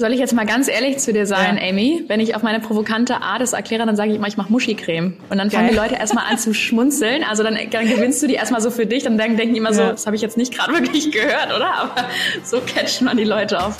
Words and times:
Soll 0.00 0.14
ich 0.14 0.18
jetzt 0.18 0.32
mal 0.32 0.46
ganz 0.46 0.66
ehrlich 0.66 0.96
zu 0.96 1.12
dir 1.12 1.26
sein, 1.26 1.58
ja. 1.58 1.68
Amy? 1.68 2.04
Wenn 2.08 2.20
ich 2.20 2.34
auf 2.34 2.42
meine 2.42 2.58
provokante 2.58 3.20
Art 3.20 3.42
es 3.42 3.52
erkläre, 3.52 3.84
dann 3.84 3.96
sage 3.96 4.08
ich 4.08 4.16
immer, 4.16 4.28
ich 4.28 4.38
mache 4.38 4.50
Muschi-Creme. 4.50 5.12
Und 5.28 5.36
dann 5.36 5.50
fangen 5.50 5.66
Geil. 5.66 5.74
die 5.74 5.76
Leute 5.78 5.96
erstmal 5.96 6.24
an 6.24 6.38
zu 6.38 6.54
schmunzeln. 6.54 7.22
Also 7.22 7.42
dann, 7.42 7.58
dann, 7.70 7.86
gewinnst 7.86 8.22
du 8.22 8.26
die 8.26 8.32
erstmal 8.32 8.62
so 8.62 8.70
für 8.70 8.86
dich. 8.86 9.02
Dann 9.02 9.18
denken 9.18 9.36
die 9.36 9.58
immer 9.58 9.74
so, 9.74 9.82
das 9.82 10.06
habe 10.06 10.16
ich 10.16 10.22
jetzt 10.22 10.38
nicht 10.38 10.54
gerade 10.54 10.72
wirklich 10.80 11.12
gehört, 11.12 11.54
oder? 11.54 11.74
Aber 11.74 12.08
so 12.42 12.62
catcht 12.64 13.02
man 13.02 13.18
die 13.18 13.24
Leute 13.24 13.62
auf. 13.62 13.76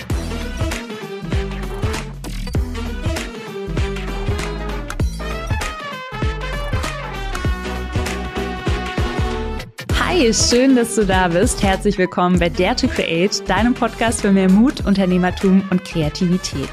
Hi, 10.20 10.34
schön, 10.34 10.76
dass 10.76 10.96
du 10.96 11.06
da 11.06 11.28
bist. 11.28 11.62
Herzlich 11.62 11.96
willkommen 11.96 12.38
bei 12.38 12.50
Dare 12.50 12.76
to 12.76 12.88
Create, 12.88 13.42
deinem 13.48 13.72
Podcast 13.72 14.20
für 14.20 14.30
mehr 14.30 14.50
Mut, 14.50 14.84
Unternehmertum 14.84 15.62
und 15.70 15.82
Kreativität. 15.82 16.68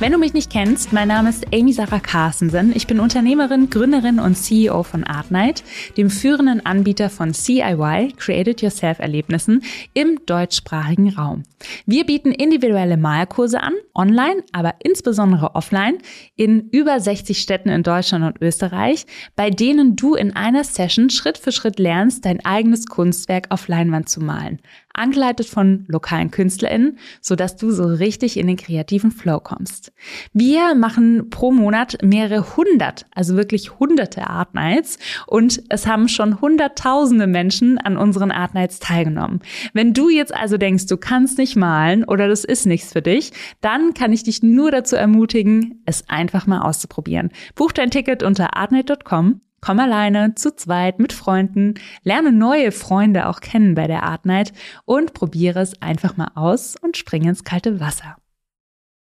Wenn 0.00 0.12
du 0.12 0.18
mich 0.18 0.34
nicht 0.34 0.52
kennst, 0.52 0.92
mein 0.92 1.08
Name 1.08 1.30
ist 1.30 1.46
Amy 1.50 1.72
Sarah 1.72 1.98
Carstensen. 1.98 2.76
Ich 2.76 2.86
bin 2.86 3.00
Unternehmerin, 3.00 3.70
Gründerin 3.70 4.18
und 4.18 4.34
CEO 4.34 4.82
von 4.82 5.04
Artnight, 5.04 5.64
dem 5.96 6.10
führenden 6.10 6.66
Anbieter 6.66 7.08
von 7.08 7.32
CIY, 7.32 8.12
Created 8.18 8.60
Yourself 8.60 8.98
Erlebnissen 8.98 9.62
im 9.94 10.20
deutschsprachigen 10.26 11.08
Raum. 11.08 11.44
Wir 11.86 12.04
bieten 12.04 12.32
individuelle 12.32 12.98
Malkurse 12.98 13.62
an, 13.62 13.72
online, 13.94 14.44
aber 14.52 14.74
insbesondere 14.80 15.54
offline, 15.54 15.98
in 16.36 16.68
über 16.68 17.00
60 17.00 17.40
Städten 17.40 17.70
in 17.70 17.82
Deutschland 17.82 18.26
und 18.26 18.42
Österreich, 18.42 19.06
bei 19.36 19.48
denen 19.48 19.96
du 19.96 20.16
in 20.16 20.36
einer 20.36 20.64
Session 20.64 21.08
Schritt 21.08 21.38
für 21.38 21.52
Schritt 21.52 21.78
lernst, 21.78 22.26
dein 22.26 22.44
eigenes 22.44 22.89
Kunstwerk 22.90 23.46
auf 23.48 23.68
Leinwand 23.68 24.10
zu 24.10 24.20
malen, 24.20 24.60
angeleitet 24.92 25.46
von 25.46 25.86
lokalen 25.88 26.30
KünstlerInnen, 26.30 26.98
sodass 27.22 27.56
du 27.56 27.70
so 27.70 27.84
richtig 27.84 28.36
in 28.36 28.46
den 28.46 28.56
kreativen 28.56 29.10
Flow 29.10 29.40
kommst. 29.40 29.92
Wir 30.34 30.74
machen 30.74 31.30
pro 31.30 31.52
Monat 31.52 31.98
mehrere 32.02 32.56
hundert, 32.56 33.06
also 33.14 33.36
wirklich 33.36 33.78
hunderte 33.78 34.28
Art 34.28 34.54
Nights 34.54 34.98
und 35.26 35.62
es 35.70 35.86
haben 35.86 36.08
schon 36.08 36.40
hunderttausende 36.40 37.26
Menschen 37.26 37.78
an 37.78 37.96
unseren 37.96 38.30
Art 38.30 38.52
Nights 38.52 38.78
teilgenommen. 38.78 39.40
Wenn 39.72 39.94
du 39.94 40.10
jetzt 40.10 40.34
also 40.34 40.58
denkst, 40.58 40.86
du 40.86 40.98
kannst 40.98 41.38
nicht 41.38 41.56
malen 41.56 42.04
oder 42.04 42.28
das 42.28 42.44
ist 42.44 42.66
nichts 42.66 42.92
für 42.92 43.02
dich, 43.02 43.32
dann 43.60 43.94
kann 43.94 44.12
ich 44.12 44.24
dich 44.24 44.42
nur 44.42 44.70
dazu 44.70 44.96
ermutigen, 44.96 45.82
es 45.86 46.08
einfach 46.08 46.46
mal 46.46 46.60
auszuprobieren. 46.60 47.30
Buch 47.54 47.72
dein 47.72 47.90
Ticket 47.90 48.22
unter 48.22 48.56
artnight.com 48.56 49.40
Komm 49.60 49.78
alleine, 49.78 50.34
zu 50.34 50.54
zweit, 50.54 50.98
mit 50.98 51.12
Freunden, 51.12 51.74
lerne 52.02 52.32
neue 52.32 52.72
Freunde 52.72 53.28
auch 53.28 53.40
kennen 53.40 53.74
bei 53.74 53.86
der 53.86 54.04
Art 54.04 54.24
Night 54.24 54.52
und 54.84 55.12
probiere 55.12 55.60
es 55.60 55.80
einfach 55.82 56.16
mal 56.16 56.30
aus 56.34 56.76
und 56.80 56.96
spring 56.96 57.24
ins 57.24 57.44
kalte 57.44 57.80
Wasser. 57.80 58.16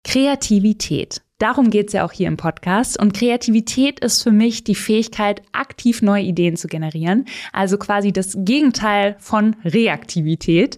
Kreativität. 0.05 1.21
Darum 1.39 1.69
geht's 1.69 1.91
ja 1.91 2.05
auch 2.05 2.13
hier 2.13 2.29
im 2.29 2.37
Podcast. 2.37 2.97
Und 2.97 3.13
Kreativität 3.13 3.99
ist 3.99 4.23
für 4.23 4.31
mich 4.31 4.63
die 4.63 4.75
Fähigkeit, 4.75 5.41
aktiv 5.51 6.01
neue 6.01 6.23
Ideen 6.23 6.55
zu 6.55 6.67
generieren. 6.67 7.25
Also 7.51 7.77
quasi 7.77 8.13
das 8.13 8.37
Gegenteil 8.37 9.17
von 9.19 9.57
Reaktivität 9.65 10.77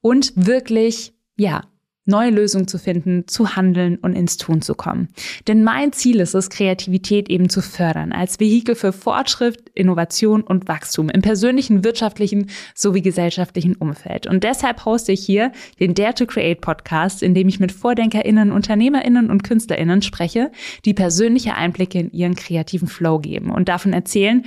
und 0.00 0.32
wirklich, 0.34 1.12
ja, 1.36 1.64
neue 2.08 2.30
Lösungen 2.30 2.66
zu 2.66 2.78
finden, 2.78 3.28
zu 3.28 3.54
handeln 3.54 3.96
und 3.96 4.14
ins 4.14 4.36
Tun 4.36 4.62
zu 4.62 4.74
kommen. 4.74 5.08
Denn 5.46 5.62
mein 5.62 5.92
Ziel 5.92 6.20
ist 6.20 6.34
es, 6.34 6.50
Kreativität 6.50 7.28
eben 7.28 7.48
zu 7.48 7.60
fördern, 7.60 8.12
als 8.12 8.40
Vehikel 8.40 8.74
für 8.74 8.92
Fortschritt, 8.92 9.70
Innovation 9.74 10.42
und 10.42 10.66
Wachstum 10.66 11.08
im 11.10 11.22
persönlichen, 11.22 11.84
wirtschaftlichen 11.84 12.48
sowie 12.74 13.02
gesellschaftlichen 13.02 13.76
Umfeld. 13.76 14.26
Und 14.26 14.44
deshalb 14.44 14.84
hoste 14.84 15.12
ich 15.12 15.24
hier 15.24 15.52
den 15.78 15.94
Dare 15.94 16.14
to 16.14 16.26
Create 16.26 16.60
Podcast, 16.60 17.22
in 17.22 17.34
dem 17.34 17.48
ich 17.48 17.60
mit 17.60 17.72
VordenkerInnen, 17.72 18.50
UnternehmerInnen 18.50 19.30
und 19.30 19.44
KünstlerInnen 19.44 20.02
spreche, 20.02 20.50
die 20.84 20.94
persönliche 20.94 21.54
Einblicke 21.54 22.00
in 22.00 22.10
ihren 22.10 22.34
kreativen 22.34 22.88
Flow 22.88 23.18
geben 23.18 23.50
und 23.50 23.68
davon 23.68 23.92
erzählen, 23.92 24.44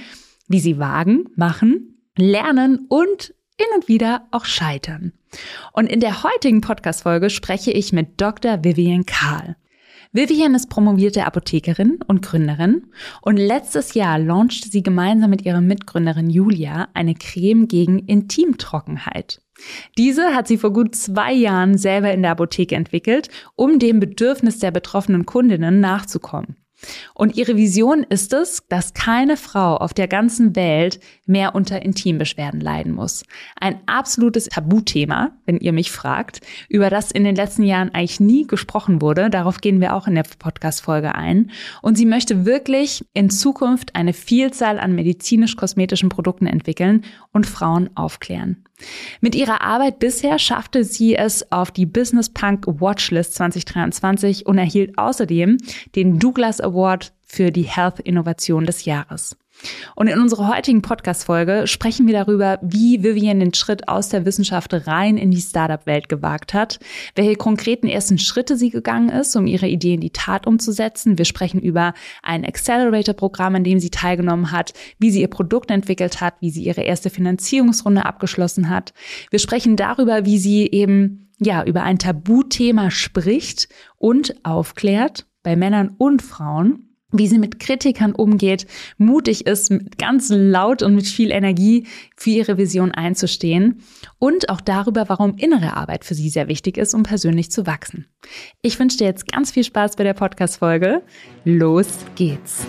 wie 0.47 0.59
sie 0.59 0.79
wagen, 0.79 1.25
machen, 1.35 2.01
lernen 2.17 2.85
und 2.89 3.33
hin 3.57 3.67
und 3.75 3.87
wieder 3.87 4.27
auch 4.31 4.45
scheitern. 4.45 5.13
Und 5.73 5.87
in 5.87 5.99
der 5.99 6.23
heutigen 6.23 6.61
Podcast-Folge 6.61 7.29
spreche 7.29 7.71
ich 7.71 7.93
mit 7.93 8.19
Dr. 8.19 8.63
Vivian 8.63 9.05
Karl. 9.05 9.55
Vivian 10.13 10.55
ist 10.55 10.69
promovierte 10.69 11.25
Apothekerin 11.25 11.99
und 12.05 12.21
Gründerin 12.21 12.87
und 13.21 13.37
letztes 13.37 13.93
Jahr 13.93 14.19
launchte 14.19 14.67
sie 14.67 14.83
gemeinsam 14.83 15.29
mit 15.29 15.45
ihrer 15.45 15.61
Mitgründerin 15.61 16.29
Julia 16.29 16.89
eine 16.93 17.15
Creme 17.15 17.69
gegen 17.69 17.99
Intimtrockenheit. 17.99 19.41
Diese 19.97 20.35
hat 20.35 20.49
sie 20.49 20.57
vor 20.57 20.73
gut 20.73 20.95
zwei 20.95 21.31
Jahren 21.31 21.77
selber 21.77 22.11
in 22.11 22.23
der 22.23 22.31
Apotheke 22.31 22.75
entwickelt, 22.75 23.29
um 23.55 23.79
dem 23.79 24.01
Bedürfnis 24.01 24.59
der 24.59 24.71
betroffenen 24.71 25.25
Kundinnen 25.25 25.79
nachzukommen. 25.79 26.57
Und 27.13 27.35
ihre 27.35 27.57
Vision 27.57 28.03
ist 28.03 28.33
es, 28.33 28.63
dass 28.69 28.93
keine 28.93 29.37
Frau 29.37 29.77
auf 29.77 29.93
der 29.93 30.07
ganzen 30.07 30.55
Welt 30.55 30.99
mehr 31.25 31.55
unter 31.55 31.81
Intimbeschwerden 31.81 32.59
leiden 32.59 32.93
muss. 32.93 33.23
Ein 33.59 33.79
absolutes 33.85 34.45
Tabuthema, 34.45 35.31
wenn 35.45 35.57
ihr 35.57 35.73
mich 35.73 35.91
fragt, 35.91 36.41
über 36.69 36.89
das 36.89 37.11
in 37.11 37.23
den 37.23 37.35
letzten 37.35 37.63
Jahren 37.63 37.93
eigentlich 37.93 38.19
nie 38.19 38.47
gesprochen 38.47 39.01
wurde. 39.01 39.29
Darauf 39.29 39.61
gehen 39.61 39.81
wir 39.81 39.95
auch 39.95 40.07
in 40.07 40.15
der 40.15 40.25
Podcast-Folge 40.39 41.15
ein. 41.15 41.51
Und 41.81 41.97
sie 41.97 42.05
möchte 42.05 42.45
wirklich 42.45 43.05
in 43.13 43.29
Zukunft 43.29 43.95
eine 43.95 44.13
Vielzahl 44.13 44.79
an 44.79 44.93
medizinisch-kosmetischen 44.95 46.09
Produkten 46.09 46.47
entwickeln 46.47 47.03
und 47.31 47.45
Frauen 47.45 47.89
aufklären. 47.95 48.63
Mit 49.19 49.35
ihrer 49.35 49.61
Arbeit 49.61 49.99
bisher 49.99 50.39
schaffte 50.39 50.83
sie 50.83 51.15
es 51.15 51.51
auf 51.51 51.71
die 51.71 51.85
Business 51.85 52.29
Punk 52.29 52.65
Watchlist 52.67 53.35
2023 53.35 54.45
und 54.45 54.57
erhielt 54.57 54.97
außerdem 54.97 55.57
den 55.95 56.19
Douglas 56.19 56.61
Award 56.61 57.13
für 57.23 57.51
die 57.51 57.63
Health 57.63 57.99
Innovation 57.99 58.65
des 58.65 58.85
Jahres. 58.85 59.37
Und 59.95 60.07
in 60.07 60.19
unserer 60.19 60.47
heutigen 60.47 60.81
Podcast-Folge 60.81 61.67
sprechen 61.67 62.07
wir 62.07 62.13
darüber, 62.13 62.59
wie 62.61 63.03
Vivian 63.03 63.39
den 63.39 63.53
Schritt 63.53 63.87
aus 63.87 64.09
der 64.09 64.25
Wissenschaft 64.25 64.73
rein 64.87 65.17
in 65.17 65.31
die 65.31 65.41
Startup-Welt 65.41 66.09
gewagt 66.09 66.53
hat, 66.53 66.79
welche 67.15 67.35
konkreten 67.35 67.87
ersten 67.87 68.17
Schritte 68.17 68.57
sie 68.57 68.69
gegangen 68.69 69.09
ist, 69.09 69.35
um 69.35 69.47
ihre 69.47 69.67
Idee 69.67 69.95
in 69.95 70.01
die 70.01 70.11
Tat 70.11 70.47
umzusetzen. 70.47 71.17
Wir 71.17 71.25
sprechen 71.25 71.59
über 71.61 71.93
ein 72.23 72.45
Accelerator-Programm, 72.45 73.55
an 73.55 73.63
dem 73.63 73.79
sie 73.79 73.89
teilgenommen 73.89 74.51
hat, 74.51 74.73
wie 74.99 75.11
sie 75.11 75.21
ihr 75.21 75.29
Produkt 75.29 75.71
entwickelt 75.71 76.21
hat, 76.21 76.35
wie 76.39 76.49
sie 76.49 76.63
ihre 76.63 76.81
erste 76.81 77.09
Finanzierungsrunde 77.09 78.05
abgeschlossen 78.05 78.69
hat. 78.69 78.93
Wir 79.29 79.39
sprechen 79.39 79.75
darüber, 79.75 80.25
wie 80.25 80.37
sie 80.37 80.67
eben 80.67 81.29
ja, 81.39 81.63
über 81.63 81.81
ein 81.83 81.97
Tabuthema 81.97 82.91
spricht 82.91 83.67
und 83.97 84.35
aufklärt 84.45 85.25
bei 85.41 85.55
Männern 85.55 85.95
und 85.97 86.21
Frauen 86.21 86.90
wie 87.11 87.27
sie 87.27 87.39
mit 87.39 87.59
Kritikern 87.59 88.13
umgeht, 88.13 88.65
mutig 88.97 89.45
ist, 89.45 89.73
ganz 89.97 90.29
laut 90.29 90.81
und 90.81 90.95
mit 90.95 91.07
viel 91.07 91.31
Energie 91.31 91.87
für 92.15 92.29
ihre 92.29 92.57
Vision 92.57 92.91
einzustehen 92.91 93.81
und 94.19 94.49
auch 94.49 94.61
darüber, 94.61 95.09
warum 95.09 95.35
innere 95.35 95.75
Arbeit 95.75 96.05
für 96.05 96.15
sie 96.15 96.29
sehr 96.29 96.47
wichtig 96.47 96.77
ist, 96.77 96.93
um 96.93 97.03
persönlich 97.03 97.51
zu 97.51 97.67
wachsen. 97.67 98.05
Ich 98.61 98.79
wünsche 98.79 98.97
dir 98.97 99.05
jetzt 99.05 99.31
ganz 99.31 99.51
viel 99.51 99.63
Spaß 99.63 99.95
bei 99.95 100.03
der 100.03 100.13
Podcast-Folge. 100.13 101.01
Los 101.43 101.87
geht's! 102.15 102.65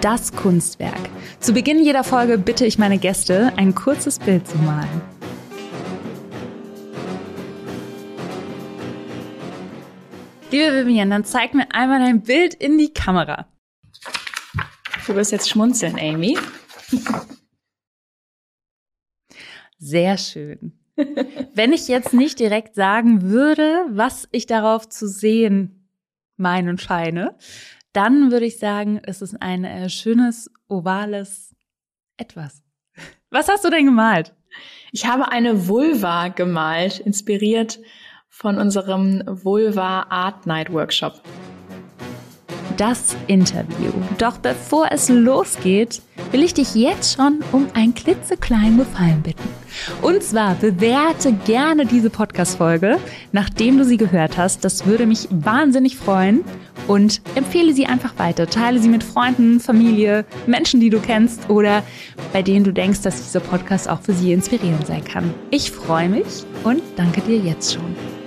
Das 0.00 0.32
Kunstwerk. 0.32 1.10
Zu 1.40 1.52
Beginn 1.52 1.82
jeder 1.82 2.04
Folge 2.04 2.38
bitte 2.38 2.64
ich 2.64 2.78
meine 2.78 2.98
Gäste, 2.98 3.52
ein 3.56 3.74
kurzes 3.74 4.18
Bild 4.18 4.46
zu 4.46 4.56
malen. 4.58 5.19
Liebe 10.50 10.84
Vivian, 10.84 11.10
dann 11.10 11.24
zeig 11.24 11.54
mir 11.54 11.72
einmal 11.72 12.00
dein 12.00 12.22
Bild 12.22 12.54
in 12.54 12.76
die 12.76 12.92
Kamera. 12.92 13.46
Du 15.06 15.14
wirst 15.14 15.30
jetzt 15.30 15.48
schmunzeln, 15.48 15.96
Amy. 15.96 16.36
Sehr 19.78 20.18
schön. 20.18 20.72
Wenn 21.54 21.72
ich 21.72 21.86
jetzt 21.86 22.12
nicht 22.12 22.40
direkt 22.40 22.74
sagen 22.74 23.22
würde, 23.22 23.84
was 23.90 24.28
ich 24.32 24.46
darauf 24.46 24.88
zu 24.88 25.06
sehen 25.06 25.88
meine 26.36 26.70
und 26.70 26.80
scheine, 26.80 27.38
dann 27.92 28.32
würde 28.32 28.46
ich 28.46 28.58
sagen, 28.58 29.00
es 29.04 29.22
ist 29.22 29.40
ein 29.40 29.64
äh, 29.64 29.88
schönes, 29.88 30.50
ovales 30.68 31.54
Etwas. 32.16 32.64
Was 33.30 33.48
hast 33.48 33.64
du 33.64 33.70
denn 33.70 33.86
gemalt? 33.86 34.34
Ich 34.90 35.06
habe 35.06 35.30
eine 35.30 35.68
Vulva 35.68 36.28
gemalt, 36.28 36.98
inspiriert 36.98 37.78
von 38.30 38.58
unserem 38.58 39.22
Vulva 39.26 40.06
Art 40.08 40.46
Night 40.46 40.72
Workshop. 40.72 41.20
Das 42.76 43.14
Interview. 43.26 43.92
Doch 44.16 44.38
bevor 44.38 44.88
es 44.90 45.10
losgeht, 45.10 46.00
will 46.30 46.42
ich 46.42 46.54
dich 46.54 46.74
jetzt 46.74 47.16
schon 47.16 47.40
um 47.52 47.66
ein 47.74 47.94
klitzekleinen 47.94 48.78
Gefallen 48.78 49.20
bitten. 49.20 49.46
Und 50.00 50.22
zwar 50.22 50.54
bewerte 50.54 51.32
gerne 51.32 51.84
diese 51.84 52.08
Podcast-Folge, 52.08 52.98
nachdem 53.32 53.76
du 53.76 53.84
sie 53.84 53.98
gehört 53.98 54.38
hast. 54.38 54.64
Das 54.64 54.86
würde 54.86 55.04
mich 55.04 55.28
wahnsinnig 55.30 55.98
freuen. 55.98 56.42
Und 56.88 57.20
empfehle 57.34 57.74
sie 57.74 57.84
einfach 57.84 58.18
weiter. 58.18 58.46
Teile 58.46 58.78
sie 58.78 58.88
mit 58.88 59.04
Freunden, 59.04 59.60
Familie, 59.60 60.24
Menschen, 60.46 60.80
die 60.80 60.88
du 60.88 61.00
kennst 61.00 61.50
oder 61.50 61.82
bei 62.32 62.40
denen 62.42 62.64
du 62.64 62.72
denkst, 62.72 63.02
dass 63.02 63.22
dieser 63.22 63.40
Podcast 63.40 63.90
auch 63.90 64.00
für 64.00 64.14
sie 64.14 64.32
inspirierend 64.32 64.86
sein 64.86 65.04
kann. 65.04 65.34
Ich 65.50 65.70
freue 65.70 66.08
mich 66.08 66.44
und 66.64 66.80
danke 66.96 67.20
dir 67.20 67.38
jetzt 67.38 67.74
schon. 67.74 68.19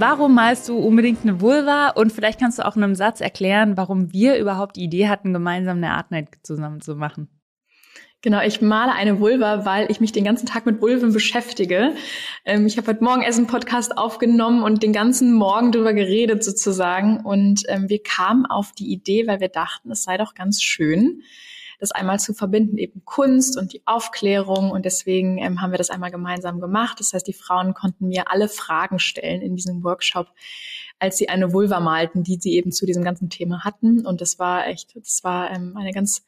Warum 0.00 0.34
malst 0.34 0.66
du 0.66 0.78
unbedingt 0.78 1.24
eine 1.24 1.42
Vulva? 1.42 1.90
Und 1.90 2.10
vielleicht 2.10 2.40
kannst 2.40 2.58
du 2.58 2.64
auch 2.64 2.74
in 2.74 2.82
einem 2.82 2.94
Satz 2.94 3.20
erklären, 3.20 3.76
warum 3.76 4.14
wir 4.14 4.38
überhaupt 4.38 4.76
die 4.76 4.84
Idee 4.84 5.08
hatten, 5.08 5.34
gemeinsam 5.34 5.76
eine 5.76 5.92
Art 5.92 6.10
Night 6.10 6.28
zusammen 6.42 6.80
zu 6.80 6.96
machen. 6.96 7.28
Genau, 8.22 8.40
ich 8.40 8.62
male 8.62 8.92
eine 8.92 9.20
Vulva, 9.20 9.66
weil 9.66 9.90
ich 9.90 10.00
mich 10.00 10.12
den 10.12 10.24
ganzen 10.24 10.46
Tag 10.46 10.64
mit 10.64 10.80
Vulven 10.80 11.12
beschäftige. 11.12 11.92
Ähm, 12.46 12.64
ich 12.64 12.78
habe 12.78 12.86
heute 12.86 13.04
Morgen 13.04 13.20
Essen 13.20 13.46
Podcast 13.46 13.98
aufgenommen 13.98 14.62
und 14.62 14.82
den 14.82 14.94
ganzen 14.94 15.34
Morgen 15.34 15.70
drüber 15.70 15.92
geredet 15.92 16.42
sozusagen. 16.42 17.20
Und 17.20 17.64
ähm, 17.68 17.90
wir 17.90 18.02
kamen 18.02 18.46
auf 18.46 18.72
die 18.72 18.90
Idee, 18.90 19.26
weil 19.26 19.40
wir 19.40 19.48
dachten, 19.48 19.90
es 19.90 20.04
sei 20.04 20.16
doch 20.16 20.34
ganz 20.34 20.62
schön, 20.62 21.24
das 21.80 21.90
einmal 21.90 22.20
zu 22.20 22.34
verbinden, 22.34 22.76
eben 22.76 23.04
Kunst 23.04 23.58
und 23.58 23.72
die 23.72 23.82
Aufklärung. 23.86 24.70
Und 24.70 24.84
deswegen 24.84 25.38
ähm, 25.38 25.60
haben 25.60 25.70
wir 25.70 25.78
das 25.78 25.90
einmal 25.90 26.10
gemeinsam 26.10 26.60
gemacht. 26.60 27.00
Das 27.00 27.12
heißt, 27.12 27.26
die 27.26 27.32
Frauen 27.32 27.74
konnten 27.74 28.08
mir 28.08 28.30
alle 28.30 28.48
Fragen 28.48 28.98
stellen 28.98 29.40
in 29.40 29.56
diesem 29.56 29.82
Workshop, 29.82 30.28
als 30.98 31.16
sie 31.16 31.30
eine 31.30 31.52
Vulva 31.52 31.80
malten, 31.80 32.22
die 32.22 32.36
sie 32.38 32.52
eben 32.52 32.70
zu 32.70 32.84
diesem 32.84 33.02
ganzen 33.02 33.30
Thema 33.30 33.64
hatten. 33.64 34.06
Und 34.06 34.20
das 34.20 34.38
war 34.38 34.66
echt, 34.66 34.94
das 34.94 35.24
war 35.24 35.50
ähm, 35.50 35.76
eine 35.76 35.92
ganz 35.92 36.22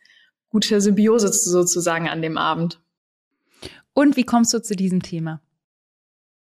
gute 0.48 0.80
Symbiose 0.80 1.28
sozusagen 1.32 2.08
an 2.08 2.22
dem 2.22 2.38
Abend. 2.38 2.80
Und 3.92 4.16
wie 4.16 4.24
kommst 4.24 4.54
du 4.54 4.62
zu 4.62 4.74
diesem 4.74 5.02
Thema? 5.02 5.42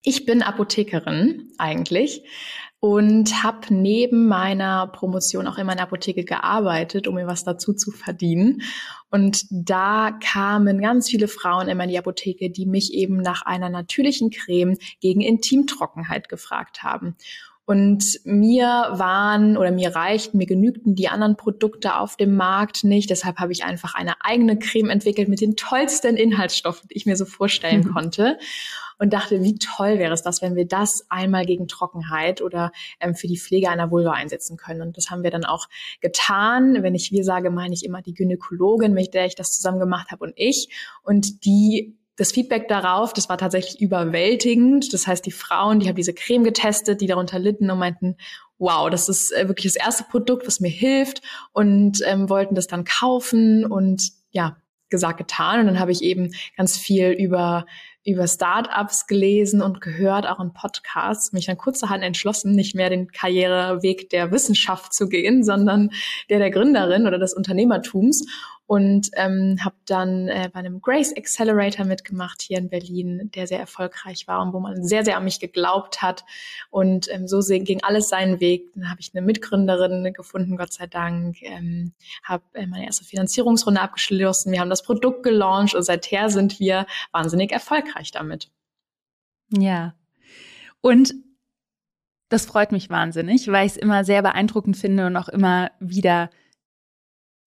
Ich 0.02 0.24
bin 0.26 0.42
Apothekerin 0.42 1.52
eigentlich 1.58 2.24
und 2.86 3.42
habe 3.42 3.74
neben 3.74 4.28
meiner 4.28 4.86
Promotion 4.86 5.48
auch 5.48 5.58
in 5.58 5.66
der 5.66 5.80
Apotheke 5.80 6.22
gearbeitet, 6.22 7.08
um 7.08 7.16
mir 7.16 7.26
was 7.26 7.42
dazu 7.42 7.72
zu 7.72 7.90
verdienen. 7.90 8.62
Und 9.10 9.44
da 9.50 10.12
kamen 10.22 10.80
ganz 10.80 11.10
viele 11.10 11.26
Frauen 11.26 11.66
immer 11.66 11.82
in 11.82 11.90
die 11.90 11.98
Apotheke, 11.98 12.48
die 12.48 12.64
mich 12.64 12.94
eben 12.94 13.16
nach 13.16 13.42
einer 13.42 13.70
natürlichen 13.70 14.30
Creme 14.30 14.76
gegen 15.00 15.20
Intimtrockenheit 15.20 16.28
gefragt 16.28 16.84
haben. 16.84 17.16
Und 17.64 18.20
mir 18.22 18.66
waren 18.92 19.56
oder 19.56 19.72
mir 19.72 19.96
reichten, 19.96 20.38
mir 20.38 20.46
genügten 20.46 20.94
die 20.94 21.08
anderen 21.08 21.36
Produkte 21.36 21.96
auf 21.96 22.16
dem 22.16 22.36
Markt 22.36 22.84
nicht. 22.84 23.10
Deshalb 23.10 23.38
habe 23.38 23.50
ich 23.50 23.64
einfach 23.64 23.96
eine 23.96 24.14
eigene 24.20 24.60
Creme 24.60 24.90
entwickelt 24.90 25.28
mit 25.28 25.40
den 25.40 25.56
tollsten 25.56 26.16
Inhaltsstoffen, 26.16 26.86
die 26.88 26.96
ich 26.96 27.06
mir 27.06 27.16
so 27.16 27.24
vorstellen 27.24 27.80
mhm. 27.80 27.92
konnte. 27.92 28.38
Und 28.98 29.12
dachte, 29.12 29.42
wie 29.42 29.58
toll 29.58 29.98
wäre 29.98 30.14
es 30.14 30.22
das, 30.22 30.40
wenn 30.42 30.56
wir 30.56 30.66
das 30.66 31.04
einmal 31.10 31.44
gegen 31.44 31.68
Trockenheit 31.68 32.40
oder 32.40 32.72
ähm, 33.00 33.14
für 33.14 33.26
die 33.26 33.38
Pflege 33.38 33.68
einer 33.68 33.90
Vulva 33.90 34.12
einsetzen 34.12 34.56
können. 34.56 34.80
Und 34.82 34.96
das 34.96 35.10
haben 35.10 35.22
wir 35.22 35.30
dann 35.30 35.44
auch 35.44 35.66
getan. 36.00 36.82
Wenn 36.82 36.94
ich 36.94 37.12
wir 37.12 37.24
sage, 37.24 37.50
meine 37.50 37.74
ich 37.74 37.84
immer 37.84 38.02
die 38.02 38.14
Gynäkologin, 38.14 38.92
mit 38.94 39.14
der 39.14 39.26
ich 39.26 39.34
das 39.34 39.52
zusammen 39.52 39.80
gemacht 39.80 40.10
habe 40.10 40.24
und 40.24 40.32
ich. 40.36 40.68
Und 41.02 41.44
die 41.44 41.96
das 42.16 42.32
Feedback 42.32 42.68
darauf, 42.68 43.12
das 43.12 43.28
war 43.28 43.36
tatsächlich 43.36 43.80
überwältigend. 43.80 44.92
Das 44.92 45.06
heißt, 45.06 45.24
die 45.26 45.30
Frauen, 45.30 45.80
die 45.80 45.88
haben 45.88 45.96
diese 45.96 46.14
Creme 46.14 46.44
getestet, 46.44 47.00
die 47.02 47.06
darunter 47.06 47.38
litten 47.38 47.70
und 47.70 47.78
meinten, 47.78 48.16
wow, 48.58 48.88
das 48.88 49.08
ist 49.08 49.32
äh, 49.32 49.48
wirklich 49.48 49.72
das 49.74 49.82
erste 49.82 50.04
Produkt, 50.04 50.46
was 50.46 50.60
mir 50.60 50.70
hilft 50.70 51.20
und 51.52 52.00
ähm, 52.06 52.30
wollten 52.30 52.54
das 52.54 52.66
dann 52.66 52.84
kaufen 52.84 53.66
und 53.66 54.12
ja, 54.30 54.56
gesagt, 54.88 55.18
getan. 55.18 55.60
Und 55.60 55.66
dann 55.66 55.78
habe 55.78 55.92
ich 55.92 56.02
eben 56.02 56.32
ganz 56.56 56.78
viel 56.78 57.10
über 57.10 57.66
über 58.06 58.28
Startups 58.28 59.06
gelesen 59.06 59.60
und 59.60 59.80
gehört, 59.80 60.26
auch 60.26 60.38
in 60.38 60.52
Podcasts, 60.52 61.32
mich 61.32 61.46
dann 61.46 61.58
kurzerhand 61.58 62.04
entschlossen, 62.04 62.54
nicht 62.54 62.74
mehr 62.74 62.88
den 62.88 63.08
Karriereweg 63.08 64.08
der 64.10 64.30
Wissenschaft 64.30 64.94
zu 64.94 65.08
gehen, 65.08 65.42
sondern 65.42 65.90
der 66.30 66.38
der 66.38 66.50
Gründerin 66.50 67.06
oder 67.06 67.18
des 67.18 67.34
Unternehmertums 67.34 68.24
und 68.66 69.10
ähm, 69.14 69.58
habe 69.64 69.76
dann 69.86 70.28
äh, 70.28 70.50
bei 70.52 70.58
einem 70.58 70.80
Grace 70.80 71.14
Accelerator 71.16 71.84
mitgemacht 71.84 72.42
hier 72.42 72.58
in 72.58 72.68
Berlin, 72.68 73.30
der 73.34 73.46
sehr 73.46 73.60
erfolgreich 73.60 74.26
war 74.26 74.42
und 74.42 74.52
wo 74.52 74.60
man 74.60 74.82
sehr, 74.82 75.04
sehr 75.04 75.16
an 75.16 75.24
mich 75.24 75.38
geglaubt 75.38 76.02
hat. 76.02 76.24
Und 76.70 77.08
ähm, 77.12 77.28
so 77.28 77.40
ging 77.46 77.82
alles 77.84 78.08
seinen 78.08 78.40
Weg. 78.40 78.72
Dann 78.74 78.90
habe 78.90 79.00
ich 79.00 79.12
eine 79.14 79.24
Mitgründerin 79.24 80.12
gefunden, 80.12 80.56
Gott 80.56 80.72
sei 80.72 80.88
Dank, 80.88 81.36
ähm, 81.42 81.92
habe 82.24 82.42
äh, 82.54 82.66
meine 82.66 82.86
erste 82.86 83.04
Finanzierungsrunde 83.04 83.80
abgeschlossen. 83.80 84.50
Wir 84.52 84.60
haben 84.60 84.70
das 84.70 84.82
Produkt 84.82 85.22
gelauncht 85.22 85.76
und 85.76 85.82
seither 85.82 86.28
sind 86.28 86.58
wir 86.58 86.86
wahnsinnig 87.12 87.52
erfolgreich 87.52 87.95
damit. 88.10 88.50
Ja. 89.50 89.94
Und 90.80 91.14
das 92.28 92.46
freut 92.46 92.72
mich 92.72 92.90
wahnsinnig, 92.90 93.48
weil 93.48 93.66
ich 93.66 93.72
es 93.72 93.78
immer 93.78 94.04
sehr 94.04 94.22
beeindruckend 94.22 94.76
finde 94.76 95.06
und 95.06 95.16
auch 95.16 95.28
immer 95.28 95.70
wieder 95.80 96.30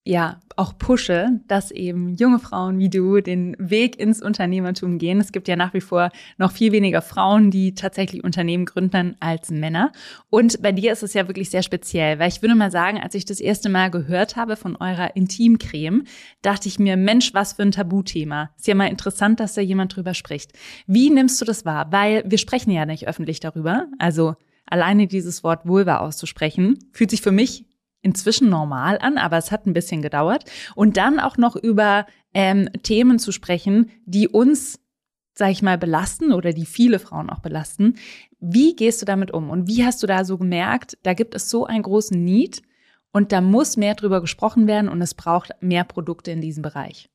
ja 0.06 0.40
auch 0.56 0.78
pushe, 0.78 1.40
dass 1.48 1.72
eben 1.72 2.16
junge 2.16 2.40
Frauen 2.40 2.80
wie 2.80 2.90
du 2.90 3.22
den 3.22 3.56
Weg 3.60 4.00
ins 4.00 4.22
Unternehmertum 4.22 4.98
gehen. 4.98 5.20
Es 5.22 5.32
gibt 5.32 5.48
ja 5.48 5.56
nach 5.56 5.74
wie 5.74 5.82
vor 5.82 6.12
noch 6.38 6.52
viel 6.52 6.72
weniger 6.72 7.02
Frauen, 7.02 7.52
die 7.52 7.76
tatsächlich 7.76 8.24
Unternehmen 8.24 8.66
gründen 8.66 9.16
als 9.20 9.52
Männer. 9.52 9.92
Und 10.30 10.62
bei 10.62 10.72
dir 10.72 10.92
ist 10.92 11.04
es 11.04 11.14
ja 11.14 11.28
wirklich 11.28 11.50
sehr 11.50 11.64
speziell, 11.64 12.20
weil 12.20 12.30
ich 12.30 12.42
würde 12.42 12.56
mal 12.56 12.72
sagen, 12.72 13.00
als 13.00 13.16
ich 13.16 13.26
das 13.26 13.40
erste 13.40 13.70
Mal 13.70 13.90
gehört 13.90 14.36
habe 14.36 14.56
von 14.56 14.76
eurer 14.76 15.16
Intimcreme, 15.16 16.04
dachte 16.42 16.68
ich 16.68 16.80
mir, 16.80 16.98
Mensch, 16.98 17.34
was 17.34 17.54
für 17.54 17.64
ein 17.64 17.72
Tabuthema. 17.72 18.50
Ist 18.58 18.68
ja 18.68 18.76
mal 18.76 18.88
interessant, 18.88 19.40
dass 19.40 19.54
da 19.54 19.62
jemand 19.62 19.96
drüber 19.96 20.14
spricht. 20.14 20.54
Wie 20.88 21.10
nimmst 21.10 21.40
du 21.40 21.46
das 21.46 21.66
wahr? 21.66 21.92
Weil 21.92 22.24
wir 22.26 22.38
sprechen 22.38 22.72
ja 22.72 22.86
nicht 22.86 23.08
öffentlich 23.08 23.40
darüber. 23.40 23.88
Also 23.98 24.36
alleine 24.66 25.08
dieses 25.08 25.44
Wort 25.44 25.68
Vulva 25.68 25.98
auszusprechen, 25.98 26.80
fühlt 26.92 27.12
sich 27.12 27.22
für 27.22 27.32
mich 27.32 27.66
inzwischen 28.02 28.50
normal 28.50 28.98
an, 29.00 29.18
aber 29.18 29.38
es 29.38 29.52
hat 29.52 29.66
ein 29.66 29.74
bisschen 29.74 30.02
gedauert. 30.02 30.46
Und 30.76 30.98
dann 30.98 31.20
auch 31.20 31.38
noch 31.38 31.56
über 31.56 32.06
ähm, 32.34 32.70
Themen 32.84 33.20
zu 33.20 33.32
sprechen, 33.32 33.92
die 34.06 34.28
uns, 34.28 34.80
sag 35.34 35.52
ich 35.52 35.62
mal, 35.62 35.78
belasten 35.78 36.32
oder 36.34 36.54
die 36.54 36.66
viele 36.66 37.00
Frauen 37.00 37.30
auch 37.30 37.40
belasten. 37.40 37.96
Wie 38.40 38.76
gehst 38.76 39.02
du 39.02 39.06
damit 39.06 39.32
um? 39.32 39.50
Und 39.50 39.68
wie 39.68 39.86
hast 39.86 40.02
du 40.02 40.08
da 40.08 40.24
so 40.24 40.38
gemerkt, 40.38 40.98
da 41.04 41.14
gibt 41.14 41.36
es 41.36 41.50
so 41.50 41.66
einen 41.66 41.84
großen 41.84 42.24
Need 42.24 42.62
und 43.12 43.32
da 43.32 43.42
muss 43.42 43.78
mehr 43.78 43.96
drüber 43.96 44.22
gesprochen 44.22 44.68
werden 44.68 44.90
und 44.90 45.02
es 45.02 45.14
braucht 45.14 45.52
mehr 45.62 45.84
Produkte 45.84 46.32
in 46.32 46.42
diesem 46.42 46.62
Bereich? 46.62 47.10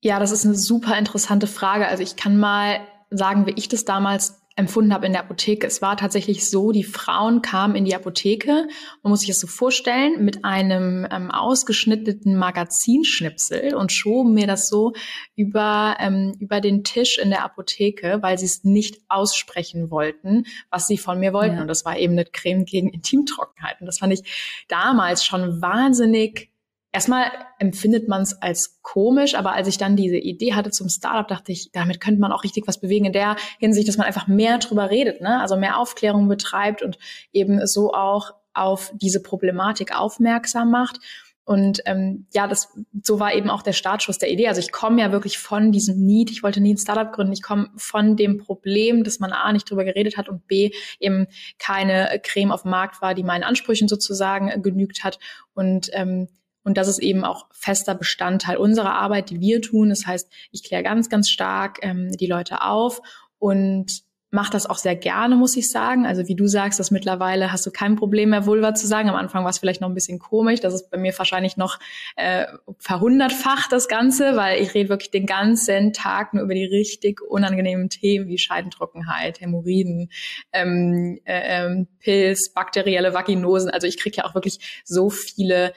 Ja, 0.00 0.20
das 0.20 0.30
ist 0.30 0.44
eine 0.44 0.54
super 0.54 0.96
interessante 0.96 1.46
Frage. 1.46 1.88
Also 1.88 2.02
ich 2.02 2.16
kann 2.16 2.38
mal 2.38 2.80
sagen, 3.10 3.46
wie 3.46 3.54
ich 3.56 3.68
das 3.68 3.84
damals 3.84 4.40
empfunden 4.58 4.92
habe 4.92 5.06
in 5.06 5.12
der 5.12 5.22
Apotheke. 5.22 5.66
Es 5.66 5.80
war 5.80 5.96
tatsächlich 5.96 6.50
so, 6.50 6.72
die 6.72 6.82
Frauen 6.82 7.42
kamen 7.42 7.76
in 7.76 7.84
die 7.84 7.94
Apotheke, 7.94 8.66
man 9.02 9.10
muss 9.10 9.20
sich 9.20 9.28
das 9.28 9.38
so 9.38 9.46
vorstellen, 9.46 10.24
mit 10.24 10.44
einem 10.44 11.06
ähm, 11.10 11.30
ausgeschnittenen 11.30 12.36
Magazinschnipsel 12.36 13.76
und 13.76 13.92
schoben 13.92 14.34
mir 14.34 14.48
das 14.48 14.68
so 14.68 14.94
über, 15.36 15.96
ähm, 16.00 16.34
über 16.40 16.60
den 16.60 16.82
Tisch 16.82 17.18
in 17.18 17.30
der 17.30 17.44
Apotheke, 17.44 18.18
weil 18.20 18.36
sie 18.36 18.46
es 18.46 18.64
nicht 18.64 19.00
aussprechen 19.08 19.92
wollten, 19.92 20.44
was 20.70 20.88
sie 20.88 20.98
von 20.98 21.20
mir 21.20 21.32
wollten. 21.32 21.56
Ja. 21.56 21.62
Und 21.62 21.68
das 21.68 21.84
war 21.84 21.96
eben 21.96 22.14
eine 22.14 22.24
Creme 22.24 22.64
gegen 22.64 22.88
Intimtrockenheit. 22.88 23.80
Und 23.80 23.86
das 23.86 24.00
fand 24.00 24.12
ich 24.12 24.64
damals 24.66 25.24
schon 25.24 25.62
wahnsinnig 25.62 26.50
erstmal 26.98 27.30
empfindet 27.60 28.08
man 28.08 28.22
es 28.22 28.42
als 28.42 28.80
komisch, 28.82 29.36
aber 29.36 29.52
als 29.52 29.68
ich 29.68 29.78
dann 29.78 29.94
diese 29.94 30.16
Idee 30.16 30.54
hatte 30.54 30.72
zum 30.72 30.88
Startup, 30.88 31.28
dachte 31.28 31.52
ich, 31.52 31.70
damit 31.70 32.00
könnte 32.00 32.20
man 32.20 32.32
auch 32.32 32.42
richtig 32.42 32.66
was 32.66 32.80
bewegen 32.80 33.04
in 33.04 33.12
der 33.12 33.36
Hinsicht, 33.60 33.86
dass 33.86 33.98
man 33.98 34.08
einfach 34.08 34.26
mehr 34.26 34.58
drüber 34.58 34.90
redet, 34.90 35.20
ne? 35.20 35.40
also 35.40 35.56
mehr 35.56 35.78
Aufklärung 35.78 36.26
betreibt 36.26 36.82
und 36.82 36.98
eben 37.32 37.64
so 37.68 37.94
auch 37.94 38.32
auf 38.52 38.92
diese 38.96 39.22
Problematik 39.22 39.96
aufmerksam 39.96 40.72
macht. 40.72 40.98
Und 41.44 41.82
ähm, 41.86 42.26
ja, 42.34 42.48
das 42.48 42.76
so 43.00 43.20
war 43.20 43.32
eben 43.32 43.48
auch 43.48 43.62
der 43.62 43.72
Startschuss 43.72 44.18
der 44.18 44.32
Idee. 44.32 44.48
Also 44.48 44.60
ich 44.60 44.72
komme 44.72 45.00
ja 45.00 45.12
wirklich 45.12 45.38
von 45.38 45.70
diesem 45.70 46.04
Need. 46.04 46.32
Ich 46.32 46.42
wollte 46.42 46.60
nie 46.60 46.74
ein 46.74 46.78
Startup 46.78 47.12
gründen. 47.12 47.32
Ich 47.32 47.42
komme 47.42 47.70
von 47.76 48.16
dem 48.16 48.38
Problem, 48.38 49.04
dass 49.04 49.20
man 49.20 49.30
a 49.32 49.52
nicht 49.52 49.70
drüber 49.70 49.84
geredet 49.84 50.16
hat 50.16 50.28
und 50.28 50.48
b 50.48 50.72
eben 50.98 51.28
keine 51.60 52.20
Creme 52.24 52.50
auf 52.50 52.62
dem 52.62 52.72
Markt 52.72 53.00
war, 53.00 53.14
die 53.14 53.22
meinen 53.22 53.44
Ansprüchen 53.44 53.86
sozusagen 53.86 54.62
genügt 54.62 55.04
hat. 55.04 55.20
Und 55.54 55.90
ähm, 55.92 56.28
und 56.68 56.76
das 56.76 56.86
ist 56.86 56.98
eben 56.98 57.24
auch 57.24 57.46
fester 57.50 57.94
Bestandteil 57.94 58.58
unserer 58.58 58.92
Arbeit, 58.92 59.30
die 59.30 59.40
wir 59.40 59.62
tun. 59.62 59.88
Das 59.88 60.06
heißt, 60.06 60.30
ich 60.50 60.62
kläre 60.62 60.82
ganz, 60.82 61.08
ganz 61.08 61.30
stark 61.30 61.78
ähm, 61.80 62.12
die 62.12 62.26
Leute 62.26 62.60
auf 62.60 63.00
und 63.38 64.02
mache 64.30 64.52
das 64.52 64.66
auch 64.66 64.76
sehr 64.76 64.94
gerne, 64.94 65.36
muss 65.36 65.56
ich 65.56 65.70
sagen. 65.70 66.04
Also 66.04 66.28
wie 66.28 66.34
du 66.34 66.46
sagst, 66.46 66.78
dass 66.78 66.90
mittlerweile 66.90 67.50
hast 67.50 67.64
du 67.64 67.70
kein 67.70 67.96
Problem 67.96 68.28
mehr, 68.30 68.44
Vulva 68.44 68.74
zu 68.74 68.86
sagen. 68.86 69.08
Am 69.08 69.16
Anfang 69.16 69.44
war 69.44 69.50
es 69.50 69.58
vielleicht 69.58 69.80
noch 69.80 69.88
ein 69.88 69.94
bisschen 69.94 70.18
komisch. 70.18 70.60
Das 70.60 70.74
ist 70.74 70.90
bei 70.90 70.98
mir 70.98 71.16
wahrscheinlich 71.16 71.56
noch 71.56 71.78
äh, 72.16 72.44
verhundertfacht 72.78 73.72
das 73.72 73.88
Ganze, 73.88 74.36
weil 74.36 74.60
ich 74.60 74.74
rede 74.74 74.90
wirklich 74.90 75.10
den 75.10 75.24
ganzen 75.24 75.94
Tag 75.94 76.34
nur 76.34 76.44
über 76.44 76.52
die 76.52 76.66
richtig 76.66 77.22
unangenehmen 77.22 77.88
Themen 77.88 78.28
wie 78.28 78.36
Scheidentrockenheit, 78.36 79.40
Hämorrhoiden, 79.40 80.10
ähm, 80.52 81.18
äh, 81.24 81.64
ähm, 81.64 81.86
Pilz, 81.98 82.52
bakterielle 82.52 83.14
Vaginosen. 83.14 83.70
Also 83.70 83.86
ich 83.86 83.96
kriege 83.96 84.18
ja 84.18 84.24
auch 84.26 84.34
wirklich 84.34 84.82
so 84.84 85.08
viele 85.08 85.72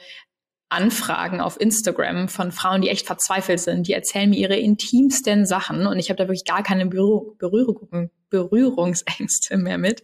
Anfragen 0.72 1.40
auf 1.40 1.60
Instagram 1.60 2.28
von 2.28 2.52
Frauen, 2.52 2.82
die 2.82 2.88
echt 2.88 3.06
verzweifelt 3.06 3.60
sind. 3.60 3.86
Die 3.86 3.92
erzählen 3.92 4.30
mir 4.30 4.38
ihre 4.38 4.56
intimsten 4.56 5.46
Sachen 5.46 5.86
und 5.86 5.98
ich 5.98 6.08
habe 6.08 6.16
da 6.16 6.24
wirklich 6.24 6.44
gar 6.44 6.62
keine 6.62 6.86
Berührung, 6.86 7.36
Berührung, 7.38 8.10
Berührungsängste 8.30 9.56
mehr 9.58 9.78
mit. 9.78 10.02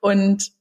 Und 0.00 0.56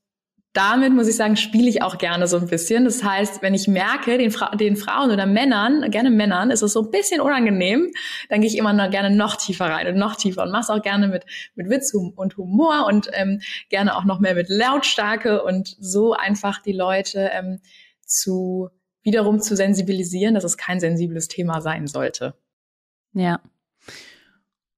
damit 0.55 0.93
muss 0.93 1.09
ich 1.09 1.17
sagen, 1.17 1.35
spiele 1.35 1.67
ich 1.67 1.81
auch 1.81 1.97
gerne 1.97 2.27
so 2.27 2.37
ein 2.37 2.47
bisschen. 2.47 2.85
Das 2.85 3.03
heißt, 3.03 3.41
wenn 3.41 3.53
ich 3.53 3.67
merke, 3.67 4.17
den, 4.17 4.31
Fra 4.31 4.55
den 4.55 4.77
Frauen 4.77 5.11
oder 5.11 5.25
Männern, 5.25 5.91
gerne 5.91 6.09
Männern, 6.09 6.49
ist 6.49 6.61
es 6.61 6.71
so 6.71 6.83
ein 6.83 6.91
bisschen 6.91 7.19
unangenehm, 7.19 7.91
dann 8.29 8.39
gehe 8.39 8.49
ich 8.49 8.57
immer 8.57 8.71
noch 8.71 8.89
gerne 8.89 9.13
noch 9.13 9.35
tiefer 9.35 9.65
rein 9.65 9.87
und 9.87 9.97
noch 9.97 10.15
tiefer 10.15 10.43
und 10.43 10.51
mache 10.51 10.61
es 10.61 10.69
auch 10.69 10.81
gerne 10.81 11.09
mit, 11.09 11.25
mit 11.55 11.69
Witz 11.69 11.93
und 11.93 12.37
Humor 12.37 12.85
und 12.87 13.09
ähm, 13.11 13.41
gerne 13.69 13.97
auch 13.97 14.05
noch 14.05 14.21
mehr 14.21 14.33
mit 14.33 14.47
Lautstärke 14.47 15.43
und 15.43 15.75
so 15.79 16.13
einfach 16.13 16.61
die 16.61 16.73
Leute 16.73 17.31
ähm, 17.33 17.59
zu 18.05 18.69
wiederum 19.05 19.39
zu 19.39 19.55
sensibilisieren, 19.55 20.33
dass 20.33 20.43
es 20.43 20.57
kein 20.57 20.81
sensibles 20.81 21.29
Thema 21.29 21.61
sein 21.61 21.87
sollte. 21.87 22.33
Ja. 23.13 23.39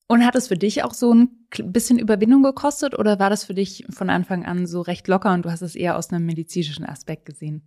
Und 0.07 0.25
hat 0.25 0.35
es 0.35 0.49
für 0.49 0.57
dich 0.57 0.83
auch 0.83 0.93
so 0.93 1.13
ein 1.13 1.29
bisschen 1.63 1.97
Überwindung 1.97 2.43
gekostet 2.43 2.97
oder 2.97 3.19
war 3.19 3.29
das 3.29 3.45
für 3.45 3.53
dich 3.53 3.85
von 3.89 4.09
Anfang 4.09 4.45
an 4.45 4.67
so 4.67 4.81
recht 4.81 5.07
locker 5.07 5.33
und 5.33 5.43
du 5.43 5.51
hast 5.51 5.61
es 5.61 5.75
eher 5.75 5.97
aus 5.97 6.11
einem 6.11 6.25
medizinischen 6.25 6.85
Aspekt 6.85 7.25
gesehen? 7.25 7.63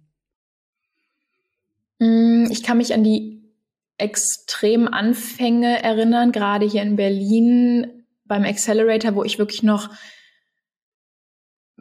Mm, 1.99 2.47
ich 2.50 2.62
kann 2.62 2.79
mich 2.79 2.95
an 2.95 3.05
die 3.05 3.43
extremen 3.99 4.88
Anfänge 4.88 5.83
erinnern, 5.83 6.33
gerade 6.33 6.67
hier 6.67 6.83
in 6.83 6.97
Berlin 6.97 8.05
beim 8.25 8.45
Accelerator, 8.45 9.14
wo 9.14 9.25
ich 9.25 9.38
wirklich 9.38 9.62
noch 9.62 9.90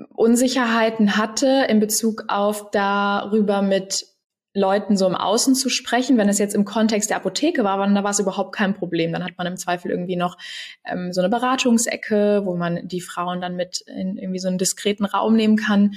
Unsicherheiten 0.09 1.17
hatte 1.17 1.65
in 1.69 1.79
Bezug 1.79 2.25
auf 2.27 2.71
darüber 2.71 3.61
mit 3.61 4.05
Leuten 4.53 4.97
so 4.97 5.07
im 5.07 5.15
Außen 5.15 5.55
zu 5.55 5.69
sprechen. 5.69 6.17
Wenn 6.17 6.29
es 6.29 6.39
jetzt 6.39 6.55
im 6.55 6.65
Kontext 6.65 7.09
der 7.09 7.17
Apotheke 7.17 7.63
war, 7.63 7.77
dann 7.77 7.93
da 7.95 8.03
war 8.03 8.11
es 8.11 8.19
überhaupt 8.19 8.55
kein 8.55 8.73
Problem. 8.73 9.11
Dann 9.13 9.23
hat 9.23 9.37
man 9.37 9.47
im 9.47 9.57
Zweifel 9.57 9.91
irgendwie 9.91 10.15
noch 10.15 10.37
ähm, 10.85 11.13
so 11.13 11.21
eine 11.21 11.29
Beratungsecke, 11.29 12.41
wo 12.45 12.55
man 12.55 12.87
die 12.87 13.01
Frauen 13.01 13.41
dann 13.41 13.55
mit 13.55 13.81
in 13.81 14.17
irgendwie 14.17 14.39
so 14.39 14.47
einen 14.47 14.57
diskreten 14.57 15.05
Raum 15.05 15.35
nehmen 15.35 15.55
kann. 15.55 15.93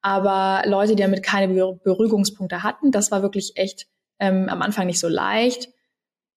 Aber 0.00 0.62
Leute, 0.66 0.96
die 0.96 1.02
damit 1.02 1.22
keine 1.22 1.48
Beruhigungspunkte 1.48 2.62
hatten, 2.62 2.90
das 2.90 3.10
war 3.10 3.22
wirklich 3.22 3.52
echt 3.56 3.86
ähm, 4.18 4.48
am 4.48 4.62
Anfang 4.62 4.86
nicht 4.86 4.98
so 4.98 5.08
leicht. 5.08 5.68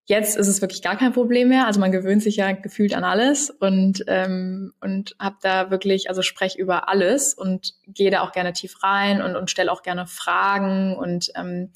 Jetzt 0.07 0.37
ist 0.37 0.47
es 0.47 0.61
wirklich 0.61 0.83
gar 0.83 0.97
kein 0.97 1.13
Problem 1.13 1.49
mehr. 1.49 1.65
Also 1.65 1.79
man 1.79 1.91
gewöhnt 1.91 2.21
sich 2.21 2.35
ja 2.35 2.51
gefühlt 2.51 2.93
an 2.93 3.03
alles 3.03 3.49
und 3.49 4.03
ähm, 4.07 4.73
und 4.79 5.15
hab 5.19 5.39
da 5.41 5.71
wirklich, 5.71 6.09
also 6.09 6.21
sprech 6.21 6.57
über 6.57 6.89
alles 6.89 7.33
und 7.33 7.73
gehe 7.87 8.11
da 8.11 8.21
auch 8.21 8.31
gerne 8.31 8.53
tief 8.53 8.83
rein 8.83 9.21
und 9.23 9.35
und 9.35 9.49
stelle 9.49 9.71
auch 9.71 9.81
gerne 9.81 10.05
Fragen 10.05 10.95
und 10.95 11.31
ähm, 11.35 11.71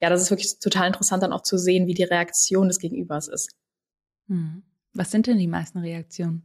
ja, 0.00 0.08
das 0.08 0.22
ist 0.22 0.30
wirklich 0.30 0.58
total 0.58 0.86
interessant 0.86 1.22
dann 1.22 1.32
auch 1.32 1.42
zu 1.42 1.58
sehen, 1.58 1.86
wie 1.86 1.94
die 1.94 2.04
Reaktion 2.04 2.68
des 2.68 2.78
Gegenübers 2.78 3.28
ist. 3.28 3.50
Hm. 4.28 4.62
Was 4.94 5.10
sind 5.10 5.26
denn 5.26 5.38
die 5.38 5.46
meisten 5.46 5.78
Reaktionen? 5.78 6.42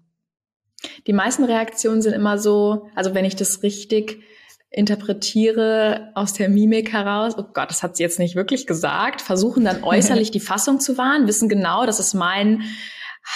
Die 1.08 1.14
meisten 1.14 1.44
Reaktionen 1.44 2.02
sind 2.02 2.14
immer 2.14 2.38
so, 2.38 2.90
also 2.96 3.14
wenn 3.14 3.26
ich 3.26 3.36
das 3.36 3.64
richtig 3.64 4.24
interpretiere 4.72 6.12
aus 6.16 6.34
der 6.34 6.48
Mimik 6.48 6.94
heraus, 6.94 7.34
oh 7.38 7.44
Gott, 7.54 7.70
das 7.70 7.84
hat 7.84 7.98
sie 7.98 8.04
jetzt 8.04 8.20
nicht 8.20 8.36
wirklich 8.36 8.66
gesagt, 8.66 9.22
versuchen 9.22 9.66
dann 9.66 9.84
äußerlich 9.84 10.32
die 10.32 10.40
Fassung 10.40 10.80
zu 10.80 10.98
wahren, 10.98 11.28
wissen 11.28 11.50
genau, 11.50 11.86
dass 11.86 12.00
es 12.00 12.14
mein 12.14 12.64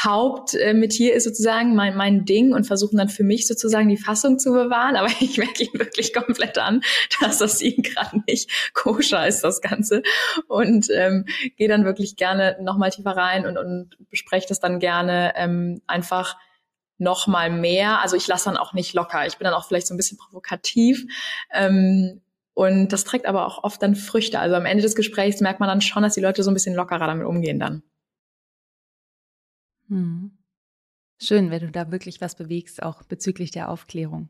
Hauptmetier 0.04 1.14
ist 1.14 1.26
sozusagen, 1.26 1.76
mein, 1.76 1.96
mein 1.96 2.26
Ding 2.26 2.54
und 2.54 2.66
versuchen 2.66 2.98
dann 2.98 3.10
für 3.10 3.24
mich 3.24 3.46
sozusagen 3.48 3.88
die 3.88 3.98
Fassung 3.98 4.40
zu 4.40 4.52
bewahren. 4.52 4.96
Aber 4.96 5.10
ich 5.20 5.38
merke 5.38 5.64
ihn 5.64 5.74
wirklich 5.74 6.14
komplett 6.14 6.58
an, 6.58 6.82
dass 7.22 7.38
das 7.38 7.62
ihnen 7.62 7.84
gerade 7.84 8.22
nicht 8.28 8.74
koscher 8.74 9.28
ist, 9.28 9.44
das 9.44 9.62
Ganze. 9.62 10.02
Und 10.48 10.88
ähm, 10.92 11.26
gehe 11.56 11.68
dann 11.68 11.86
wirklich 11.86 12.16
gerne 12.16 12.58
nochmal 12.62 12.90
tiefer 12.90 13.12
rein 13.12 13.46
und, 13.46 13.58
und 13.58 13.92
bespreche 14.10 14.48
das 14.48 14.60
dann 14.60 14.80
gerne 14.80 15.34
ähm, 15.36 15.82
einfach 15.86 16.36
noch 16.98 17.28
mal 17.28 17.50
mehr. 17.50 18.02
Also 18.02 18.16
ich 18.16 18.28
lasse 18.28 18.46
dann 18.46 18.58
auch 18.58 18.74
nicht 18.74 18.94
locker. 18.94 19.26
Ich 19.28 19.38
bin 19.38 19.46
dann 19.46 19.54
auch 19.54 19.68
vielleicht 19.68 19.88
so 19.88 19.94
ein 19.94 19.98
bisschen 19.98 20.18
provokativ. 20.18 21.06
Ähm, 21.54 22.22
und 22.54 22.90
das 22.90 23.04
trägt 23.04 23.26
aber 23.26 23.46
auch 23.46 23.64
oft 23.64 23.82
dann 23.82 23.96
Früchte. 23.96 24.40
Also 24.40 24.56
am 24.56 24.66
Ende 24.66 24.82
des 24.82 24.96
Gesprächs 24.96 25.42
merkt 25.42 25.60
man 25.60 25.68
dann 25.68 25.82
schon, 25.82 26.04
dass 26.04 26.14
die 26.14 26.22
Leute 26.22 26.42
so 26.42 26.52
ein 26.52 26.54
bisschen 26.54 26.76
lockerer 26.76 27.08
damit 27.08 27.28
umgehen 27.28 27.60
dann. 27.60 27.84
Hm. 29.90 30.38
Schön, 31.18 31.52
wenn 31.52 31.62
du 31.62 31.72
da 31.72 31.92
wirklich 31.92 32.22
was 32.22 32.36
bewegst, 32.36 32.82
auch 32.82 33.04
bezüglich 33.04 33.52
der 33.52 33.70
Aufklärung. 33.70 34.30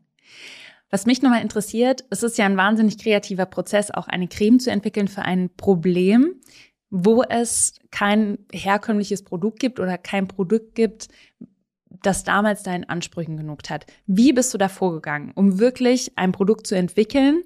Was 0.90 1.06
mich 1.06 1.22
nochmal 1.22 1.42
interessiert, 1.42 2.04
es 2.10 2.22
ist 2.22 2.38
ja 2.38 2.46
ein 2.46 2.56
wahnsinnig 2.56 2.98
kreativer 2.98 3.46
Prozess, 3.46 3.90
auch 3.90 4.06
eine 4.06 4.28
Creme 4.28 4.60
zu 4.60 4.70
entwickeln 4.70 5.08
für 5.08 5.22
ein 5.22 5.50
Problem, 5.56 6.40
wo 6.90 7.22
es 7.22 7.74
kein 7.90 8.38
herkömmliches 8.52 9.24
Produkt 9.24 9.58
gibt 9.58 9.80
oder 9.80 9.98
kein 9.98 10.28
Produkt 10.28 10.76
gibt, 10.76 11.08
das 12.02 12.24
damals 12.24 12.62
deinen 12.62 12.84
Ansprüchen 12.84 13.36
genug 13.36 13.60
hat. 13.68 13.86
Wie 14.06 14.32
bist 14.32 14.52
du 14.54 14.58
da 14.58 14.68
vorgegangen, 14.68 15.32
um 15.34 15.58
wirklich 15.58 16.12
ein 16.16 16.32
Produkt 16.32 16.66
zu 16.66 16.74
entwickeln 16.74 17.42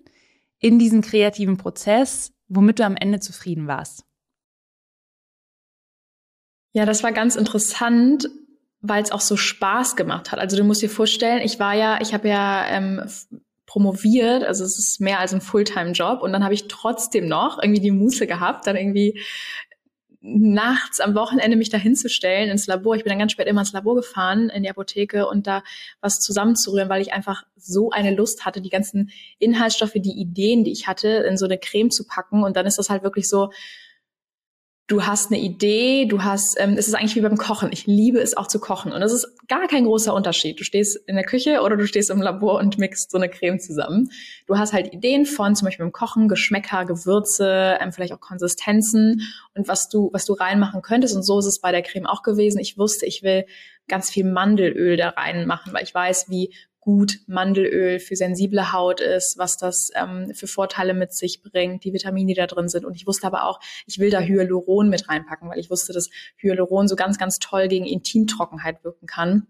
in 0.59 0.79
diesem 0.79 1.01
kreativen 1.01 1.57
Prozess, 1.57 2.33
womit 2.49 2.79
du 2.79 2.85
am 2.85 2.97
Ende 2.97 3.21
zufrieden 3.21 3.67
warst? 3.67 4.05
Ja, 6.73 6.87
das 6.87 7.03
war 7.03 7.13
ganz 7.13 7.37
interessant, 7.37 8.29
weil 8.81 9.03
es 9.03 9.13
auch 9.13 9.21
so 9.21 9.37
Spaß 9.37 9.97
gemacht 9.97 10.33
hat. 10.33 10.39
Also 10.39 10.57
du 10.57 10.65
musst 10.65 10.83
dir 10.83 10.91
vorstellen, 10.91 11.43
ich 11.43 11.59
war 11.59 11.75
ja, 11.75 12.01
ich 12.01 12.15
habe 12.15 12.29
ja 12.29 12.67
ähm, 12.69 13.03
promoviert, 13.67 14.45
also 14.45 14.65
es 14.65 14.79
ist 14.79 15.01
mehr 15.01 15.21
als 15.21 15.33
ein 15.33 15.41
Fulltime-Job 15.41 16.23
und 16.23 16.33
dann 16.33 16.45
habe 16.45 16.55
ich 16.55 16.69
trotzdem 16.69 17.29
noch 17.29 17.63
irgendwie 17.63 17.81
die 17.81 17.91
Muße 17.91 18.27
gehabt, 18.27 18.67
dann 18.67 18.77
irgendwie 18.77 19.21
nachts 20.23 21.01
am 21.01 21.15
Wochenende 21.15 21.57
mich 21.57 21.71
da 21.71 21.79
hinzustellen 21.79 22.51
ins 22.51 22.67
Labor. 22.67 22.95
Ich 22.95 23.05
bin 23.05 23.11
dann 23.11 23.19
ganz 23.19 23.33
spät 23.33 23.47
immer 23.47 23.63
ins 23.63 23.73
Labor 23.73 23.97
gefahren, 23.97 24.51
in 24.51 24.63
die 24.63 24.71
Apotheke 24.71 25.27
und 25.27 25.47
da 25.47 25.63
was 26.01 26.21
zusammenzurühren, 26.21 26.91
weil 26.91 27.01
ich 27.01 27.13
einfach 27.13 27.45
so 27.57 27.91
eine 27.91 28.15
Lust 28.15 28.45
hatte, 28.45 28.61
die 28.61 28.69
ganzen 28.69 29.11
Inhaltsstoffe, 29.39 29.95
die 29.95 30.21
Ideen, 30.21 30.65
die 30.65 30.73
ich 30.73 30.87
hatte, 30.87 31.09
in 31.09 31.39
so 31.39 31.47
eine 31.47 31.59
Creme 31.59 31.91
zu 31.91 32.07
packen. 32.07 32.43
Und 32.43 32.57
dann 32.57 32.67
ist 32.67 32.79
das 32.79 32.91
halt 32.91 33.03
wirklich 33.03 33.29
so, 33.29 33.51
du 34.91 35.07
hast 35.07 35.31
eine 35.31 35.41
Idee, 35.41 36.07
du 36.07 36.25
hast, 36.25 36.59
ähm, 36.59 36.75
es 36.77 36.89
ist 36.89 36.95
eigentlich 36.95 37.15
wie 37.15 37.21
beim 37.21 37.37
Kochen. 37.37 37.71
Ich 37.73 37.87
liebe 37.87 38.19
es 38.19 38.37
auch 38.37 38.49
zu 38.49 38.59
kochen 38.59 38.93
und 38.93 39.01
es 39.03 39.13
ist 39.13 39.29
gar 39.47 39.69
kein 39.69 39.85
großer 39.85 40.13
Unterschied. 40.13 40.59
Du 40.59 40.65
stehst 40.65 40.97
in 41.07 41.15
der 41.15 41.25
Küche 41.25 41.61
oder 41.63 41.77
du 41.77 41.87
stehst 41.87 42.11
im 42.11 42.21
Labor 42.21 42.59
und 42.59 42.77
mixt 42.77 43.13
so 43.13 43.17
eine 43.17 43.29
Creme 43.29 43.61
zusammen. 43.61 44.11
Du 44.47 44.59
hast 44.59 44.73
halt 44.73 44.93
Ideen 44.93 45.27
von 45.27 45.55
zum 45.55 45.67
Beispiel 45.67 45.85
beim 45.85 45.93
Kochen, 45.93 46.27
Geschmäcker, 46.27 46.85
Gewürze, 46.87 47.79
ähm, 47.81 47.93
vielleicht 47.93 48.13
auch 48.13 48.21
Konsistenzen 48.21 49.23
und 49.55 49.69
was 49.69 49.89
du, 49.89 50.11
was 50.13 50.25
du 50.25 50.33
reinmachen 50.33 50.83
könntest. 50.83 51.15
Und 51.15 51.23
so 51.23 51.39
ist 51.39 51.47
es 51.47 51.61
bei 51.61 51.71
der 51.71 51.83
Creme 51.83 52.07
auch 52.07 52.25
gewesen. 52.25 52.59
Ich 52.59 52.77
wusste, 52.77 53.07
ich 53.07 53.23
will 53.23 53.47
ganz 53.87 54.11
viel 54.11 54.25
Mandelöl 54.25 54.97
da 54.97 55.11
reinmachen, 55.11 55.73
weil 55.73 55.85
ich 55.85 55.95
weiß, 55.95 56.31
wie 56.31 56.53
gut 56.81 57.19
Mandelöl 57.27 58.01
für 58.01 58.17
sensible 58.17 58.73
Haut 58.73 59.01
ist, 59.01 59.37
was 59.39 59.57
das 59.57 59.91
ähm, 59.95 60.33
für 60.35 60.47
Vorteile 60.47 60.95
mit 60.95 61.13
sich 61.13 61.43
bringt, 61.43 61.85
die 61.85 61.93
Vitamine, 61.93 62.29
die 62.29 62.35
da 62.35 62.47
drin 62.47 62.69
sind. 62.69 62.85
Und 62.85 62.97
ich 62.97 63.07
wusste 63.07 63.27
aber 63.27 63.45
auch, 63.45 63.61
ich 63.87 63.99
will 63.99 64.11
da 64.11 64.21
Hyaluron 64.21 64.89
mit 64.89 65.09
reinpacken, 65.09 65.51
weil 65.51 65.59
ich 65.59 65.71
wusste, 65.71 65.93
dass 65.93 66.09
Hyaluron 66.39 66.89
so 66.89 66.97
ganz, 66.97 67.19
ganz 67.19 67.39
toll 67.39 67.69
gegen 67.69 67.85
Intimtrockenheit 67.85 68.83
wirken 68.83 69.07
kann. 69.07 69.47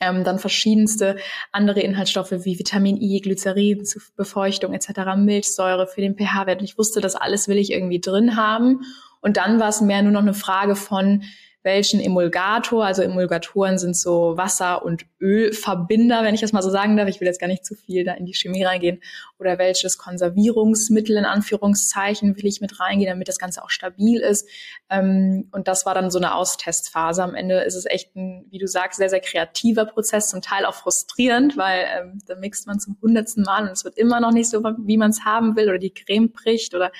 Ähm, 0.00 0.24
dann 0.24 0.38
verschiedenste 0.38 1.16
andere 1.52 1.80
Inhaltsstoffe 1.80 2.32
wie 2.32 2.58
Vitamin 2.58 2.96
I, 2.96 3.20
Glycerin 3.20 3.84
zur 3.84 4.02
Befeuchtung 4.16 4.72
etc., 4.72 5.16
Milchsäure 5.16 5.86
für 5.86 6.00
den 6.00 6.16
pH-Wert. 6.16 6.60
Und 6.60 6.64
ich 6.64 6.78
wusste, 6.78 7.00
das 7.00 7.16
alles 7.16 7.48
will 7.48 7.58
ich 7.58 7.72
irgendwie 7.72 8.00
drin 8.00 8.36
haben. 8.36 8.82
Und 9.20 9.36
dann 9.36 9.60
war 9.60 9.68
es 9.68 9.80
mehr 9.80 10.02
nur 10.02 10.12
noch 10.12 10.22
eine 10.22 10.34
Frage 10.34 10.74
von, 10.74 11.22
welchen 11.62 12.00
Emulgator, 12.00 12.84
also 12.84 13.02
Emulgatoren 13.02 13.78
sind 13.78 13.96
so 13.96 14.36
Wasser- 14.36 14.84
und 14.84 15.06
Ölverbinder, 15.20 16.24
wenn 16.24 16.34
ich 16.34 16.40
das 16.40 16.52
mal 16.52 16.62
so 16.62 16.70
sagen 16.70 16.96
darf. 16.96 17.08
Ich 17.08 17.20
will 17.20 17.28
jetzt 17.28 17.40
gar 17.40 17.46
nicht 17.46 17.64
zu 17.64 17.76
viel 17.76 18.04
da 18.04 18.14
in 18.14 18.26
die 18.26 18.34
Chemie 18.34 18.64
reingehen. 18.64 19.00
Oder 19.38 19.58
welches 19.58 19.96
Konservierungsmittel 19.96 21.16
in 21.16 21.24
Anführungszeichen 21.24 22.36
will 22.36 22.46
ich 22.46 22.60
mit 22.60 22.80
reingehen, 22.80 23.10
damit 23.10 23.28
das 23.28 23.38
Ganze 23.38 23.62
auch 23.62 23.70
stabil 23.70 24.20
ist. 24.20 24.48
Ähm, 24.90 25.48
und 25.52 25.68
das 25.68 25.86
war 25.86 25.94
dann 25.94 26.10
so 26.10 26.18
eine 26.18 26.34
Austestphase. 26.34 27.22
Am 27.22 27.36
Ende 27.36 27.60
ist 27.60 27.76
es 27.76 27.86
echt 27.86 28.16
ein, 28.16 28.46
wie 28.50 28.58
du 28.58 28.66
sagst, 28.66 28.98
sehr, 28.98 29.10
sehr 29.10 29.20
kreativer 29.20 29.84
Prozess, 29.84 30.28
zum 30.28 30.42
Teil 30.42 30.64
auch 30.64 30.74
frustrierend, 30.74 31.56
weil 31.56 31.86
ähm, 31.96 32.18
da 32.26 32.34
mixt 32.34 32.66
man 32.66 32.80
zum 32.80 32.96
hundertsten 33.00 33.44
Mal 33.44 33.62
und 33.62 33.72
es 33.72 33.84
wird 33.84 33.96
immer 33.96 34.20
noch 34.20 34.32
nicht 34.32 34.50
so, 34.50 34.62
wie 34.62 34.96
man 34.96 35.10
es 35.10 35.24
haben 35.24 35.54
will 35.54 35.68
oder 35.68 35.78
die 35.78 35.94
Creme 35.94 36.30
bricht 36.30 36.74
oder 36.74 36.90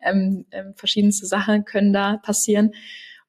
ähm, 0.00 0.46
verschiedenste 0.76 1.26
Sachen 1.26 1.64
können 1.64 1.92
da 1.92 2.18
passieren. 2.18 2.72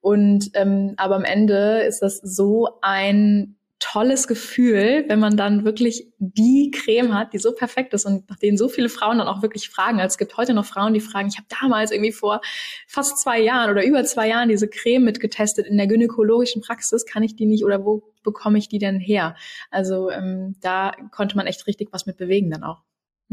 Und 0.03 0.49
ähm, 0.55 0.95
aber 0.97 1.15
am 1.15 1.23
Ende 1.23 1.79
ist 1.83 2.01
das 2.01 2.17
so 2.17 2.67
ein 2.81 3.55
tolles 3.79 4.27
Gefühl, 4.27 5.05
wenn 5.07 5.19
man 5.19 5.37
dann 5.37 5.63
wirklich 5.63 6.11
die 6.19 6.71
Creme 6.71 7.13
hat, 7.13 7.31
die 7.31 7.37
so 7.37 7.53
perfekt 7.53 7.93
ist 7.93 8.05
und 8.05 8.29
nach 8.29 8.37
denen 8.37 8.57
so 8.57 8.67
viele 8.67 8.89
Frauen 8.89 9.19
dann 9.19 9.29
auch 9.29 9.41
wirklich 9.41 9.69
fragen. 9.69 10.01
Also 10.01 10.15
es 10.15 10.17
gibt 10.17 10.35
heute 10.35 10.53
noch 10.53 10.65
Frauen, 10.65 10.93
die 10.93 10.99
fragen, 10.99 11.29
ich 11.29 11.37
habe 11.37 11.47
damals 11.61 11.91
irgendwie 11.91 12.11
vor 12.11 12.41
fast 12.85 13.19
zwei 13.19 13.39
Jahren 13.39 13.71
oder 13.71 13.85
über 13.85 14.03
zwei 14.03 14.27
Jahren 14.27 14.49
diese 14.49 14.67
Creme 14.67 15.05
mitgetestet 15.05 15.67
in 15.67 15.77
der 15.77 15.87
gynäkologischen 15.87 16.61
Praxis, 16.61 17.05
kann 17.05 17.23
ich 17.23 17.37
die 17.37 17.45
nicht 17.45 17.63
oder 17.63 17.85
wo 17.85 18.03
bekomme 18.23 18.57
ich 18.57 18.67
die 18.67 18.79
denn 18.79 18.99
her? 18.99 19.37
Also 19.71 20.09
ähm, 20.09 20.57
da 20.59 20.91
konnte 21.11 21.37
man 21.37 21.47
echt 21.47 21.65
richtig 21.65 21.93
was 21.93 22.05
mit 22.05 22.17
bewegen 22.17 22.51
dann 22.51 22.63
auch. 22.63 22.81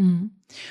Mhm. 0.01 0.31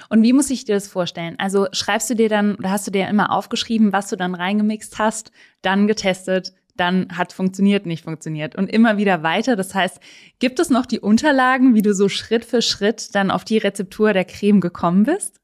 Und 0.09 0.23
wie 0.23 0.33
muss 0.33 0.49
ich 0.49 0.65
dir 0.65 0.75
das 0.75 0.87
vorstellen? 0.87 1.35
Also 1.37 1.67
schreibst 1.71 2.09
du 2.09 2.15
dir 2.15 2.29
dann, 2.29 2.55
oder 2.55 2.71
hast 2.71 2.87
du 2.87 2.91
dir 2.91 3.07
immer 3.07 3.31
aufgeschrieben, 3.31 3.93
was 3.93 4.09
du 4.09 4.15
dann 4.15 4.35
reingemixt 4.35 4.97
hast, 4.97 5.31
dann 5.61 5.87
getestet, 5.87 6.53
dann 6.75 7.17
hat 7.17 7.33
funktioniert, 7.33 7.85
nicht 7.85 8.05
funktioniert 8.05 8.55
und 8.55 8.69
immer 8.69 8.97
wieder 8.97 9.21
weiter. 9.21 9.55
Das 9.55 9.75
heißt, 9.75 9.99
gibt 10.39 10.59
es 10.59 10.69
noch 10.69 10.85
die 10.85 10.99
Unterlagen, 10.99 11.75
wie 11.75 11.81
du 11.81 11.93
so 11.93 12.09
Schritt 12.09 12.45
für 12.45 12.61
Schritt 12.61 13.15
dann 13.15 13.31
auf 13.31 13.43
die 13.43 13.57
Rezeptur 13.57 14.13
der 14.13 14.25
Creme 14.25 14.61
gekommen 14.61 15.03
bist? 15.03 15.39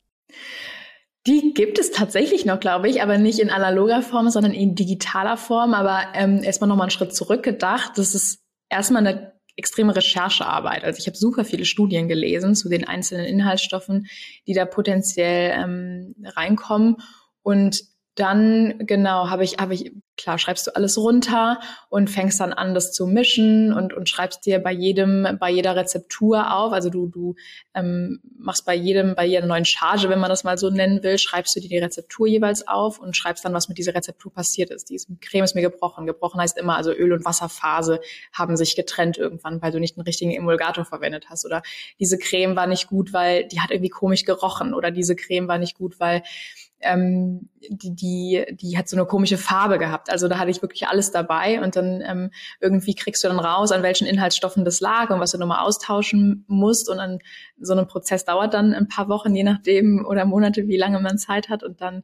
Die 1.27 1.54
gibt 1.54 1.80
es 1.80 1.92
tatsächlich 1.92 2.46
noch, 2.46 2.60
glaube 2.60 2.88
ich, 2.88 3.01
aber 3.01 3.18
nicht 3.18 3.39
in 3.39 3.50
analoger 3.50 4.01
Form, 4.01 4.30
sondern 4.30 4.54
in 4.54 4.75
digitaler 4.75 5.38
Form. 5.38 5.74
Aber 5.74 6.04
ähm, 6.13 6.44
erstmal 6.44 6.68
nochmal 6.68 6.86
einen 6.86 6.92
Schritt 6.92 7.15
zurückgedacht. 7.15 7.98
Das 7.98 8.13
ist 8.15 8.44
erstmal 8.70 9.06
eine 9.06 9.35
extreme 9.56 9.96
Recherchearbeit. 9.96 10.84
Also 10.84 11.00
ich 11.00 11.08
habe 11.08 11.18
super 11.18 11.46
viele 11.46 11.66
Studien 11.66 12.08
gelesen 12.08 12.56
zu 12.56 12.70
den 12.70 12.86
einzelnen 12.86 13.26
Inhaltsstoffen, 13.26 14.08
die 14.48 14.54
da 14.54 14.66
potenziell 14.66 15.52
ähm, 15.58 16.16
reinkommen. 16.24 16.98
Und 17.42 17.84
dann 18.16 18.76
genau 18.80 19.30
habe 19.30 19.44
ich 19.44 19.58
habe 19.58 19.74
ich 19.74 19.92
klar 20.16 20.40
schreibst 20.40 20.68
du 20.68 20.76
alles 20.76 20.98
runter 20.98 21.60
und 21.90 22.10
fängst 22.10 22.40
dann 22.40 22.54
an 22.54 22.74
das 22.74 22.94
zu 22.94 23.08
mischen 23.08 23.74
und 23.74 23.94
und 23.94 24.08
schreibst 24.08 24.46
dir 24.46 24.60
bei 24.60 24.72
jedem 24.72 25.38
bei 25.38 25.52
jeder 25.52 25.76
Rezeptur 25.76 26.54
auf. 26.54 26.72
Also 26.72 26.90
du 26.90 27.08
du 27.08 27.36
ähm, 27.74 28.22
machst 28.38 28.66
bei 28.66 28.74
jedem 28.74 29.16
bei 29.16 29.26
jeder 29.26 29.46
neuen 29.46 29.66
Charge 29.66 30.08
wenn 30.08 30.20
man 30.20 30.30
das 30.30 30.46
mal 30.46 30.58
so 30.58 30.70
nennen 30.70 31.04
will 31.04 31.18
schreibst 31.18 31.58
du 31.58 31.60
dir 31.60 31.68
die 31.68 31.78
Rezeptur 31.78 32.26
jeweils 32.26 32.66
auf 32.66 33.00
und 33.00 33.18
schreibst 33.18 33.44
dann 33.44 33.54
was 33.54 33.68
mit 33.68 33.78
dieser 33.78 33.94
Rezeptur 33.94 34.32
passiert 34.32 34.70
ist. 34.70 34.90
Diese 34.90 35.08
Creme 35.20 35.44
ist 35.44 35.56
mir 35.56 35.62
gebrochen. 35.62 36.06
Gebrochen 36.06 36.40
heißt 36.40 36.58
immer 36.58 36.78
also 36.78 36.94
Öl 36.94 37.12
und 37.12 37.26
Wasserphase 37.26 38.00
haben 38.32 38.56
sich 38.56 38.78
getrennt 38.78 39.18
irgendwann 39.18 39.62
weil 39.62 39.74
du 39.74 39.80
nicht 39.82 39.98
einen 39.98 40.06
richtigen 40.06 40.32
Emulgator 40.32 40.86
verwendet 40.86 41.26
hast. 41.30 41.46
Oder 41.46 41.64
diese 42.00 42.18
Creme 42.18 42.56
war 42.56 42.68
nicht 42.68 42.88
gut 42.88 43.12
weil 43.12 43.46
die 43.50 43.60
hat 43.60 43.72
irgendwie 43.72 43.90
komisch 43.90 44.24
gerochen. 44.24 44.74
Oder 44.74 44.92
diese 44.92 45.18
Creme 45.18 45.50
war 45.50 45.58
nicht 45.58 45.78
gut 45.78 46.00
weil 46.00 46.24
ähm, 46.86 47.50
die, 47.70 47.96
die, 47.96 48.46
die 48.51 48.77
hat 48.77 48.88
so 48.88 48.96
eine 48.96 49.06
komische 49.06 49.38
Farbe 49.38 49.77
gehabt. 49.77 50.10
Also 50.10 50.27
da 50.27 50.38
hatte 50.38 50.51
ich 50.51 50.62
wirklich 50.62 50.88
alles 50.88 51.12
dabei 51.12 51.62
und 51.62 51.75
dann 51.75 52.01
ähm, 52.01 52.32
irgendwie 52.60 52.96
kriegst 52.96 53.24
du 53.24 53.27
dann 53.27 53.39
raus, 53.39 53.72
an 53.72 53.84
welchen 53.84 54.08
Inhaltsstoffen 54.08 54.63
das 54.63 54.80
lag 54.80 55.10
und 55.10 55.20
was 55.20 55.32
du 55.32 55.38
nochmal 55.38 55.65
austauschen 55.65 56.46
musst. 56.48 56.89
Und 56.89 56.98
dann 56.98 57.20
so 57.60 57.74
ein 57.74 57.88
Prozess 57.88 58.25
dauert 58.25 58.54
dann 58.54 58.74
ein 58.74 58.88
paar 58.88 59.10
Wochen, 59.10 59.36
je 59.36 59.44
nachdem, 59.44 60.06
oder 60.06 60.25
Monate, 60.25 60.68
wie 60.68 60.77
lange 60.77 61.00
man 61.00 61.18
Zeit 61.18 61.50
hat 61.50 61.63
und 61.63 61.82
dann 61.82 62.04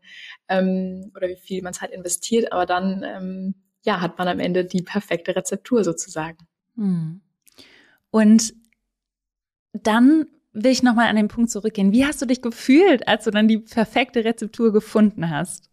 ähm, 0.49 1.11
oder 1.15 1.27
wie 1.27 1.37
viel 1.37 1.61
man 1.61 1.73
Zeit 1.73 1.91
investiert. 1.91 2.51
Aber 2.51 2.65
dann 2.65 3.03
ähm, 3.05 3.55
ja, 3.83 4.01
hat 4.01 4.17
man 4.17 4.27
am 4.27 4.39
Ende 4.39 4.65
die 4.65 4.81
perfekte 4.81 5.35
Rezeptur 5.35 5.83
sozusagen. 5.83 6.37
Hm. 6.75 7.21
Und 8.11 8.53
dann 9.73 10.27
will 10.53 10.71
ich 10.71 10.83
nochmal 10.83 11.07
an 11.07 11.15
den 11.15 11.27
Punkt 11.27 11.49
zurückgehen. 11.51 11.91
Wie 11.91 12.05
hast 12.05 12.21
du 12.21 12.25
dich 12.25 12.41
gefühlt, 12.41 13.07
als 13.07 13.23
du 13.23 13.31
dann 13.31 13.47
die 13.47 13.59
perfekte 13.59 14.25
Rezeptur 14.25 14.73
gefunden 14.73 15.29
hast? 15.29 15.69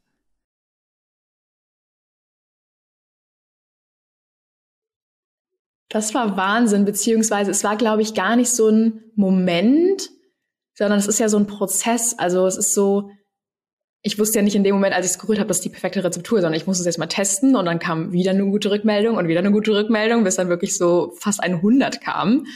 Das 5.88 6.12
war 6.14 6.36
Wahnsinn, 6.36 6.84
beziehungsweise 6.84 7.50
es 7.50 7.64
war, 7.64 7.76
glaube 7.76 8.02
ich, 8.02 8.14
gar 8.14 8.36
nicht 8.36 8.50
so 8.50 8.68
ein 8.68 9.04
Moment, 9.14 10.10
sondern 10.74 10.98
es 10.98 11.06
ist 11.06 11.18
ja 11.18 11.28
so 11.30 11.38
ein 11.38 11.46
Prozess. 11.46 12.18
Also 12.18 12.46
es 12.46 12.58
ist 12.58 12.74
so, 12.74 13.10
ich 14.02 14.18
wusste 14.18 14.38
ja 14.38 14.42
nicht 14.42 14.54
in 14.54 14.64
dem 14.64 14.74
Moment, 14.74 14.94
als 14.94 15.06
ich 15.06 15.12
es 15.12 15.18
gerührt 15.18 15.38
habe, 15.38 15.48
dass 15.48 15.62
die 15.62 15.70
perfekte 15.70 16.04
Rezeptur, 16.04 16.40
sondern 16.40 16.60
ich 16.60 16.66
musste 16.66 16.82
es 16.82 16.86
jetzt 16.86 16.98
mal 16.98 17.06
testen 17.06 17.56
und 17.56 17.64
dann 17.64 17.78
kam 17.78 18.12
wieder 18.12 18.32
eine 18.32 18.44
gute 18.44 18.70
Rückmeldung 18.70 19.16
und 19.16 19.28
wieder 19.28 19.40
eine 19.40 19.50
gute 19.50 19.74
Rückmeldung, 19.74 20.24
bis 20.24 20.36
dann 20.36 20.50
wirklich 20.50 20.76
so 20.76 21.14
fast 21.16 21.42
100 21.42 22.02
kam. 22.02 22.46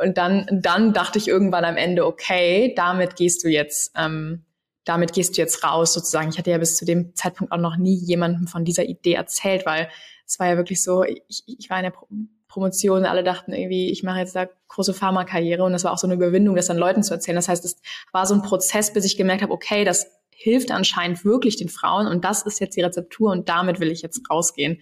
Und 0.00 0.16
dann, 0.16 0.46
dann 0.50 0.92
dachte 0.92 1.18
ich 1.18 1.28
irgendwann 1.28 1.64
am 1.64 1.76
Ende, 1.76 2.06
okay, 2.06 2.72
damit 2.74 3.16
gehst 3.16 3.44
du 3.44 3.48
jetzt, 3.48 3.92
ähm, 3.96 4.44
damit 4.84 5.12
gehst 5.12 5.36
du 5.36 5.42
jetzt 5.42 5.62
raus 5.62 5.92
sozusagen. 5.92 6.30
Ich 6.30 6.38
hatte 6.38 6.50
ja 6.50 6.58
bis 6.58 6.76
zu 6.76 6.86
dem 6.86 7.14
Zeitpunkt 7.14 7.52
auch 7.52 7.58
noch 7.58 7.76
nie 7.76 7.94
jemandem 7.94 8.46
von 8.46 8.64
dieser 8.64 8.84
Idee 8.84 9.12
erzählt, 9.12 9.66
weil 9.66 9.90
es 10.26 10.38
war 10.38 10.48
ja 10.48 10.56
wirklich 10.56 10.82
so, 10.82 11.04
ich, 11.04 11.44
ich 11.46 11.68
war 11.68 11.78
in 11.78 11.84
der 11.84 11.90
Pro 11.90 12.06
Promotion, 12.48 13.04
alle 13.04 13.22
dachten 13.22 13.52
irgendwie, 13.52 13.92
ich 13.92 14.02
mache 14.02 14.18
jetzt 14.18 14.34
da 14.34 14.48
große 14.66 14.92
Pharmakarriere 14.92 15.62
und 15.62 15.72
das 15.72 15.84
war 15.84 15.92
auch 15.92 15.98
so 15.98 16.08
eine 16.08 16.14
Überwindung, 16.14 16.56
das 16.56 16.66
dann 16.66 16.78
Leuten 16.78 17.04
zu 17.04 17.14
erzählen. 17.14 17.36
Das 17.36 17.46
heißt, 17.48 17.64
es 17.64 17.80
war 18.10 18.26
so 18.26 18.34
ein 18.34 18.42
Prozess, 18.42 18.92
bis 18.92 19.04
ich 19.04 19.16
gemerkt 19.16 19.42
habe, 19.42 19.52
okay, 19.52 19.84
das 19.84 20.10
hilft 20.30 20.72
anscheinend 20.72 21.24
wirklich 21.24 21.58
den 21.58 21.68
Frauen 21.68 22.08
und 22.08 22.24
das 22.24 22.42
ist 22.42 22.58
jetzt 22.58 22.76
die 22.76 22.80
Rezeptur 22.80 23.30
und 23.30 23.48
damit 23.48 23.78
will 23.78 23.92
ich 23.92 24.02
jetzt 24.02 24.28
rausgehen. 24.28 24.80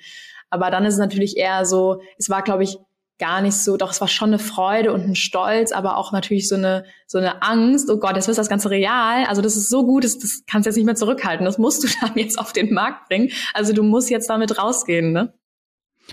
Aber 0.49 0.71
dann 0.71 0.87
ist 0.87 0.95
es 0.95 1.01
natürlich 1.01 1.37
eher 1.37 1.67
so, 1.67 2.01
es 2.17 2.31
war, 2.31 2.43
glaube 2.43 2.63
ich, 2.63 2.79
gar 3.19 3.41
nicht 3.41 3.57
so, 3.57 3.77
doch 3.77 3.91
es 3.91 4.01
war 4.01 4.09
schon 4.09 4.31
eine 4.31 4.39
Freude 4.39 4.93
und 4.93 5.03
ein 5.03 5.15
Stolz, 5.15 5.73
aber 5.73 5.97
auch 5.97 6.13
natürlich 6.13 6.49
so 6.49 6.55
eine, 6.55 6.85
so 7.07 7.19
eine 7.19 7.43
Angst, 7.43 7.91
oh 7.91 7.99
Gott, 7.99 8.17
jetzt 8.17 8.29
wird 8.29 8.39
das 8.39 8.49
Ganze 8.49 8.71
real. 8.71 9.25
Also 9.27 9.43
das 9.43 9.57
ist 9.57 9.69
so 9.69 9.85
gut, 9.85 10.05
das, 10.05 10.19
das 10.19 10.45
kannst 10.47 10.67
du 10.67 10.71
jetzt 10.71 10.77
nicht 10.77 10.87
mehr 10.87 10.95
zurückhalten. 10.95 11.45
Das 11.45 11.59
musst 11.59 11.83
du 11.83 11.89
dann 12.01 12.17
jetzt 12.17 12.39
auf 12.39 12.53
den 12.53 12.73
Markt 12.73 13.09
bringen. 13.09 13.31
Also 13.55 13.73
du 13.73 13.83
musst 13.83 14.11
jetzt 14.11 14.31
damit 14.31 14.59
rausgehen, 14.59 15.13
ne? 15.13 15.33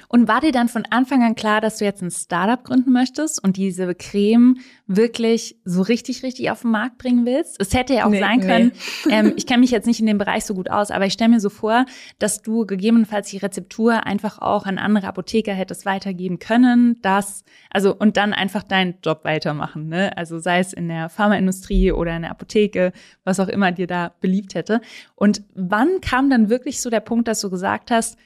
Und 0.08 0.27
war 0.27 0.41
dir 0.41 0.51
dann 0.51 0.67
von 0.67 0.86
Anfang 0.89 1.23
an 1.23 1.36
klar, 1.36 1.62
dass 1.62 1.77
du 1.77 1.86
jetzt 1.86 2.01
ein 2.01 2.12
Startup 2.12 2.63
gründen 2.63 2.91
möchtest 2.91 3.43
und 3.43 3.58
diese 3.58 3.93
Creme 3.95 4.58
wirklich 4.88 5.58
so 5.63 5.81
richtig, 5.81 6.23
richtig 6.23 6.51
auf 6.51 6.62
den 6.62 6.71
Markt 6.71 6.97
bringen 6.97 7.25
willst? 7.25 7.55
Es 7.60 7.73
hätte 7.73 7.93
ja 7.95 8.05
auch 8.05 8.10
nee, 8.10 8.19
sein 8.19 8.39
können, 8.41 8.71
nee. 9.05 9.12
ähm, 9.12 9.34
ich 9.36 9.45
kenne 9.45 9.60
mich 9.60 9.71
jetzt 9.71 9.86
nicht 9.86 9.99
in 9.99 10.05
dem 10.05 10.17
Bereich 10.17 10.45
so 10.45 10.53
gut 10.53 10.69
aus, 10.69 10.91
aber 10.91 11.05
ich 11.05 11.13
stelle 11.13 11.31
mir 11.31 11.39
so 11.39 11.49
vor, 11.49 11.86
dass 12.19 12.41
du 12.41 12.65
gegebenenfalls 12.65 13.29
die 13.29 13.38
Rezeptur 13.38 14.05
einfach 14.05 14.39
auch 14.39 14.65
an 14.65 14.77
andere 14.77 15.08
Apotheker 15.08 15.53
hättest 15.53 15.86
weitergeben 15.86 16.39
können, 16.39 17.01
dass, 17.01 17.43
also 17.69 17.95
und 17.95 18.17
dann 18.17 18.34
einfach 18.34 18.63
deinen 18.63 18.95
Job 19.03 19.23
weitermachen, 19.23 19.88
ne? 19.88 20.15
Also 20.17 20.39
sei 20.39 20.60
es 20.60 20.73
in 20.73 20.88
der 20.88 21.10
Pharmaindustrie 21.10 21.91
oder 21.91 22.15
in 22.15 22.23
der 22.23 22.31
Apotheke, 22.31 22.91
was 23.23 23.39
auch 23.39 23.47
immer 23.47 23.71
dir 23.71 23.88
da 23.88 24.13
beliebt 24.21 24.55
hätte. 24.55 24.81
Und 25.15 25.43
wann 25.55 26.01
kam 26.01 26.29
dann 26.29 26.49
wirklich 26.49 26.81
so 26.81 26.89
der 26.89 26.99
Punkt, 26.99 27.27
dass 27.27 27.41
du 27.41 27.49
gesagt 27.49 27.91
hast, 27.91 28.17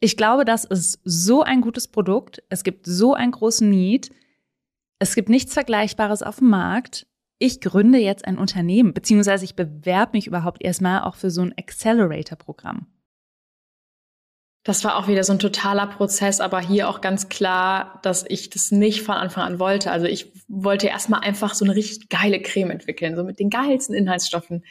ich 0.00 0.16
glaube, 0.16 0.44
das 0.44 0.64
ist 0.64 1.00
so 1.04 1.42
ein 1.42 1.60
gutes 1.60 1.86
Produkt. 1.86 2.42
Es 2.48 2.64
gibt 2.64 2.86
so 2.86 3.14
einen 3.14 3.32
großen 3.32 3.68
Need. 3.68 4.10
Es 4.98 5.14
gibt 5.14 5.28
nichts 5.28 5.52
Vergleichbares 5.52 6.22
auf 6.22 6.38
dem 6.38 6.48
Markt. 6.48 7.06
Ich 7.38 7.60
gründe 7.60 7.98
jetzt 7.98 8.26
ein 8.26 8.38
Unternehmen, 8.38 8.92
beziehungsweise 8.92 9.44
ich 9.44 9.56
bewerbe 9.56 10.12
mich 10.12 10.26
überhaupt 10.26 10.62
erstmal 10.62 11.02
auch 11.02 11.14
für 11.14 11.30
so 11.30 11.42
ein 11.42 11.54
Accelerator-Programm. 11.56 12.86
Das 14.62 14.84
war 14.84 14.96
auch 14.96 15.08
wieder 15.08 15.24
so 15.24 15.32
ein 15.32 15.38
totaler 15.38 15.86
Prozess, 15.86 16.38
aber 16.38 16.60
hier 16.60 16.90
auch 16.90 17.00
ganz 17.00 17.30
klar, 17.30 17.98
dass 18.02 18.26
ich 18.28 18.50
das 18.50 18.70
nicht 18.70 19.00
von 19.00 19.14
Anfang 19.14 19.44
an 19.44 19.58
wollte. 19.58 19.90
Also 19.90 20.06
ich 20.06 20.30
wollte 20.48 20.86
erstmal 20.86 21.20
einfach 21.20 21.54
so 21.54 21.64
eine 21.64 21.74
richtig 21.74 22.10
geile 22.10 22.42
Creme 22.42 22.70
entwickeln, 22.70 23.16
so 23.16 23.24
mit 23.24 23.38
den 23.38 23.48
geilsten 23.48 23.94
Inhaltsstoffen, 23.94 24.64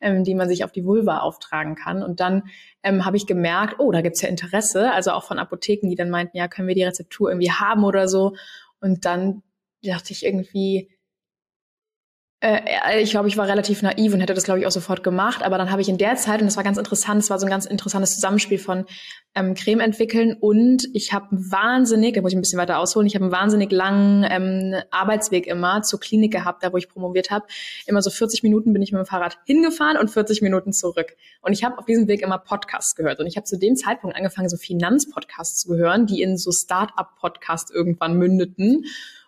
ähm, 0.00 0.24
die 0.24 0.34
man 0.34 0.48
sich 0.48 0.64
auf 0.64 0.72
die 0.72 0.84
Vulva 0.84 1.18
auftragen 1.18 1.76
kann. 1.76 2.02
Und 2.02 2.18
dann 2.18 2.42
ähm, 2.82 3.04
habe 3.04 3.16
ich 3.16 3.28
gemerkt, 3.28 3.76
oh, 3.78 3.92
da 3.92 4.00
gibt's 4.00 4.20
ja 4.20 4.28
Interesse, 4.28 4.90
also 4.92 5.12
auch 5.12 5.22
von 5.22 5.38
Apotheken, 5.38 5.88
die 5.88 5.96
dann 5.96 6.10
meinten, 6.10 6.36
ja, 6.36 6.48
können 6.48 6.66
wir 6.66 6.74
die 6.74 6.84
Rezeptur 6.84 7.30
irgendwie 7.30 7.52
haben 7.52 7.84
oder 7.84 8.08
so. 8.08 8.34
Und 8.80 9.04
dann 9.04 9.44
dachte 9.80 10.12
ich 10.12 10.24
irgendwie, 10.24 10.90
äh, 12.40 13.00
ich 13.00 13.10
glaube, 13.10 13.28
ich 13.28 13.36
war 13.38 13.48
relativ 13.48 13.82
naiv 13.82 14.12
und 14.12 14.20
hätte 14.20 14.34
das, 14.34 14.44
glaube 14.44 14.60
ich, 14.60 14.66
auch 14.66 14.70
sofort 14.70 15.02
gemacht. 15.02 15.42
Aber 15.42 15.56
dann 15.56 15.70
habe 15.70 15.80
ich 15.80 15.88
in 15.88 15.96
der 15.96 16.16
Zeit, 16.16 16.40
und 16.40 16.46
das 16.46 16.56
war 16.56 16.64
ganz 16.64 16.76
interessant, 16.76 17.22
es 17.22 17.30
war 17.30 17.38
so 17.38 17.46
ein 17.46 17.50
ganz 17.50 17.64
interessantes 17.64 18.14
Zusammenspiel 18.14 18.58
von 18.58 18.84
ähm, 19.34 19.54
Creme 19.54 19.80
entwickeln 19.80 20.36
und 20.38 20.86
ich 20.92 21.12
habe 21.12 21.26
wahnsinnig, 21.30 22.14
da 22.14 22.20
muss 22.20 22.32
ich 22.32 22.38
ein 22.38 22.42
bisschen 22.42 22.58
weiter 22.58 22.78
ausholen, 22.78 23.06
ich 23.06 23.14
habe 23.14 23.24
einen 23.24 23.32
wahnsinnig 23.32 23.72
langen 23.72 24.26
ähm, 24.28 24.74
Arbeitsweg 24.90 25.46
immer 25.46 25.82
zur 25.82 25.98
Klinik 25.98 26.32
gehabt, 26.32 26.62
da 26.62 26.72
wo 26.72 26.76
ich 26.76 26.88
promoviert 26.88 27.30
habe. 27.30 27.46
Immer 27.86 28.02
so 28.02 28.10
40 28.10 28.42
Minuten 28.42 28.72
bin 28.72 28.82
ich 28.82 28.92
mit 28.92 28.98
dem 28.98 29.06
Fahrrad 29.06 29.38
hingefahren 29.46 29.96
und 29.96 30.10
40 30.10 30.42
Minuten 30.42 30.72
zurück. 30.72 31.16
Und 31.40 31.54
ich 31.54 31.64
habe 31.64 31.78
auf 31.78 31.86
diesem 31.86 32.06
Weg 32.06 32.22
immer 32.22 32.38
Podcasts 32.38 32.94
gehört. 32.96 33.18
Und 33.18 33.26
ich 33.26 33.36
habe 33.36 33.44
zu 33.44 33.58
dem 33.58 33.76
Zeitpunkt 33.76 34.14
angefangen, 34.14 34.48
so 34.48 34.56
Finanzpodcasts 34.56 35.60
zu 35.60 35.74
hören, 35.74 36.06
die 36.06 36.20
in 36.20 36.36
so 36.36 36.50
Start-up-Podcasts 36.52 37.70
irgendwann 37.70 38.14
mündeten. 38.18 38.84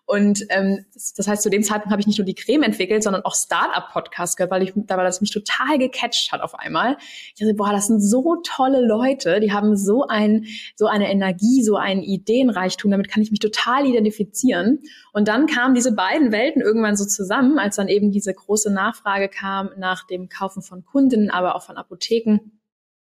Und 0.08 0.46
ähm, 0.48 0.86
das, 0.94 1.28
heißt, 1.28 1.42
zu 1.42 1.50
dem 1.50 1.62
Zeitpunkt 1.62 1.90
habe 1.90 2.00
ich 2.00 2.06
nicht 2.06 2.16
nur 2.16 2.24
die 2.24 2.34
Creme 2.34 2.62
entwickelt, 2.62 3.02
sondern 3.02 3.26
auch 3.26 3.34
Startup-Podcasts 3.34 4.36
gehört, 4.36 4.50
weil 4.50 4.62
ich, 4.62 4.74
weil 4.74 5.04
das 5.04 5.20
mich 5.20 5.30
total 5.30 5.76
gecatcht 5.76 6.32
hat 6.32 6.40
auf 6.40 6.54
einmal. 6.54 6.96
Ich 7.34 7.40
dachte, 7.40 7.52
boah, 7.52 7.72
das 7.72 7.88
sind 7.88 8.00
so 8.00 8.36
tolle 8.42 8.80
Leute, 8.80 9.38
die 9.40 9.52
haben 9.52 9.76
so 9.76 10.06
ein, 10.06 10.46
so 10.76 10.86
eine 10.86 11.10
Energie, 11.12 11.62
so 11.62 11.76
einen 11.76 12.02
Ideenreichtum, 12.02 12.90
damit 12.90 13.10
kann 13.10 13.22
ich 13.22 13.30
mich 13.30 13.40
total 13.40 13.84
identifizieren. 13.84 14.80
Und 15.12 15.28
dann 15.28 15.46
kamen 15.46 15.74
diese 15.74 15.94
beiden 15.94 16.32
Welten 16.32 16.62
irgendwann 16.62 16.96
so 16.96 17.04
zusammen, 17.04 17.58
als 17.58 17.76
dann 17.76 17.88
eben 17.88 18.10
diese 18.10 18.32
große 18.32 18.72
Nachfrage 18.72 19.28
kam 19.28 19.68
nach 19.76 20.06
dem 20.06 20.30
Kaufen 20.30 20.62
von 20.62 20.86
Kunden, 20.86 21.28
aber 21.28 21.54
auch 21.54 21.62
von 21.62 21.76
Apotheken 21.76 22.38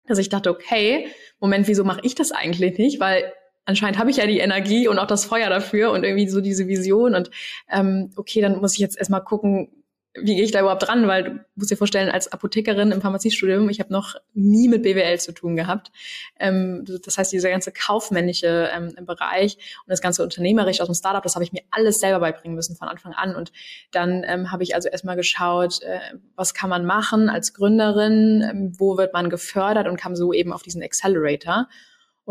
dass 0.08 0.18
ich 0.18 0.30
dachte, 0.30 0.50
okay, 0.50 1.08
Moment, 1.40 1.68
wieso 1.68 1.84
mache 1.84 2.02
ich 2.04 2.16
das 2.16 2.32
eigentlich 2.32 2.78
nicht? 2.78 3.00
Weil 3.00 3.32
anscheinend 3.65 4.00
habe 4.00 4.10
ich 4.10 4.17
ja 4.17 4.28
die 4.28 4.39
Energie 4.39 4.88
und 4.88 5.00
auch 5.00 5.08
das 5.08 5.26
Feuer 5.26 5.50
dafür 5.50 5.91
und 5.91 6.04
irgendwie 6.04 6.28
so 6.28 6.41
diese 6.41 6.67
Vision 6.67 7.15
und 7.15 7.32
ähm, 7.69 8.12
okay, 8.15 8.41
dann 8.41 8.60
muss 8.60 8.74
ich 8.74 8.80
jetzt 8.80 8.97
erstmal 8.97 9.24
gucken, 9.24 9.69
wie 10.13 10.36
gehe 10.36 10.43
ich 10.43 10.52
da 10.52 10.60
überhaupt 10.60 10.86
dran, 10.86 11.08
weil 11.08 11.24
du 11.24 11.45
musst 11.56 11.71
dir 11.71 11.78
vorstellen, 11.78 12.10
als 12.10 12.32
Apothekerin 12.32 12.91
im 12.91 13.02
Pharmaziestudium, 13.02 13.69
ich 13.69 13.80
habe 13.80 13.93
noch 13.93 14.15
nie 14.34 14.67
mit 14.67 14.84
BWL 14.84 15.17
zu 15.19 15.32
tun 15.32 15.56
gehabt. 15.56 15.91
Ähm, 16.38 16.84
das 17.06 17.17
heißt, 17.17 17.32
dieser 17.32 17.50
ganze 17.50 17.71
kaufmännische 17.71 18.69
ähm, 18.74 18.93
Bereich 19.06 19.56
und 19.56 19.89
das 19.89 20.02
ganze 20.02 20.24
unternehmerisch 20.24 20.82
aus 20.82 20.88
dem 20.88 20.95
Startup, 20.95 21.24
das 21.24 21.36
habe 21.36 21.45
ich 21.45 21.54
mir 21.54 21.62
alles 21.71 22.00
selber 22.00 22.19
beibringen 22.19 22.56
müssen 22.56 22.76
von 22.76 22.89
Anfang 22.89 23.13
an. 23.13 23.36
Und 23.36 23.54
dann 23.91 24.26
ähm, 24.28 24.52
habe 24.52 24.63
ich 24.63 24.76
also 24.76 24.89
erstmal 24.89 25.15
geschaut, 25.15 25.82
äh, 25.82 26.00
was 26.36 26.54
kann 26.54 26.69
man 26.69 26.86
machen 26.86 27.30
als 27.30 27.54
Gründerin, 27.54 28.43
ähm, 28.50 28.74
wo 28.78 28.97
wird 28.97 29.13
man 29.13 29.30
gefördert 29.30 29.88
und 29.88 29.95
kam 29.95 30.17
so 30.17 30.34
eben 30.34 30.52
auf 30.52 30.62
diesen 30.62 30.84
Accelerator. 30.84 31.69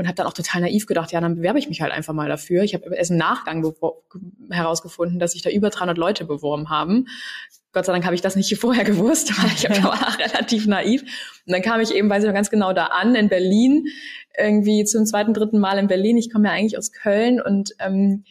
Und 0.01 0.07
habe 0.07 0.15
dann 0.15 0.27
auch 0.27 0.33
total 0.33 0.63
naiv 0.63 0.87
gedacht, 0.87 1.13
ja, 1.13 1.21
dann 1.21 1.37
bewerbe 1.37 1.59
ich 1.59 1.69
mich 1.69 1.83
halt 1.83 1.93
einfach 1.93 2.15
mal 2.15 2.27
dafür. 2.27 2.63
Ich 2.63 2.73
habe 2.73 2.97
erst 2.97 3.11
im 3.11 3.19
Nachgang 3.19 3.63
herausgefunden, 4.51 5.19
dass 5.19 5.33
sich 5.33 5.43
da 5.43 5.51
über 5.51 5.69
300 5.69 5.99
Leute 5.99 6.25
beworben 6.25 6.71
haben. 6.71 7.07
Gott 7.75 7.85
sei 7.85 7.93
Dank 7.93 8.07
habe 8.07 8.15
ich 8.15 8.23
das 8.23 8.35
nicht 8.35 8.57
vorher 8.59 8.85
gewusst, 8.85 9.31
weil 9.37 9.51
ich 9.51 9.85
war 9.85 10.19
relativ 10.19 10.67
naiv. 10.67 11.03
Und 11.03 11.53
dann 11.53 11.61
kam 11.61 11.83
ich 11.83 11.95
eben, 11.95 12.09
weiß 12.09 12.23
ich 12.23 12.29
noch 12.29 12.35
ganz 12.35 12.49
genau, 12.49 12.73
da 12.73 12.87
an 12.87 13.15
in 13.15 13.29
Berlin, 13.29 13.89
irgendwie 14.39 14.85
zum 14.85 15.05
zweiten, 15.05 15.35
dritten 15.35 15.59
Mal 15.59 15.79
in 15.79 15.87
Berlin. 15.87 16.17
Ich 16.17 16.33
komme 16.33 16.49
ja 16.49 16.55
eigentlich 16.55 16.79
aus 16.79 16.93
Köln 16.93 17.39
und 17.39 17.75
ähm, 17.79 18.25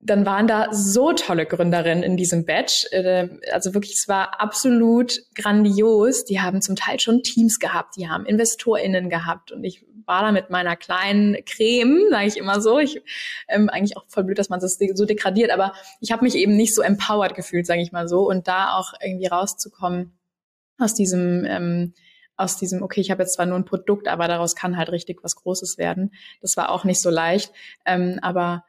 dann 0.00 0.24
waren 0.24 0.46
da 0.46 0.72
so 0.72 1.12
tolle 1.12 1.44
Gründerinnen 1.44 2.02
in 2.02 2.16
diesem 2.16 2.46
Batch. 2.46 2.86
Äh, 2.90 3.28
also 3.52 3.74
wirklich, 3.74 3.96
es 3.96 4.08
war 4.08 4.40
absolut 4.40 5.20
grandios. 5.34 6.24
Die 6.24 6.40
haben 6.40 6.62
zum 6.62 6.74
Teil 6.74 7.00
schon 7.00 7.22
Teams 7.22 7.58
gehabt, 7.58 7.96
die 7.98 8.08
haben 8.08 8.24
InvestorInnen 8.24 9.10
gehabt 9.10 9.52
und 9.52 9.62
ich 9.62 9.84
war 10.06 10.22
da 10.22 10.32
mit 10.32 10.50
meiner 10.50 10.76
kleinen 10.76 11.36
Creme, 11.44 12.08
sage 12.10 12.26
ich 12.26 12.36
immer 12.36 12.60
so. 12.60 12.78
Ich 12.78 13.02
ähm, 13.48 13.68
eigentlich 13.68 13.96
auch 13.96 14.04
voll 14.08 14.24
blöd, 14.24 14.38
dass 14.38 14.48
man 14.48 14.60
das 14.60 14.78
so 14.94 15.04
degradiert, 15.06 15.50
aber 15.50 15.74
ich 16.00 16.12
habe 16.12 16.24
mich 16.24 16.34
eben 16.34 16.56
nicht 16.56 16.74
so 16.74 16.82
empowered 16.82 17.34
gefühlt, 17.34 17.66
sage 17.66 17.82
ich 17.82 17.92
mal 17.92 18.08
so. 18.08 18.28
Und 18.28 18.48
da 18.48 18.76
auch 18.76 18.92
irgendwie 19.02 19.26
rauszukommen 19.26 20.12
aus 20.78 20.94
diesem 20.94 21.44
ähm, 21.46 21.94
aus 22.36 22.56
diesem, 22.56 22.82
okay, 22.82 23.00
ich 23.00 23.10
habe 23.10 23.22
jetzt 23.22 23.34
zwar 23.34 23.46
nur 23.46 23.58
ein 23.58 23.64
Produkt, 23.64 24.08
aber 24.08 24.26
daraus 24.26 24.56
kann 24.56 24.76
halt 24.76 24.90
richtig 24.90 25.22
was 25.22 25.36
Großes 25.36 25.78
werden. 25.78 26.12
Das 26.40 26.56
war 26.56 26.70
auch 26.70 26.84
nicht 26.84 27.00
so 27.00 27.10
leicht. 27.10 27.52
Ähm, 27.86 28.18
aber 28.22 28.64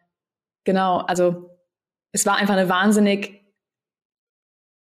genau, 0.65 0.99
also 0.99 1.49
es 2.11 2.25
war 2.25 2.35
einfach 2.35 2.55
eine 2.55 2.69
wahnsinnig 2.69 3.41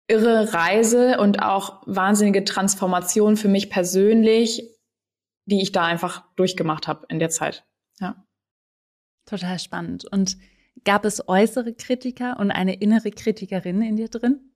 irre 0.07 0.53
Reise 0.53 1.19
und 1.19 1.41
auch 1.41 1.81
wahnsinnige 1.85 2.43
Transformation 2.43 3.37
für 3.37 3.47
mich 3.47 3.69
persönlich, 3.69 4.69
die 5.45 5.61
ich 5.61 5.71
da 5.71 5.85
einfach 5.85 6.23
durchgemacht 6.35 6.87
habe 6.87 7.05
in 7.09 7.19
der 7.19 7.29
Zeit. 7.29 7.65
Ja. 7.99 8.25
Total 9.25 9.59
spannend. 9.59 10.05
Und 10.05 10.37
gab 10.83 11.05
es 11.05 11.27
äußere 11.27 11.73
Kritiker 11.73 12.39
und 12.39 12.51
eine 12.51 12.75
innere 12.75 13.11
Kritikerin 13.11 13.81
in 13.81 13.95
dir 13.95 14.09
drin? 14.09 14.51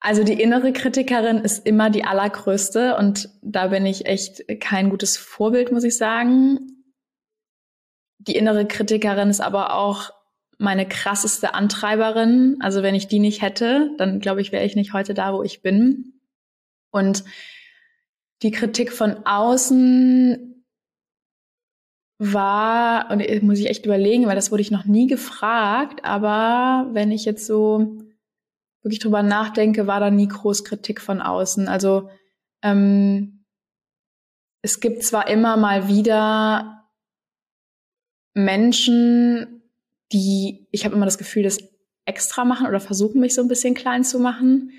Also 0.00 0.24
die 0.24 0.40
innere 0.40 0.72
Kritikerin 0.72 1.38
ist 1.38 1.64
immer 1.64 1.88
die 1.88 2.04
allergrößte 2.04 2.96
und 2.96 3.28
da 3.40 3.68
bin 3.68 3.86
ich 3.86 4.06
echt 4.06 4.42
kein 4.60 4.90
gutes 4.90 5.16
Vorbild, 5.16 5.70
muss 5.70 5.84
ich 5.84 5.96
sagen. 5.96 6.58
Die 8.18 8.34
innere 8.34 8.66
Kritikerin 8.66 9.30
ist 9.30 9.40
aber 9.40 9.74
auch 9.74 10.10
meine 10.58 10.88
krasseste 10.88 11.54
Antreiberin. 11.54 12.56
Also 12.60 12.82
wenn 12.82 12.96
ich 12.96 13.06
die 13.06 13.20
nicht 13.20 13.42
hätte, 13.42 13.90
dann 13.96 14.18
glaube 14.18 14.40
ich, 14.40 14.50
wäre 14.50 14.64
ich 14.64 14.74
nicht 14.74 14.92
heute 14.92 15.14
da, 15.14 15.34
wo 15.34 15.44
ich 15.44 15.62
bin. 15.62 16.20
Und 16.90 17.24
die 18.42 18.50
Kritik 18.50 18.92
von 18.92 19.24
außen 19.24 20.64
war, 22.18 23.10
und 23.10 23.42
muss 23.42 23.58
ich 23.58 23.66
echt 23.66 23.84
überlegen, 23.84 24.26
weil 24.26 24.36
das 24.36 24.52
wurde 24.52 24.62
ich 24.62 24.70
noch 24.70 24.84
nie 24.84 25.06
gefragt, 25.08 26.04
aber 26.04 26.88
wenn 26.92 27.10
ich 27.10 27.24
jetzt 27.24 27.46
so 27.46 27.98
wirklich 28.82 29.00
drüber 29.00 29.22
nachdenke, 29.22 29.86
war 29.86 30.00
da 30.00 30.10
nie 30.10 30.28
groß 30.28 30.64
Kritik 30.64 31.00
von 31.00 31.20
außen. 31.20 31.68
Also 31.68 32.10
ähm, 32.62 33.44
es 34.62 34.80
gibt 34.80 35.02
zwar 35.02 35.28
immer 35.28 35.56
mal 35.56 35.88
wieder 35.88 36.88
Menschen, 38.34 39.62
die, 40.12 40.68
ich 40.70 40.84
habe 40.84 40.94
immer 40.94 41.04
das 41.04 41.18
Gefühl, 41.18 41.42
das 41.42 41.58
extra 42.04 42.44
machen 42.44 42.66
oder 42.66 42.80
versuchen, 42.80 43.20
mich 43.20 43.34
so 43.34 43.42
ein 43.42 43.48
bisschen 43.48 43.74
klein 43.74 44.04
zu 44.04 44.18
machen. 44.18 44.70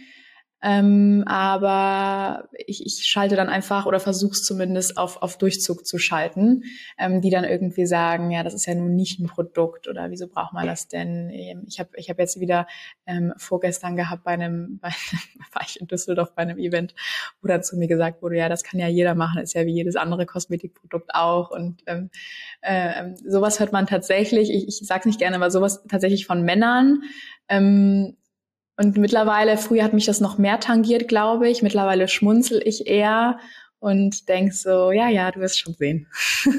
Ähm, 0.64 1.26
aber 1.28 2.48
ich, 2.66 2.86
ich 2.86 3.06
schalte 3.06 3.36
dann 3.36 3.50
einfach 3.50 3.86
oder 3.86 4.00
versuche 4.00 4.32
es 4.32 4.44
zumindest 4.44 4.98
auf, 4.98 5.22
auf 5.22 5.38
Durchzug 5.38 5.86
zu 5.86 5.98
schalten, 5.98 6.64
ähm, 6.98 7.20
die 7.20 7.30
dann 7.30 7.44
irgendwie 7.44 7.86
sagen, 7.86 8.32
ja, 8.32 8.44
das 8.44 8.54
ist 8.54 8.66
ja 8.66 8.74
nun 8.74 8.96
nicht 8.96 9.20
ein 9.20 9.28
Produkt 9.28 9.90
oder 9.90 10.10
wieso 10.10 10.30
braucht 10.30 10.54
man 10.54 10.66
das 10.66 10.88
denn? 10.88 11.30
Ähm, 11.32 11.64
ich 11.68 11.82
habe 11.82 11.90
ich 11.98 12.10
hab 12.10 12.18
jetzt 12.18 12.40
wieder 12.40 12.66
ähm, 13.06 13.34
vorgestern 13.36 13.98
gehabt 13.98 14.24
bei 14.24 14.32
einem, 14.32 14.80
bei 14.82 14.90
war 15.52 15.64
ich 15.68 15.82
in 15.82 15.88
Düsseldorf 15.88 16.34
bei 16.34 16.44
einem 16.44 16.58
Event, 16.58 16.96
wo 17.42 17.50
dann 17.50 17.62
zu 17.62 17.76
mir 17.76 17.90
gesagt 17.90 18.22
wurde, 18.22 18.38
ja, 18.38 18.48
das 18.48 18.64
kann 18.64 18.80
ja 18.80 18.88
jeder 18.88 19.16
machen, 19.16 19.42
ist 19.42 19.54
ja 19.54 19.66
wie 19.66 19.74
jedes 19.74 19.98
andere 19.98 20.26
Kosmetikprodukt 20.26 21.14
auch. 21.14 21.52
Und 21.52 21.84
ähm, 21.88 22.10
äh, 22.62 23.12
sowas 23.26 23.60
hört 23.60 23.74
man 23.74 23.86
tatsächlich, 23.86 24.50
ich, 24.50 24.68
ich 24.68 24.88
sage 24.88 25.10
nicht 25.10 25.20
gerne, 25.20 25.36
aber 25.36 25.52
sowas 25.52 25.84
tatsächlich 25.90 26.26
von 26.26 26.44
Männern. 26.44 27.02
Ähm, 27.50 28.16
und 28.76 28.98
mittlerweile, 28.98 29.58
früher 29.58 29.84
hat 29.84 29.94
mich 29.94 30.06
das 30.06 30.20
noch 30.20 30.38
mehr 30.38 30.60
tangiert, 30.60 31.08
glaube 31.08 31.48
ich. 31.50 31.62
Mittlerweile 31.62 32.08
schmunzel 32.08 32.62
ich 32.66 32.88
eher 32.88 33.40
und 33.80 34.30
denk 34.30 34.54
so, 34.54 34.92
ja, 34.92 35.10
ja, 35.10 35.30
du 35.32 35.42
wirst 35.42 35.60
schon 35.60 35.74
sehen. 35.74 36.08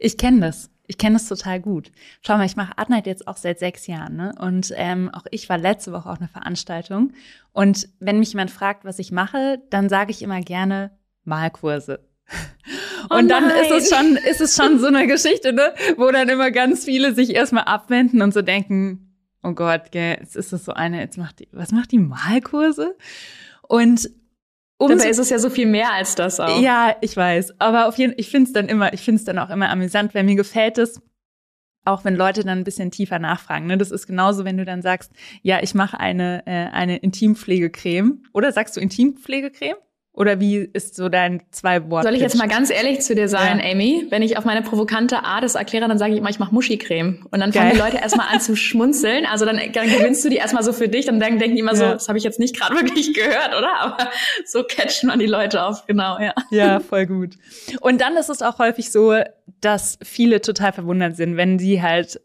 ich 0.00 0.16
kenne 0.16 0.40
das. 0.40 0.70
Ich 0.86 0.96
kenne 0.96 1.16
das 1.16 1.28
total 1.28 1.60
gut. 1.60 1.90
Schau 2.22 2.38
mal, 2.38 2.46
ich 2.46 2.56
mache 2.56 2.78
Art 2.78 2.88
Night 2.88 3.06
jetzt 3.06 3.28
auch 3.28 3.36
seit 3.36 3.58
sechs 3.58 3.86
Jahren, 3.86 4.16
ne? 4.16 4.32
Und 4.38 4.72
ähm, 4.76 5.10
auch 5.12 5.26
ich 5.30 5.48
war 5.50 5.58
letzte 5.58 5.92
Woche 5.92 6.08
auf 6.08 6.18
einer 6.18 6.28
Veranstaltung. 6.28 7.12
Und 7.52 7.88
wenn 8.00 8.18
mich 8.18 8.32
jemand 8.32 8.50
fragt, 8.50 8.86
was 8.86 8.98
ich 8.98 9.12
mache, 9.12 9.60
dann 9.68 9.90
sage 9.90 10.12
ich 10.12 10.22
immer 10.22 10.40
gerne 10.40 10.92
Malkurse. 11.24 12.00
Oh 13.10 13.16
und 13.16 13.28
dann 13.28 13.48
ist 13.48 13.70
es 13.70 13.94
schon, 13.94 14.16
ist 14.16 14.40
es 14.40 14.56
schon 14.56 14.78
so 14.78 14.86
eine 14.86 15.06
Geschichte, 15.06 15.52
ne? 15.52 15.74
Wo 15.96 16.10
dann 16.10 16.28
immer 16.28 16.50
ganz 16.50 16.84
viele 16.84 17.14
sich 17.14 17.34
erstmal 17.34 17.64
abwenden 17.64 18.22
und 18.22 18.34
so 18.34 18.42
denken, 18.42 19.07
oh 19.42 19.52
Gott, 19.52 19.92
gell, 19.92 20.16
jetzt 20.20 20.36
ist 20.36 20.52
das 20.52 20.64
so 20.64 20.72
eine, 20.72 21.00
jetzt 21.00 21.18
macht 21.18 21.40
die, 21.40 21.48
was 21.52 21.72
macht 21.72 21.92
die 21.92 21.98
Malkurse? 21.98 22.96
Und 23.62 24.10
um 24.78 24.90
Dabei 24.90 25.10
ist 25.10 25.18
es 25.18 25.30
ja 25.30 25.40
so 25.40 25.50
viel 25.50 25.66
mehr 25.66 25.92
als 25.92 26.14
das 26.14 26.38
auch. 26.38 26.60
Ja, 26.60 26.96
ich 27.00 27.16
weiß. 27.16 27.60
Aber 27.60 27.88
auf 27.88 27.98
jeden 27.98 28.12
Fall, 28.12 28.20
ich 28.20 28.30
finde 28.30 28.46
es 28.46 28.52
dann 28.52 28.68
immer, 28.68 28.92
ich 28.92 29.02
finde 29.02 29.18
es 29.18 29.24
dann 29.24 29.38
auch 29.38 29.50
immer 29.50 29.70
amüsant, 29.70 30.14
weil 30.14 30.22
mir 30.22 30.36
gefällt 30.36 30.78
es, 30.78 31.02
auch 31.84 32.04
wenn 32.04 32.14
Leute 32.14 32.44
dann 32.44 32.58
ein 32.58 32.64
bisschen 32.64 32.92
tiefer 32.92 33.18
nachfragen. 33.18 33.66
Ne? 33.66 33.76
Das 33.76 33.90
ist 33.90 34.06
genauso, 34.06 34.44
wenn 34.44 34.56
du 34.56 34.64
dann 34.64 34.82
sagst, 34.82 35.12
ja, 35.42 35.60
ich 35.62 35.74
mache 35.74 35.98
eine, 35.98 36.46
äh, 36.46 36.68
eine 36.70 36.98
Intimpflegecreme. 36.98 38.22
Oder 38.32 38.52
sagst 38.52 38.76
du 38.76 38.80
Intimpflegecreme? 38.80 39.76
Oder 40.18 40.40
wie 40.40 40.56
ist 40.56 40.96
so 40.96 41.08
dein 41.08 41.42
zwei 41.52 41.88
Wort? 41.90 42.02
Soll 42.02 42.16
ich 42.16 42.20
jetzt 42.20 42.36
mal 42.36 42.48
ganz 42.48 42.70
ehrlich 42.70 43.02
zu 43.02 43.14
dir 43.14 43.28
sein, 43.28 43.60
ja. 43.60 43.70
Amy? 43.70 44.08
Wenn 44.10 44.20
ich 44.20 44.36
auf 44.36 44.44
meine 44.44 44.62
provokante 44.62 45.22
Art 45.22 45.44
das 45.44 45.54
erkläre, 45.54 45.86
dann 45.86 45.96
sage 45.96 46.12
ich 46.12 46.18
immer, 46.18 46.28
ich 46.28 46.40
mache 46.40 46.52
Muschicreme. 46.52 47.24
Und 47.30 47.38
dann 47.38 47.52
fangen 47.52 47.70
die 47.74 47.78
Leute 47.78 47.98
erstmal 47.98 48.26
an 48.32 48.40
zu 48.40 48.56
schmunzeln. 48.56 49.26
Also 49.26 49.44
dann, 49.44 49.60
dann 49.72 49.86
gewinnst 49.86 50.24
du 50.24 50.28
die 50.28 50.34
erstmal 50.34 50.64
so 50.64 50.72
für 50.72 50.88
dich. 50.88 51.06
Dann 51.06 51.20
denken, 51.20 51.38
denken 51.38 51.54
die 51.54 51.60
immer 51.60 51.74
ja. 51.74 51.76
so, 51.76 51.84
das 51.84 52.08
habe 52.08 52.18
ich 52.18 52.24
jetzt 52.24 52.40
nicht 52.40 52.58
gerade 52.58 52.74
wirklich 52.74 53.14
gehört, 53.14 53.56
oder? 53.56 53.78
Aber 53.78 54.10
so 54.44 54.64
catchen 54.64 55.06
man 55.06 55.20
die 55.20 55.26
Leute 55.26 55.62
auf, 55.62 55.86
genau, 55.86 56.18
ja. 56.18 56.34
Ja, 56.50 56.80
voll 56.80 57.06
gut. 57.06 57.36
Und 57.80 58.00
dann 58.00 58.16
ist 58.16 58.28
es 58.28 58.42
auch 58.42 58.58
häufig 58.58 58.90
so, 58.90 59.14
dass 59.60 60.00
viele 60.02 60.40
total 60.40 60.72
verwundert 60.72 61.14
sind, 61.14 61.36
wenn 61.36 61.60
sie 61.60 61.80
halt 61.80 62.20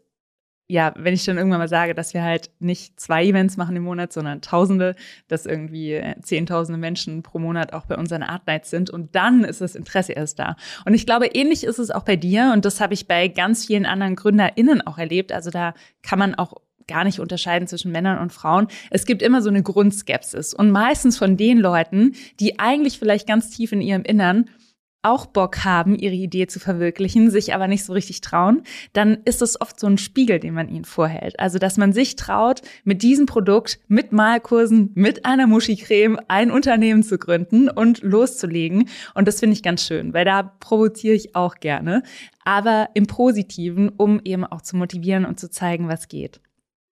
ja, 0.66 0.94
wenn 0.96 1.12
ich 1.12 1.24
dann 1.24 1.36
irgendwann 1.36 1.58
mal 1.58 1.68
sage, 1.68 1.94
dass 1.94 2.14
wir 2.14 2.22
halt 2.22 2.50
nicht 2.58 2.98
zwei 2.98 3.24
Events 3.24 3.58
machen 3.58 3.76
im 3.76 3.82
Monat, 3.82 4.12
sondern 4.12 4.40
Tausende, 4.40 4.94
dass 5.28 5.44
irgendwie 5.44 5.92
äh, 5.92 6.14
Zehntausende 6.22 6.78
Menschen 6.78 7.22
pro 7.22 7.38
Monat 7.38 7.74
auch 7.74 7.84
bei 7.84 7.96
unseren 7.96 8.22
Art 8.22 8.46
Nights 8.46 8.70
sind 8.70 8.88
und 8.88 9.14
dann 9.14 9.44
ist 9.44 9.60
das 9.60 9.74
Interesse 9.74 10.14
erst 10.14 10.38
da. 10.38 10.56
Und 10.86 10.94
ich 10.94 11.04
glaube, 11.04 11.26
ähnlich 11.26 11.64
ist 11.64 11.78
es 11.78 11.90
auch 11.90 12.04
bei 12.04 12.16
dir 12.16 12.52
und 12.54 12.64
das 12.64 12.80
habe 12.80 12.94
ich 12.94 13.06
bei 13.06 13.28
ganz 13.28 13.66
vielen 13.66 13.84
anderen 13.84 14.16
GründerInnen 14.16 14.80
auch 14.86 14.96
erlebt. 14.96 15.32
Also 15.32 15.50
da 15.50 15.74
kann 16.02 16.18
man 16.18 16.34
auch 16.34 16.54
gar 16.86 17.04
nicht 17.04 17.20
unterscheiden 17.20 17.68
zwischen 17.68 17.92
Männern 17.92 18.18
und 18.18 18.32
Frauen. 18.32 18.68
Es 18.90 19.04
gibt 19.04 19.22
immer 19.22 19.42
so 19.42 19.50
eine 19.50 19.62
Grundskepsis 19.62 20.54
und 20.54 20.70
meistens 20.70 21.18
von 21.18 21.36
den 21.36 21.58
Leuten, 21.58 22.14
die 22.40 22.58
eigentlich 22.58 22.98
vielleicht 22.98 23.26
ganz 23.26 23.50
tief 23.50 23.72
in 23.72 23.80
ihrem 23.80 24.02
Innern 24.02 24.48
auch 25.04 25.26
Bock 25.26 25.64
haben, 25.64 25.94
ihre 25.94 26.14
Idee 26.14 26.46
zu 26.46 26.58
verwirklichen, 26.58 27.30
sich 27.30 27.54
aber 27.54 27.68
nicht 27.68 27.84
so 27.84 27.92
richtig 27.92 28.20
trauen, 28.20 28.62
dann 28.92 29.18
ist 29.24 29.42
es 29.42 29.60
oft 29.60 29.78
so 29.78 29.86
ein 29.86 29.98
Spiegel, 29.98 30.38
den 30.40 30.54
man 30.54 30.68
ihnen 30.68 30.84
vorhält. 30.84 31.38
Also, 31.38 31.58
dass 31.58 31.76
man 31.76 31.92
sich 31.92 32.16
traut, 32.16 32.62
mit 32.84 33.02
diesem 33.02 33.26
Produkt, 33.26 33.78
mit 33.88 34.12
Malkursen, 34.12 34.90
mit 34.94 35.24
einer 35.24 35.46
Muschicreme 35.46 36.18
ein 36.28 36.50
Unternehmen 36.50 37.02
zu 37.02 37.18
gründen 37.18 37.68
und 37.68 38.02
loszulegen. 38.02 38.88
Und 39.14 39.28
das 39.28 39.40
finde 39.40 39.54
ich 39.54 39.62
ganz 39.62 39.84
schön, 39.84 40.14
weil 40.14 40.24
da 40.24 40.42
provoziere 40.42 41.14
ich 41.14 41.36
auch 41.36 41.56
gerne, 41.56 42.02
aber 42.44 42.88
im 42.94 43.06
Positiven, 43.06 43.90
um 43.90 44.20
eben 44.24 44.44
auch 44.44 44.62
zu 44.62 44.76
motivieren 44.76 45.24
und 45.24 45.40
zu 45.40 45.50
zeigen, 45.50 45.88
was 45.88 46.08
geht. 46.08 46.40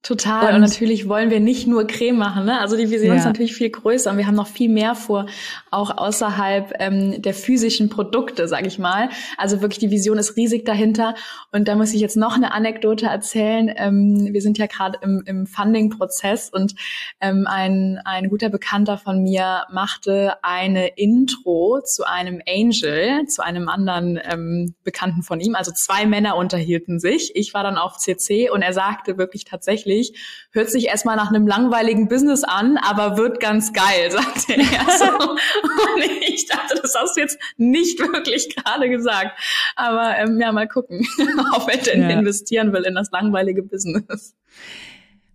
Total. 0.02 0.50
Und, 0.50 0.54
und, 0.54 0.61
natürlich 0.61 1.08
wollen 1.08 1.28
wir 1.30 1.40
nicht 1.40 1.66
nur 1.66 1.84
Creme 1.84 2.16
machen. 2.16 2.44
Ne? 2.44 2.61
Also 2.61 2.76
die 2.76 2.88
Vision 2.88 3.14
ja. 3.14 3.16
ist 3.16 3.24
natürlich 3.24 3.54
viel 3.54 3.68
größer 3.68 4.12
und 4.12 4.16
wir 4.16 4.28
haben 4.28 4.37
noch 4.37 4.46
viel 4.46 4.70
mehr 4.70 4.94
vor, 4.94 5.26
auch 5.72 5.98
außerhalb 5.98 6.72
ähm, 6.78 7.20
der 7.20 7.34
physischen 7.34 7.88
Produkte, 7.88 8.46
sag 8.46 8.64
ich 8.64 8.78
mal. 8.78 9.11
Also 9.37 9.61
wirklich 9.61 9.80
die 9.80 9.90
Vision 9.90 10.16
ist 10.16 10.37
riesig 10.37 10.64
dahinter. 10.64 11.14
Und 11.50 11.66
da 11.66 11.74
muss 11.74 11.92
ich 11.94 12.00
jetzt 12.00 12.16
noch 12.16 12.37
eine 12.37 12.52
Anekdote 12.52 13.06
erzählen. 13.06 13.74
Ähm, 13.76 14.28
wir 14.30 14.40
sind 14.40 14.56
ja 14.56 14.66
gerade 14.66 15.00
im, 15.02 15.24
im 15.26 15.46
Funding-Prozess 15.46 16.48
und 16.48 16.76
ähm, 17.20 17.48
ein, 17.48 18.00
ein 18.04 18.28
guter 18.28 18.50
Bekannter 18.50 18.98
von 18.98 19.20
mir 19.20 19.64
machte 19.72 20.37
eine 20.42 20.96
Intro 20.96 21.80
zu 21.84 22.04
einem 22.08 22.40
Angel, 22.48 23.26
zu 23.26 23.44
einem 23.44 23.68
anderen 23.68 24.20
ähm, 24.22 24.74
Bekannten 24.84 25.24
von 25.24 25.40
ihm. 25.40 25.56
Also 25.56 25.72
zwei 25.74 26.06
Männer 26.06 26.37
unterhielten 26.37 27.00
sich. 27.00 27.32
Ich 27.34 27.52
war 27.52 27.64
dann 27.64 27.76
auf 27.76 27.98
CC 27.98 28.48
und 28.48 28.62
er 28.62 28.72
sagte 28.72 29.18
wirklich 29.18 29.44
tatsächlich, 29.44 29.88
tatsächlich. 29.88 30.12
Hört 30.53 30.70
sich 30.70 30.87
erstmal 30.87 31.16
nach 31.16 31.29
einem 31.29 31.46
langweiligen 31.46 32.09
Business 32.09 32.44
an, 32.44 32.79
aber 32.79 33.16
wird 33.16 33.40
ganz 33.40 33.72
geil, 33.72 34.11
sagt 34.11 34.48
er. 34.48 34.59
So. 34.98 35.31
Und 35.31 36.05
ich 36.29 36.46
dachte, 36.46 36.81
das 36.81 36.94
hast 36.98 37.16
du 37.16 37.20
jetzt 37.20 37.38
nicht 37.57 37.98
wirklich 38.01 38.55
gerade 38.55 38.88
gesagt. 38.88 39.38
Aber 39.77 40.16
ähm, 40.18 40.40
ja, 40.40 40.53
mal 40.53 40.68
gucken, 40.68 41.07
ob 41.55 41.68
er 41.68 41.79
denn 41.79 42.03
ja. 42.03 42.11
investieren 42.11 42.72
will 42.72 42.83
in 42.85 42.94
das 42.94 43.11
langweilige 43.11 43.62
Business. 43.62 44.35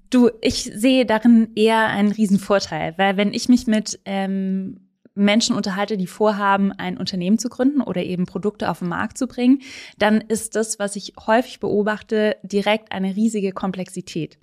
Du, 0.10 0.30
ich 0.42 0.72
sehe 0.76 1.06
darin 1.06 1.50
eher 1.56 1.88
einen 1.88 2.12
Riesenvorteil, 2.12 2.94
weil 2.98 3.18
wenn 3.18 3.34
ich 3.34 3.50
mich 3.50 3.66
mit 3.66 4.00
ähm, 4.06 4.84
Menschen 5.16 5.56
unterhalte, 5.56 5.98
die 5.98 6.08
vorhaben, 6.08 6.72
ein 6.72 6.98
Unternehmen 6.98 7.38
zu 7.38 7.50
gründen 7.50 7.82
oder 7.82 8.04
eben 8.04 8.26
Produkte 8.26 8.70
auf 8.70 8.80
den 8.80 8.90
Markt 8.90 9.18
zu 9.18 9.28
bringen, 9.28 9.62
dann 9.98 10.22
ist 10.22 10.56
das, 10.56 10.80
was 10.80 10.96
ich 10.96 11.14
häufig 11.28 11.60
beobachte, 11.60 12.36
direkt 12.44 12.92
eine 12.92 13.16
riesige 13.16 13.52
Komplexität. 13.52 14.38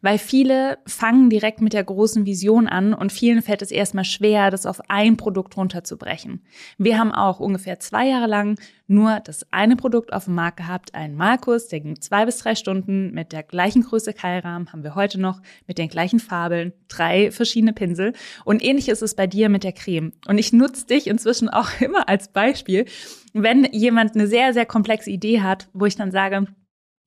Weil 0.00 0.18
viele 0.18 0.78
fangen 0.86 1.30
direkt 1.30 1.60
mit 1.60 1.72
der 1.72 1.84
großen 1.84 2.26
Vision 2.26 2.68
an 2.68 2.94
und 2.94 3.12
vielen 3.12 3.42
fällt 3.42 3.62
es 3.62 3.70
erstmal 3.70 4.04
schwer, 4.04 4.50
das 4.50 4.66
auf 4.66 4.80
ein 4.88 5.16
Produkt 5.16 5.56
runterzubrechen. 5.56 6.42
Wir 6.78 6.98
haben 6.98 7.12
auch 7.12 7.40
ungefähr 7.40 7.80
zwei 7.80 8.08
Jahre 8.08 8.26
lang 8.26 8.58
nur 8.86 9.20
das 9.20 9.50
eine 9.50 9.76
Produkt 9.76 10.12
auf 10.12 10.26
dem 10.26 10.34
Markt 10.34 10.58
gehabt, 10.58 10.94
einen 10.94 11.16
Markus, 11.16 11.68
der 11.68 11.80
ging 11.80 12.00
zwei 12.00 12.26
bis 12.26 12.38
drei 12.38 12.54
Stunden 12.54 13.12
mit 13.12 13.32
der 13.32 13.42
gleichen 13.42 13.82
Größe 13.82 14.12
Keilrahmen, 14.12 14.72
haben 14.72 14.82
wir 14.82 14.94
heute 14.94 15.18
noch 15.18 15.40
mit 15.66 15.78
den 15.78 15.88
gleichen 15.88 16.20
Fabeln, 16.20 16.72
drei 16.88 17.30
verschiedene 17.30 17.72
Pinsel 17.72 18.12
und 18.44 18.62
ähnlich 18.62 18.88
ist 18.88 19.02
es 19.02 19.14
bei 19.14 19.26
dir 19.26 19.48
mit 19.48 19.64
der 19.64 19.72
Creme. 19.72 20.12
Und 20.28 20.38
ich 20.38 20.52
nutze 20.52 20.86
dich 20.86 21.06
inzwischen 21.06 21.48
auch 21.48 21.68
immer 21.80 22.08
als 22.08 22.28
Beispiel, 22.28 22.84
wenn 23.32 23.64
jemand 23.72 24.14
eine 24.14 24.26
sehr, 24.26 24.52
sehr 24.52 24.66
komplexe 24.66 25.10
Idee 25.10 25.40
hat, 25.40 25.68
wo 25.72 25.86
ich 25.86 25.96
dann 25.96 26.10
sage, 26.10 26.46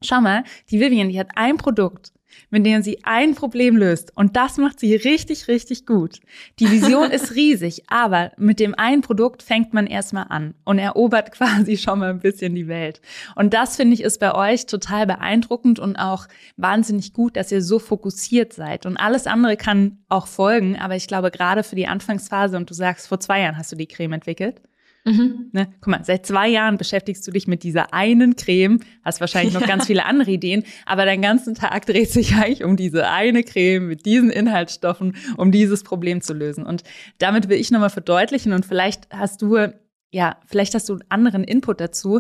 Schau 0.03 0.21
mal, 0.21 0.43
die 0.69 0.80
Vivian, 0.80 1.10
die 1.10 1.19
hat 1.19 1.32
ein 1.34 1.58
Produkt 1.58 2.12
mit 2.50 2.66
denen 2.66 2.84
sie 2.84 3.00
ein 3.04 3.36
Problem 3.36 3.76
löst. 3.76 4.12
Und 4.16 4.36
das 4.36 4.58
macht 4.58 4.80
sie 4.80 4.96
richtig, 4.96 5.48
richtig 5.48 5.86
gut. 5.86 6.20
Die 6.60 6.70
Vision 6.70 7.12
ist 7.12 7.36
riesig, 7.36 7.84
aber 7.88 8.32
mit 8.38 8.60
dem 8.60 8.76
einen 8.76 9.02
Produkt 9.02 9.44
fängt 9.44 9.74
man 9.74 9.88
erstmal 9.88 10.26
an 10.30 10.54
und 10.63 10.80
erobert 10.80 11.32
quasi 11.38 11.78
schon 11.78 12.00
mal 12.00 12.10
ein 12.10 12.20
bisschen 12.20 12.56
die 12.56 12.68
Welt. 12.68 13.02
Und 13.36 13.54
das 13.54 13.76
finde 13.76 13.94
ich 13.94 14.02
ist 14.02 14.20
bei 14.20 14.34
euch 14.34 14.66
total 14.66 15.06
beeindruckend 15.08 15.80
und 15.80 15.98
auch 15.98 16.28
wahnsinnig 16.56 17.13
gut, 17.13 17.36
dass 17.36 17.52
ihr 17.52 17.62
so 17.62 17.80
fokussiert 17.80 18.54
seid. 18.54 18.86
Und 18.86 18.98
alles 18.98 19.28
andere 19.28 19.58
kann 19.58 20.00
auch 20.10 20.28
folgen, 20.28 20.78
aber 20.78 20.96
ich 20.96 21.08
glaube 21.08 21.32
gerade 21.32 21.63
für 21.63 21.76
die 21.76 21.88
Anfangsphase 21.88 22.58
und 22.58 22.70
du 22.70 22.74
sagst, 22.74 23.08
vor 23.08 23.20
zwei 23.20 23.42
Jahren 23.42 23.58
hast 23.58 23.72
du 23.72 23.76
die 23.76 23.88
Creme 23.88 24.13
entwickelt. 24.13 24.62
Mhm. 25.08 25.50
Ne? 25.54 25.70
Guck 25.80 25.88
mal, 25.88 26.04
seit 26.04 26.26
zwei 26.26 26.50
Jahren 26.50 26.78
beschäftigst 26.78 27.26
du 27.26 27.32
dich 27.32 27.48
mit 27.48 27.63
dieser 27.63 27.93
einen 27.93 28.36
Creme, 28.36 28.82
hast 29.06 29.22
wahrscheinlich 29.22 29.54
noch 29.54 29.62
ja. 29.62 29.67
ganz 29.76 29.88
viele 29.88 30.06
andere 30.06 30.32
Ideen, 30.32 30.63
aber 30.86 31.06
dein 31.06 31.22
ganzen 31.22 31.56
Tag 31.56 31.86
dreht 31.86 32.12
sich 32.12 32.36
eigentlich 32.36 32.65
um 32.65 32.76
diese 32.76 33.08
eine 33.08 33.43
Creme 33.43 33.88
mit 33.88 34.06
diesen 34.06 34.30
Inhaltsstoffen, 34.30 35.15
um 35.38 35.52
dieses 35.52 35.84
Problem 35.84 36.22
zu 36.22 36.34
lösen. 36.34 36.65
Und 36.65 36.84
damit 37.20 37.48
will 37.48 37.58
ich 37.58 37.72
nochmal 37.72 37.89
verdeutlichen 37.89 38.52
und 38.52 38.65
vielleicht 38.65 39.08
hast 39.10 39.41
du, 39.41 39.74
ja, 40.12 40.38
vielleicht 40.46 40.76
hast 40.76 40.89
du 40.89 40.93
einen 40.93 41.04
anderen 41.10 41.43
Input 41.46 41.80
dazu, 41.80 42.20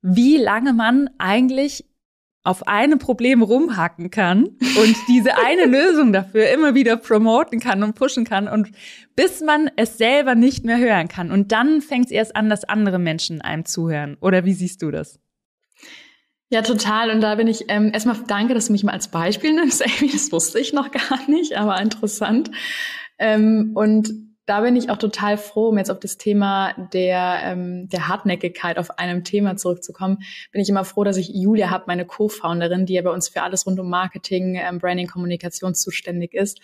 wie 0.00 0.36
lange 0.36 0.72
man 0.72 1.10
eigentlich 1.18 1.84
auf 2.44 2.66
einem 2.66 2.98
Problem 2.98 3.42
rumhacken 3.42 4.10
kann 4.10 4.44
und 4.44 4.96
diese 5.08 5.38
eine 5.38 5.66
Lösung 5.66 6.12
dafür 6.12 6.50
immer 6.50 6.74
wieder 6.74 6.96
promoten 6.96 7.60
kann 7.60 7.82
und 7.82 7.94
pushen 7.94 8.24
kann 8.24 8.48
und 8.48 8.70
bis 9.14 9.40
man 9.40 9.70
es 9.76 9.96
selber 9.96 10.34
nicht 10.34 10.64
mehr 10.64 10.78
hören 10.78 11.08
kann. 11.08 11.30
Und 11.30 11.52
dann 11.52 11.80
fängt 11.80 12.06
es 12.06 12.10
erst 12.10 12.34
an, 12.34 12.50
dass 12.50 12.64
andere 12.64 12.98
Menschen 12.98 13.40
einem 13.40 13.64
zuhören. 13.64 14.16
Oder 14.20 14.44
wie 14.44 14.54
siehst 14.54 14.82
du 14.82 14.90
das? 14.90 15.20
Ja, 16.48 16.62
total. 16.62 17.10
Und 17.10 17.20
da 17.20 17.36
bin 17.36 17.46
ich 17.46 17.64
ähm, 17.68 17.92
erstmal 17.94 18.16
danke, 18.26 18.54
dass 18.54 18.66
du 18.66 18.72
mich 18.72 18.84
mal 18.84 18.92
als 18.92 19.08
Beispiel 19.08 19.54
nimmst. 19.54 19.82
Das 20.12 20.32
wusste 20.32 20.58
ich 20.58 20.72
noch 20.72 20.90
gar 20.90 21.30
nicht, 21.30 21.56
aber 21.56 21.80
interessant. 21.80 22.50
Ähm, 23.18 23.70
und 23.74 24.31
da 24.52 24.60
bin 24.60 24.76
ich 24.76 24.90
auch 24.90 24.98
total 24.98 25.38
froh, 25.38 25.68
um 25.68 25.78
jetzt 25.78 25.90
auf 25.90 25.98
das 25.98 26.18
Thema 26.18 26.74
der, 26.92 27.40
ähm, 27.42 27.88
der 27.88 28.08
Hartnäckigkeit 28.08 28.76
auf 28.76 28.98
einem 28.98 29.24
Thema 29.24 29.56
zurückzukommen, 29.56 30.18
bin 30.50 30.60
ich 30.60 30.68
immer 30.68 30.84
froh, 30.84 31.04
dass 31.04 31.16
ich 31.16 31.30
Julia 31.32 31.70
habe, 31.70 31.84
meine 31.86 32.04
Co-Founderin, 32.04 32.84
die 32.84 32.92
ja 32.92 33.00
bei 33.00 33.08
uns 33.08 33.30
für 33.30 33.40
alles 33.40 33.66
rund 33.66 33.80
um 33.80 33.88
Marketing, 33.88 34.56
ähm, 34.56 34.78
Branding, 34.78 35.06
Kommunikation 35.06 35.74
zuständig 35.74 36.34
ist 36.34 36.60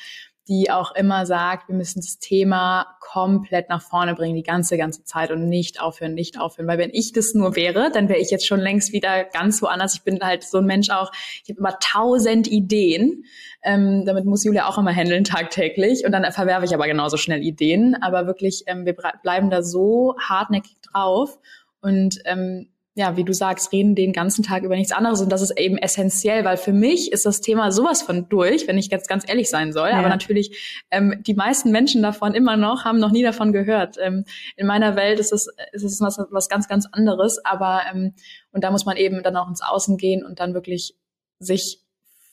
die 0.49 0.71
auch 0.71 0.95
immer 0.95 1.27
sagt, 1.27 1.69
wir 1.69 1.75
müssen 1.75 2.01
das 2.01 2.19
Thema 2.19 2.87
komplett 3.01 3.69
nach 3.69 3.83
vorne 3.83 4.15
bringen, 4.15 4.35
die 4.35 4.43
ganze, 4.43 4.79
ganze 4.79 5.05
Zeit 5.05 5.31
und 5.31 5.49
nicht 5.49 5.81
aufhören, 5.81 6.15
nicht 6.15 6.41
aufhören. 6.41 6.67
Weil 6.67 6.79
wenn 6.79 6.91
ich 6.93 7.13
das 7.13 7.35
nur 7.35 7.55
wäre, 7.55 7.91
dann 7.93 8.09
wäre 8.09 8.19
ich 8.19 8.31
jetzt 8.31 8.47
schon 8.47 8.61
längst 8.61 8.93
wieder 8.93 9.25
ganz 9.25 9.61
woanders. 9.61 9.95
Ich 9.95 10.03
bin 10.03 10.21
halt 10.21 10.45
so 10.45 10.59
ein 10.59 10.65
Mensch 10.65 10.89
auch, 10.89 11.13
ich 11.45 11.51
habe 11.51 11.61
immer 11.61 11.79
tausend 11.81 12.47
Ideen. 12.47 13.25
Ähm, 13.63 14.05
damit 14.07 14.25
muss 14.25 14.45
Julia 14.45 14.69
auch 14.69 14.79
immer 14.79 14.93
handeln 14.93 15.25
tagtäglich 15.25 16.07
und 16.07 16.13
dann 16.13 16.31
verwerfe 16.33 16.65
ich 16.65 16.75
aber 16.75 16.87
genauso 16.87 17.19
schnell 17.19 17.43
Ideen. 17.43 17.97
Aber 18.01 18.27
wirklich, 18.27 18.65
ähm, 18.67 18.87
wir 18.87 18.97
bleiben 19.23 19.51
da 19.51 19.63
so 19.63 20.15
hartnäckig 20.19 20.77
drauf 20.81 21.39
und 21.83 22.21
ähm, 22.25 22.69
ja, 22.99 23.17
wie 23.17 23.23
du 23.23 23.33
sagst, 23.33 23.73
reden 23.73 23.95
den 23.95 24.13
ganzen 24.13 24.43
Tag 24.43 24.65
über 24.65 24.75
nichts 24.75 24.91
anderes 24.91 25.21
und 25.21 25.31
das 25.31 25.41
ist 25.41 25.57
eben 25.57 25.79
essentiell, 25.79 26.45
weil 26.45 26.57
für 26.57 26.73
mich 26.73 27.13
ist 27.13 27.25
das 27.25 27.41
Thema 27.41 27.71
sowas 27.71 28.03
von 28.03 28.29
durch, 28.29 28.67
wenn 28.67 28.77
ich 28.77 28.89
jetzt 28.89 29.09
ganz 29.09 29.25
ehrlich 29.27 29.49
sein 29.49 29.73
soll. 29.73 29.91
Ja. 29.91 30.01
Aber 30.01 30.09
natürlich 30.09 30.85
ähm, 30.91 31.23
die 31.25 31.35
meisten 31.35 31.71
Menschen 31.71 32.03
davon 32.03 32.35
immer 32.35 32.57
noch 32.57 32.85
haben 32.85 32.99
noch 32.99 33.13
nie 33.13 33.23
davon 33.23 33.53
gehört. 33.53 33.97
Ähm, 34.01 34.25
in 34.57 34.67
meiner 34.67 34.97
Welt 34.97 35.21
ist 35.21 35.33
es 35.33 35.49
ist 35.71 35.85
es 35.85 36.01
was, 36.01 36.19
was 36.31 36.49
ganz 36.49 36.67
ganz 36.67 36.87
anderes, 36.91 37.39
aber 37.45 37.83
ähm, 37.93 38.15
und 38.51 38.65
da 38.65 38.73
muss 38.73 38.85
man 38.85 38.97
eben 38.97 39.23
dann 39.23 39.37
auch 39.37 39.49
ins 39.49 39.63
Außen 39.63 39.97
gehen 39.97 40.25
und 40.25 40.41
dann 40.41 40.53
wirklich 40.53 40.97
sich 41.39 41.85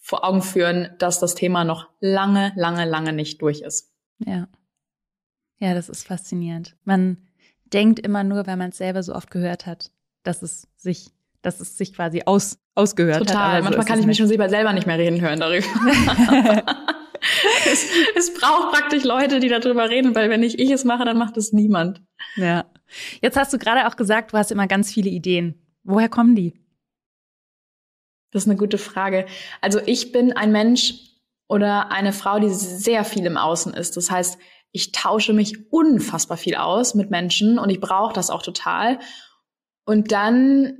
vor 0.01 0.23
Augen 0.23 0.41
führen, 0.41 0.89
dass 0.97 1.19
das 1.19 1.35
Thema 1.35 1.63
noch 1.63 1.89
lange, 1.99 2.53
lange, 2.55 2.85
lange 2.85 3.13
nicht 3.13 3.39
durch 3.43 3.61
ist. 3.61 3.93
Ja, 4.17 4.47
ja, 5.59 5.75
das 5.75 5.89
ist 5.89 6.07
faszinierend. 6.07 6.75
Man 6.83 7.17
denkt 7.65 7.99
immer 7.99 8.23
nur, 8.23 8.47
wenn 8.47 8.57
man 8.57 8.71
es 8.71 8.77
selber 8.77 9.03
so 9.03 9.13
oft 9.13 9.29
gehört 9.29 9.67
hat 9.67 9.91
dass 10.25 10.41
es 10.41 10.67
sich, 10.75 11.11
dass 11.41 11.59
es 11.59 11.77
sich 11.77 11.93
quasi 11.93 12.23
aus, 12.25 12.59
ausgehört 12.73 13.19
Total. 13.19 13.35
hat. 13.35 13.45
Total. 13.45 13.61
Manchmal 13.63 13.85
kann 13.85 13.99
ich 13.99 14.05
mich 14.05 14.17
schon 14.17 14.27
selber 14.27 14.73
nicht 14.73 14.87
mehr 14.87 14.97
reden 14.97 15.21
hören 15.21 15.39
darüber. 15.39 15.65
es, 17.65 17.87
es 18.15 18.33
braucht 18.33 18.71
praktisch 18.71 19.03
Leute, 19.03 19.39
die 19.39 19.49
darüber 19.49 19.89
reden, 19.89 20.15
weil 20.15 20.29
wenn 20.29 20.41
nicht 20.41 20.59
ich 20.59 20.71
es 20.71 20.83
mache, 20.83 21.05
dann 21.05 21.17
macht 21.17 21.37
es 21.37 21.53
niemand. 21.53 22.01
Ja. 22.35 22.65
Jetzt 23.21 23.37
hast 23.37 23.53
du 23.53 23.57
gerade 23.57 23.87
auch 23.87 23.95
gesagt, 23.95 24.33
du 24.33 24.37
hast 24.37 24.51
immer 24.51 24.67
ganz 24.67 24.91
viele 24.91 25.09
Ideen. 25.09 25.61
Woher 25.83 26.09
kommen 26.09 26.35
die? 26.35 26.53
Das 28.31 28.43
ist 28.43 28.49
eine 28.49 28.57
gute 28.57 28.77
Frage. 28.77 29.25
Also 29.61 29.79
ich 29.85 30.11
bin 30.11 30.33
ein 30.33 30.51
Mensch 30.51 30.95
oder 31.47 31.91
eine 31.91 32.11
Frau, 32.11 32.39
die 32.39 32.49
sehr 32.49 33.05
viel 33.05 33.25
im 33.25 33.37
Außen 33.37 33.73
ist. 33.73 33.97
Das 33.97 34.11
heißt, 34.11 34.37
ich 34.71 34.91
tausche 34.91 35.31
mich 35.31 35.71
unfassbar 35.71 36.35
viel 36.35 36.55
aus 36.55 36.95
mit 36.95 37.09
Menschen 37.09 37.59
und 37.59 37.69
ich 37.69 37.79
brauche 37.79 38.13
das 38.13 38.29
auch 38.29 38.41
total. 38.41 38.99
Und 39.85 40.11
dann 40.11 40.77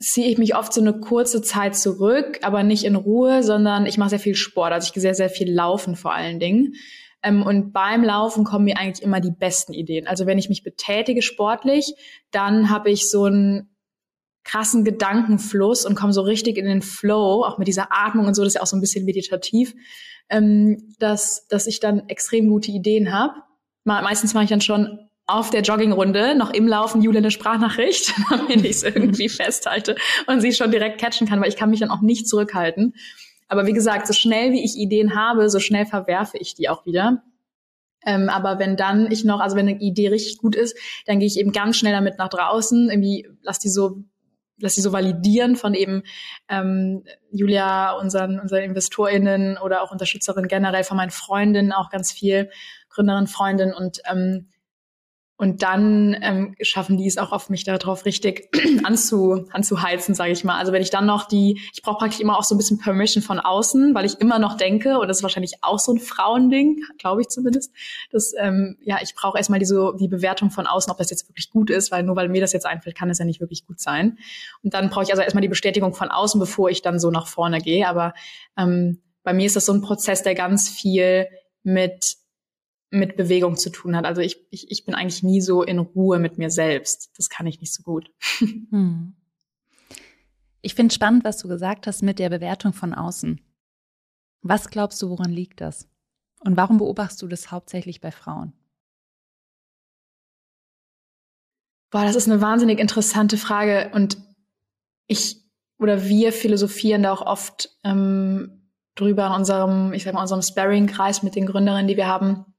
ziehe 0.00 0.28
ich 0.28 0.38
mich 0.38 0.56
oft 0.56 0.72
so 0.72 0.80
eine 0.80 0.98
kurze 0.98 1.42
Zeit 1.42 1.76
zurück, 1.76 2.40
aber 2.42 2.62
nicht 2.62 2.84
in 2.84 2.96
Ruhe, 2.96 3.42
sondern 3.42 3.86
ich 3.86 3.98
mache 3.98 4.10
sehr 4.10 4.18
viel 4.18 4.34
Sport. 4.34 4.72
Also 4.72 4.86
ich 4.86 4.92
gehe 4.92 5.00
sehr, 5.00 5.14
sehr 5.14 5.30
viel 5.30 5.52
laufen 5.52 5.94
vor 5.94 6.12
allen 6.12 6.40
Dingen. 6.40 6.74
Ähm, 7.22 7.42
und 7.42 7.72
beim 7.72 8.02
Laufen 8.02 8.44
kommen 8.44 8.64
mir 8.64 8.78
eigentlich 8.78 9.02
immer 9.02 9.20
die 9.20 9.30
besten 9.30 9.72
Ideen. 9.72 10.08
Also 10.08 10.26
wenn 10.26 10.38
ich 10.38 10.48
mich 10.48 10.64
betätige 10.64 11.22
sportlich, 11.22 11.94
dann 12.32 12.68
habe 12.68 12.90
ich 12.90 13.08
so 13.08 13.24
einen 13.24 13.68
krassen 14.44 14.84
Gedankenfluss 14.84 15.86
und 15.86 15.94
komme 15.94 16.12
so 16.12 16.22
richtig 16.22 16.56
in 16.58 16.64
den 16.64 16.82
Flow, 16.82 17.44
auch 17.44 17.58
mit 17.58 17.68
dieser 17.68 17.88
Atmung 17.92 18.26
und 18.26 18.34
so, 18.34 18.42
das 18.42 18.50
ist 18.50 18.54
ja 18.56 18.62
auch 18.62 18.66
so 18.66 18.76
ein 18.76 18.80
bisschen 18.80 19.04
meditativ, 19.04 19.74
ähm, 20.28 20.94
dass, 20.98 21.46
dass 21.46 21.68
ich 21.68 21.78
dann 21.78 22.08
extrem 22.08 22.48
gute 22.48 22.72
Ideen 22.72 23.12
habe. 23.12 23.34
Meistens 23.84 24.34
mache 24.34 24.44
ich 24.44 24.50
dann 24.50 24.60
schon 24.60 24.98
auf 25.32 25.50
der 25.50 25.62
Joggingrunde 25.62 26.34
noch 26.34 26.50
im 26.50 26.68
Laufen 26.68 27.02
Julia 27.02 27.18
eine 27.18 27.30
Sprachnachricht, 27.30 28.14
damit 28.30 28.64
ich 28.64 28.76
es 28.76 28.82
irgendwie 28.82 29.28
festhalte 29.28 29.96
und 30.26 30.40
sie 30.40 30.52
schon 30.52 30.70
direkt 30.70 31.00
catchen 31.00 31.26
kann, 31.26 31.40
weil 31.40 31.48
ich 31.48 31.56
kann 31.56 31.70
mich 31.70 31.80
dann 31.80 31.90
auch 31.90 32.00
nicht 32.00 32.28
zurückhalten. 32.28 32.94
Aber 33.48 33.66
wie 33.66 33.72
gesagt, 33.72 34.06
so 34.06 34.12
schnell 34.12 34.52
wie 34.52 34.64
ich 34.64 34.76
Ideen 34.76 35.14
habe, 35.14 35.50
so 35.50 35.58
schnell 35.58 35.86
verwerfe 35.86 36.38
ich 36.38 36.54
die 36.54 36.68
auch 36.68 36.86
wieder. 36.86 37.22
Ähm, 38.04 38.28
aber 38.28 38.58
wenn 38.58 38.76
dann 38.76 39.10
ich 39.10 39.24
noch, 39.24 39.40
also 39.40 39.56
wenn 39.56 39.68
eine 39.68 39.78
Idee 39.78 40.08
richtig 40.08 40.38
gut 40.38 40.56
ist, 40.56 40.76
dann 41.06 41.18
gehe 41.18 41.28
ich 41.28 41.38
eben 41.38 41.52
ganz 41.52 41.76
schnell 41.76 41.92
damit 41.92 42.18
nach 42.18 42.28
draußen, 42.28 42.90
irgendwie 42.90 43.28
lass 43.42 43.58
die 43.58 43.68
so 43.68 44.02
lass 44.58 44.74
die 44.76 44.80
so 44.80 44.92
validieren 44.92 45.56
von 45.56 45.74
eben 45.74 46.02
ähm, 46.48 47.04
Julia, 47.30 47.92
unseren, 47.92 48.38
unseren 48.38 48.62
InvestorInnen 48.62 49.58
oder 49.58 49.82
auch 49.82 49.90
Unterstützerinnen 49.90 50.48
generell, 50.48 50.84
von 50.84 50.96
meinen 50.96 51.10
Freundinnen 51.10 51.72
auch 51.72 51.90
ganz 51.90 52.12
viel, 52.12 52.48
Gründerin, 52.88 53.26
Freundin 53.26 53.74
und 53.74 54.00
ähm, 54.10 54.51
Und 55.42 55.64
dann 55.64 56.16
ähm, 56.22 56.54
schaffen 56.60 56.96
die 56.96 57.08
es 57.08 57.18
auch 57.18 57.32
oft, 57.32 57.50
mich 57.50 57.64
darauf 57.64 58.04
richtig 58.04 58.48
anzu, 58.84 59.44
anzuheizen, 59.50 60.14
sage 60.14 60.30
ich 60.30 60.44
mal. 60.44 60.56
Also 60.56 60.70
wenn 60.70 60.82
ich 60.82 60.90
dann 60.90 61.04
noch 61.04 61.26
die, 61.26 61.60
ich 61.74 61.82
brauche 61.82 61.98
praktisch 61.98 62.20
immer 62.20 62.38
auch 62.38 62.44
so 62.44 62.54
ein 62.54 62.58
bisschen 62.58 62.78
Permission 62.78 63.24
von 63.24 63.40
außen, 63.40 63.92
weil 63.92 64.04
ich 64.04 64.20
immer 64.20 64.38
noch 64.38 64.56
denke, 64.56 65.00
und 65.00 65.08
das 65.08 65.16
ist 65.16 65.24
wahrscheinlich 65.24 65.54
auch 65.62 65.80
so 65.80 65.94
ein 65.94 65.98
Frauending, 65.98 66.84
glaube 66.96 67.22
ich 67.22 67.28
zumindest, 67.28 67.72
dass 68.12 68.32
ähm, 68.38 68.78
ja, 68.82 68.98
ich 69.02 69.16
brauche 69.16 69.36
erstmal 69.36 69.58
die, 69.58 69.64
so, 69.66 69.90
die 69.90 70.06
Bewertung 70.06 70.52
von 70.52 70.68
außen, 70.68 70.92
ob 70.92 70.98
das 70.98 71.10
jetzt 71.10 71.28
wirklich 71.28 71.50
gut 71.50 71.70
ist, 71.70 71.90
weil 71.90 72.04
nur 72.04 72.14
weil 72.14 72.28
mir 72.28 72.40
das 72.40 72.52
jetzt 72.52 72.64
einfällt, 72.64 72.94
kann 72.94 73.10
es 73.10 73.18
ja 73.18 73.24
nicht 73.24 73.40
wirklich 73.40 73.66
gut 73.66 73.80
sein. 73.80 74.18
Und 74.62 74.74
dann 74.74 74.90
brauche 74.90 75.02
ich 75.02 75.10
also 75.10 75.22
erstmal 75.22 75.42
die 75.42 75.48
Bestätigung 75.48 75.92
von 75.92 76.08
außen, 76.08 76.38
bevor 76.38 76.70
ich 76.70 76.82
dann 76.82 77.00
so 77.00 77.10
nach 77.10 77.26
vorne 77.26 77.60
gehe. 77.60 77.88
Aber 77.88 78.14
ähm, 78.56 79.02
bei 79.24 79.32
mir 79.32 79.46
ist 79.46 79.56
das 79.56 79.66
so 79.66 79.72
ein 79.72 79.82
Prozess, 79.82 80.22
der 80.22 80.36
ganz 80.36 80.68
viel 80.68 81.26
mit 81.64 82.21
mit 82.92 83.16
Bewegung 83.16 83.56
zu 83.56 83.70
tun 83.70 83.96
hat. 83.96 84.04
Also 84.04 84.20
ich, 84.20 84.46
ich, 84.50 84.70
ich 84.70 84.84
bin 84.84 84.94
eigentlich 84.94 85.22
nie 85.22 85.40
so 85.40 85.62
in 85.62 85.78
Ruhe 85.78 86.18
mit 86.18 86.36
mir 86.36 86.50
selbst. 86.50 87.10
Das 87.16 87.30
kann 87.30 87.46
ich 87.46 87.60
nicht 87.60 87.74
so 87.74 87.82
gut. 87.82 88.10
Hm. 88.70 89.14
Ich 90.64 90.76
finde 90.76 90.94
spannend, 90.94 91.24
was 91.24 91.38
du 91.38 91.48
gesagt 91.48 91.88
hast 91.88 92.02
mit 92.02 92.20
der 92.20 92.30
Bewertung 92.30 92.72
von 92.72 92.94
außen. 92.94 93.40
Was 94.42 94.70
glaubst 94.70 95.02
du, 95.02 95.10
woran 95.10 95.32
liegt 95.32 95.60
das? 95.60 95.88
Und 96.38 96.56
warum 96.56 96.78
beobachtest 96.78 97.20
du 97.22 97.26
das 97.26 97.50
hauptsächlich 97.50 98.00
bei 98.00 98.12
Frauen? 98.12 98.52
Boah, 101.90 102.04
das 102.04 102.14
ist 102.14 102.28
eine 102.28 102.40
wahnsinnig 102.40 102.78
interessante 102.78 103.36
Frage 103.36 103.90
und 103.92 104.18
ich 105.08 105.42
oder 105.78 106.04
wir 106.04 106.32
philosophieren 106.32 107.02
da 107.02 107.12
auch 107.12 107.22
oft 107.22 107.76
ähm, 107.82 108.70
drüber 108.94 109.26
in 109.26 109.32
unserem, 109.32 109.92
ich 109.92 110.04
sag 110.04 110.14
mal, 110.14 110.22
unserem 110.22 110.42
Sparring-Kreis 110.42 111.24
mit 111.24 111.34
den 111.34 111.46
Gründerinnen, 111.46 111.88
die 111.88 111.96
wir 111.96 112.06
haben 112.06 112.51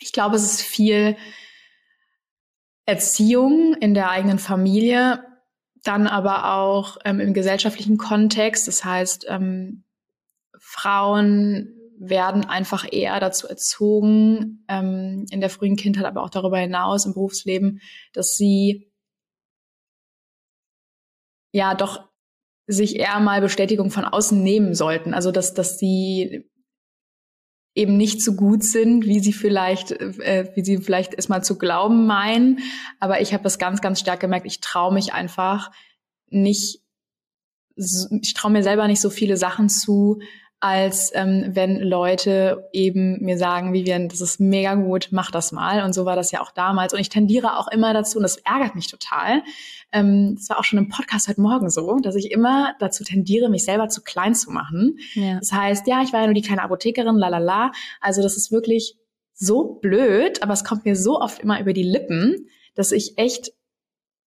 ich 0.00 0.12
glaube, 0.12 0.36
es 0.36 0.44
ist 0.44 0.62
viel 0.62 1.16
Erziehung 2.86 3.74
in 3.74 3.94
der 3.94 4.10
eigenen 4.10 4.38
Familie, 4.38 5.22
dann 5.84 6.06
aber 6.06 6.52
auch 6.54 6.98
ähm, 7.04 7.20
im 7.20 7.34
gesellschaftlichen 7.34 7.98
Kontext. 7.98 8.66
Das 8.66 8.84
heißt, 8.84 9.26
ähm, 9.28 9.84
Frauen 10.58 11.76
werden 11.98 12.46
einfach 12.46 12.86
eher 12.90 13.20
dazu 13.20 13.46
erzogen, 13.46 14.64
ähm, 14.68 15.26
in 15.30 15.40
der 15.40 15.50
frühen 15.50 15.76
Kindheit, 15.76 16.06
aber 16.06 16.22
auch 16.22 16.30
darüber 16.30 16.58
hinaus 16.58 17.04
im 17.04 17.12
Berufsleben, 17.12 17.80
dass 18.12 18.36
sie 18.36 18.90
ja 21.52 21.74
doch 21.74 22.08
sich 22.66 22.96
eher 22.96 23.20
mal 23.20 23.40
Bestätigung 23.40 23.90
von 23.90 24.04
außen 24.04 24.42
nehmen 24.42 24.74
sollten. 24.74 25.12
Also 25.12 25.30
dass, 25.30 25.54
dass 25.54 25.78
sie 25.78 26.49
eben 27.74 27.96
nicht 27.96 28.22
so 28.22 28.34
gut 28.34 28.64
sind, 28.64 29.06
wie 29.06 29.20
sie 29.20 29.32
vielleicht, 29.32 29.92
äh, 29.92 30.50
wie 30.54 30.64
sie 30.64 30.78
vielleicht 30.78 31.14
erstmal 31.14 31.44
zu 31.44 31.56
glauben 31.56 32.06
meinen. 32.06 32.60
Aber 32.98 33.20
ich 33.20 33.32
habe 33.32 33.44
das 33.44 33.58
ganz, 33.58 33.80
ganz 33.80 34.00
stark 34.00 34.20
gemerkt. 34.20 34.46
Ich 34.46 34.60
traue 34.60 34.92
mich 34.92 35.12
einfach 35.12 35.70
nicht, 36.28 36.80
ich 37.76 38.34
traue 38.34 38.50
mir 38.50 38.62
selber 38.62 38.86
nicht 38.86 39.00
so 39.00 39.10
viele 39.10 39.36
Sachen 39.36 39.68
zu, 39.68 40.20
als 40.60 41.10
ähm, 41.14 41.50
wenn 41.54 41.80
Leute 41.80 42.68
eben 42.72 43.24
mir 43.24 43.38
sagen, 43.38 43.72
Vivian, 43.72 44.08
das 44.08 44.20
ist 44.20 44.40
mega 44.40 44.74
gut, 44.74 45.08
mach 45.10 45.30
das 45.30 45.52
mal. 45.52 45.82
Und 45.84 45.94
so 45.94 46.04
war 46.04 46.16
das 46.16 46.32
ja 46.32 46.42
auch 46.42 46.50
damals. 46.50 46.92
Und 46.92 47.00
ich 47.00 47.08
tendiere 47.08 47.58
auch 47.58 47.68
immer 47.68 47.94
dazu, 47.94 48.18
und 48.18 48.24
das 48.24 48.36
ärgert 48.36 48.74
mich 48.74 48.88
total. 48.88 49.42
Ähm, 49.92 50.36
das 50.36 50.48
war 50.48 50.58
auch 50.58 50.64
schon 50.64 50.78
im 50.78 50.88
Podcast 50.88 51.28
heute 51.28 51.40
Morgen 51.40 51.70
so, 51.70 51.98
dass 51.98 52.14
ich 52.14 52.30
immer 52.30 52.74
dazu 52.78 53.04
tendiere, 53.04 53.48
mich 53.48 53.64
selber 53.64 53.88
zu 53.88 54.02
klein 54.02 54.34
zu 54.34 54.50
machen. 54.50 54.98
Ja. 55.14 55.38
Das 55.38 55.52
heißt, 55.52 55.86
ja, 55.86 56.02
ich 56.02 56.12
war 56.12 56.20
ja 56.20 56.26
nur 56.26 56.34
die 56.34 56.42
kleine 56.42 56.62
Apothekerin, 56.62 57.16
la 57.16 57.28
la 57.28 57.38
la. 57.38 57.72
Also 58.00 58.22
das 58.22 58.36
ist 58.36 58.52
wirklich 58.52 58.96
so 59.34 59.74
blöd, 59.80 60.42
aber 60.42 60.52
es 60.52 60.64
kommt 60.64 60.84
mir 60.84 60.96
so 60.96 61.18
oft 61.20 61.40
immer 61.40 61.60
über 61.60 61.72
die 61.72 61.82
Lippen, 61.82 62.48
dass 62.74 62.92
ich 62.92 63.18
echt 63.18 63.52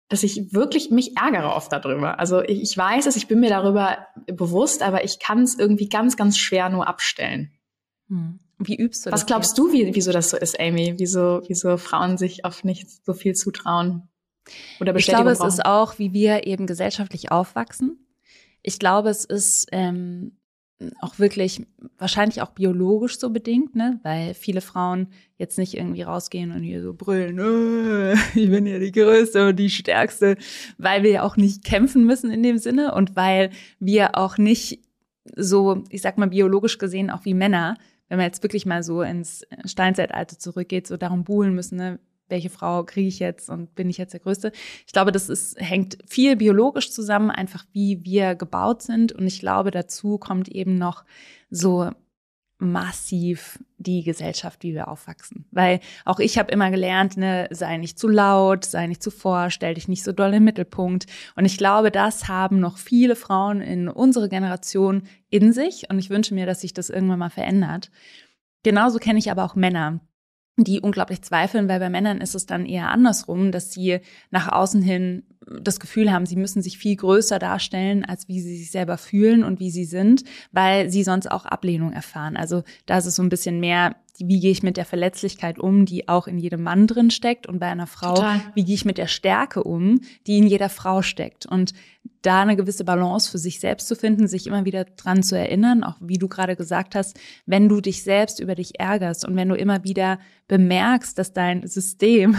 dass 0.09 0.21
ich 0.21 0.53
wirklich 0.53 0.91
mich 0.91 1.17
ärgere 1.17 1.55
oft 1.55 1.71
darüber. 1.71 2.19
Also 2.19 2.41
ich, 2.43 2.61
ich 2.61 2.77
weiß 2.77 3.07
es, 3.07 3.15
ich 3.15 3.27
bin 3.27 3.39
mir 3.39 3.49
darüber 3.49 4.05
bewusst, 4.27 4.83
aber 4.83 5.03
ich 5.03 5.17
kann 5.17 5.41
es 5.41 5.57
irgendwie 5.57 5.89
ganz, 5.89 6.17
ganz 6.17 6.37
schwer 6.37 6.69
nur 6.69 6.87
abstellen. 6.87 7.51
Hm. 8.09 8.39
Wie 8.59 8.75
übst 8.75 9.05
du 9.05 9.09
das? 9.09 9.21
Was 9.21 9.25
glaubst 9.25 9.57
du, 9.57 9.71
wie, 9.71 9.95
wieso 9.95 10.11
das 10.11 10.29
so 10.29 10.37
ist, 10.37 10.59
Amy? 10.59 10.93
Wieso, 10.97 11.41
wieso 11.47 11.77
Frauen 11.77 12.17
sich 12.17 12.45
oft 12.45 12.63
nicht 12.63 12.87
so 13.03 13.13
viel 13.13 13.33
zutrauen? 13.33 14.09
Oder 14.79 14.95
Ich 14.95 15.05
glaube, 15.05 15.31
es 15.31 15.43
ist 15.43 15.65
auch, 15.65 15.99
wie 15.99 16.13
wir 16.13 16.47
eben 16.47 16.67
gesellschaftlich 16.67 17.31
aufwachsen. 17.31 18.05
Ich 18.61 18.79
glaube, 18.79 19.09
es 19.09 19.25
ist 19.25 19.67
ähm, 19.71 20.33
auch 21.01 21.19
wirklich 21.19 21.65
wahrscheinlich 21.97 22.41
auch 22.41 22.51
biologisch 22.51 23.19
so 23.19 23.29
bedingt, 23.29 23.75
ne? 23.75 23.99
Weil 24.03 24.33
viele 24.33 24.61
Frauen 24.61 25.07
jetzt 25.37 25.57
nicht 25.57 25.75
irgendwie 25.75 26.01
rausgehen 26.01 26.51
und 26.51 26.63
hier 26.63 26.81
so 26.81 26.93
brüllen, 26.93 27.39
oh, 27.39 28.13
ich 28.35 28.49
bin 28.49 28.65
ja 28.65 28.79
die 28.79 28.91
Größte 28.91 29.49
und 29.49 29.57
die 29.57 29.69
Stärkste, 29.69 30.37
weil 30.77 31.03
wir 31.03 31.11
ja 31.11 31.23
auch 31.23 31.37
nicht 31.37 31.63
kämpfen 31.63 32.05
müssen 32.05 32.31
in 32.31 32.43
dem 32.43 32.57
Sinne 32.57 32.93
und 32.93 33.15
weil 33.15 33.51
wir 33.79 34.17
auch 34.17 34.37
nicht 34.37 34.79
so, 35.35 35.83
ich 35.89 36.01
sag 36.01 36.17
mal 36.17 36.27
biologisch 36.27 36.77
gesehen 36.77 37.09
auch 37.09 37.25
wie 37.25 37.33
Männer, 37.33 37.77
wenn 38.09 38.17
man 38.17 38.25
jetzt 38.25 38.43
wirklich 38.43 38.65
mal 38.65 38.83
so 38.83 39.01
ins 39.01 39.45
Steinzeitalter 39.65 40.37
zurückgeht, 40.37 40.87
so 40.87 40.97
darum 40.97 41.23
buhlen 41.23 41.55
müssen, 41.55 41.77
ne? 41.77 41.99
Welche 42.33 42.49
Frau 42.49 42.83
kriege 42.83 43.07
ich 43.07 43.19
jetzt 43.19 43.49
und 43.49 43.75
bin 43.75 43.89
ich 43.89 43.97
jetzt 43.97 44.13
der 44.13 44.19
Größte. 44.19 44.51
Ich 44.85 44.91
glaube, 44.91 45.13
das 45.13 45.29
ist, 45.29 45.55
hängt 45.59 45.99
viel 46.05 46.35
biologisch 46.35 46.91
zusammen, 46.91 47.31
einfach 47.31 47.63
wie 47.71 48.03
wir 48.03 48.35
gebaut 48.35 48.81
sind. 48.81 49.13
Und 49.13 49.25
ich 49.25 49.39
glaube, 49.39 49.71
dazu 49.71 50.17
kommt 50.17 50.49
eben 50.49 50.77
noch 50.77 51.05
so 51.49 51.91
massiv 52.57 53.59
die 53.77 54.03
Gesellschaft, 54.03 54.63
wie 54.63 54.73
wir 54.73 54.87
aufwachsen. 54.87 55.45
Weil 55.51 55.79
auch 56.05 56.19
ich 56.19 56.37
habe 56.37 56.51
immer 56.51 56.71
gelernt, 56.71 57.17
ne, 57.17 57.47
sei 57.51 57.77
nicht 57.77 57.99
zu 57.99 58.07
laut, 58.07 58.65
sei 58.65 58.87
nicht 58.87 59.03
zu 59.03 59.11
vor, 59.11 59.49
stell 59.49 59.75
dich 59.75 59.87
nicht 59.87 60.03
so 60.03 60.11
doll 60.11 60.33
im 60.33 60.43
Mittelpunkt. 60.43 61.05
Und 61.35 61.45
ich 61.45 61.57
glaube, 61.57 61.91
das 61.91 62.27
haben 62.27 62.59
noch 62.59 62.77
viele 62.77 63.15
Frauen 63.15 63.61
in 63.61 63.89
unserer 63.89 64.29
Generation 64.29 65.03
in 65.29 65.53
sich. 65.53 65.89
Und 65.89 65.99
ich 65.99 66.09
wünsche 66.09 66.33
mir, 66.33 66.45
dass 66.45 66.61
sich 66.61 66.73
das 66.73 66.89
irgendwann 66.89 67.19
mal 67.19 67.29
verändert. 67.29 67.91
Genauso 68.63 68.97
kenne 68.97 69.19
ich 69.19 69.29
aber 69.29 69.43
auch 69.43 69.55
Männer, 69.55 69.99
die 70.57 70.81
unglaublich 70.81 71.21
zweifeln, 71.23 71.67
weil 71.67 71.79
bei 71.79 71.89
Männern 71.89 72.21
ist 72.21 72.35
es 72.35 72.45
dann 72.45 72.65
eher 72.65 72.89
andersrum, 72.89 73.51
dass 73.51 73.71
sie 73.71 73.99
nach 74.29 74.51
außen 74.51 74.81
hin 74.81 75.23
das 75.61 75.79
Gefühl 75.79 76.11
haben, 76.11 76.25
sie 76.25 76.35
müssen 76.35 76.61
sich 76.61 76.77
viel 76.77 76.95
größer 76.95 77.39
darstellen, 77.39 78.05
als 78.05 78.27
wie 78.27 78.39
sie 78.39 78.57
sich 78.57 78.71
selber 78.71 78.97
fühlen 78.97 79.43
und 79.43 79.59
wie 79.59 79.71
sie 79.71 79.85
sind, 79.85 80.23
weil 80.51 80.89
sie 80.89 81.03
sonst 81.03 81.29
auch 81.29 81.45
Ablehnung 81.45 81.91
erfahren. 81.91 82.37
Also 82.37 82.63
da 82.85 82.97
ist 82.97 83.07
es 83.07 83.15
so 83.15 83.23
ein 83.23 83.29
bisschen 83.29 83.59
mehr, 83.59 83.95
wie 84.19 84.39
gehe 84.39 84.51
ich 84.51 84.63
mit 84.63 84.77
der 84.77 84.85
Verletzlichkeit 84.85 85.59
um, 85.59 85.85
die 85.85 86.07
auch 86.07 86.27
in 86.27 86.37
jedem 86.37 86.63
Mann 86.63 86.87
drin 86.87 87.09
steckt 87.09 87.47
und 87.47 87.59
bei 87.59 87.67
einer 87.67 87.87
Frau, 87.87 88.15
Total. 88.15 88.41
wie 88.53 88.63
gehe 88.63 88.75
ich 88.75 88.85
mit 88.85 88.97
der 88.97 89.07
Stärke 89.07 89.63
um, 89.63 90.01
die 90.27 90.37
in 90.37 90.47
jeder 90.47 90.69
Frau 90.69 91.01
steckt. 91.01 91.45
Und 91.45 91.73
da 92.21 92.41
eine 92.41 92.55
gewisse 92.55 92.85
Balance 92.85 93.29
für 93.29 93.37
sich 93.37 93.59
selbst 93.59 93.87
zu 93.87 93.95
finden, 93.95 94.27
sich 94.27 94.47
immer 94.47 94.65
wieder 94.65 94.85
dran 94.85 95.23
zu 95.23 95.37
erinnern, 95.37 95.83
auch 95.83 95.97
wie 95.99 96.17
du 96.17 96.27
gerade 96.27 96.55
gesagt 96.55 96.95
hast, 96.95 97.19
wenn 97.45 97.69
du 97.69 97.81
dich 97.81 98.03
selbst 98.03 98.39
über 98.39 98.55
dich 98.55 98.79
ärgerst 98.79 99.25
und 99.25 99.35
wenn 99.35 99.49
du 99.49 99.55
immer 99.55 99.83
wieder 99.83 100.19
bemerkst, 100.47 101.17
dass 101.17 101.33
dein 101.33 101.67
System 101.67 102.37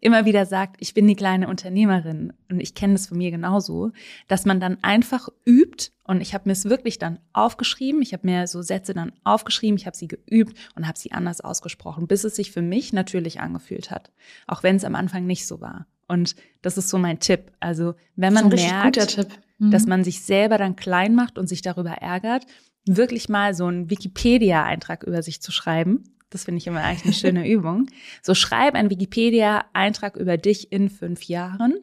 immer 0.00 0.24
wieder 0.24 0.46
sagt, 0.46 0.76
ich 0.80 0.94
bin 0.94 1.06
die 1.06 1.16
kleine 1.16 1.48
Unternehmerin 1.48 2.32
und 2.50 2.60
ich 2.60 2.74
kenne 2.74 2.94
das 2.94 3.06
von 3.06 3.18
mir 3.18 3.30
genauso, 3.30 3.92
dass 4.28 4.44
man 4.46 4.60
dann 4.60 4.78
einfach 4.82 5.28
übt 5.46 5.90
und 6.04 6.20
ich 6.20 6.34
habe 6.34 6.48
mir 6.48 6.52
es 6.52 6.64
wirklich 6.64 6.98
dann 6.98 7.18
aufgeschrieben, 7.32 8.02
ich 8.02 8.12
habe 8.12 8.26
mir 8.26 8.46
so 8.46 8.62
Sätze 8.62 8.94
dann 8.94 9.12
aufgeschrieben, 9.24 9.76
ich 9.76 9.86
habe 9.86 9.96
sie 9.96 10.08
geübt 10.08 10.56
und 10.74 10.88
habe 10.88 10.98
sie 10.98 11.12
anders 11.12 11.40
ausgesprochen, 11.40 12.06
bis 12.06 12.24
es 12.24 12.36
sich 12.36 12.50
für 12.50 12.62
mich 12.62 12.92
natürlich 12.92 13.40
angefühlt 13.40 13.90
hat, 13.90 14.10
auch 14.46 14.62
wenn 14.62 14.76
es 14.76 14.84
am 14.84 14.94
Anfang 14.94 15.26
nicht 15.26 15.46
so 15.46 15.60
war. 15.60 15.86
Und 16.08 16.34
das 16.62 16.76
ist 16.76 16.88
so 16.88 16.98
mein 16.98 17.20
Tipp. 17.20 17.52
Also 17.60 17.94
wenn 18.16 18.34
man 18.34 18.48
merkt, 18.48 19.28
mhm. 19.58 19.70
dass 19.70 19.86
man 19.86 20.02
sich 20.02 20.22
selber 20.22 20.58
dann 20.58 20.74
klein 20.74 21.14
macht 21.14 21.38
und 21.38 21.48
sich 21.48 21.62
darüber 21.62 21.90
ärgert, 21.90 22.46
wirklich 22.84 23.28
mal 23.28 23.54
so 23.54 23.66
einen 23.66 23.90
Wikipedia-Eintrag 23.90 25.04
über 25.04 25.22
sich 25.22 25.40
zu 25.40 25.52
schreiben 25.52 26.02
das 26.30 26.44
finde 26.44 26.58
ich 26.58 26.66
immer 26.66 26.82
eigentlich 26.82 27.04
eine 27.04 27.14
schöne 27.14 27.48
Übung. 27.52 27.86
So 28.22 28.34
schreib 28.34 28.74
einen 28.74 28.90
Wikipedia-Eintrag 28.90 30.16
über 30.16 30.36
dich 30.36 30.72
in 30.72 30.88
fünf 30.88 31.24
Jahren 31.24 31.74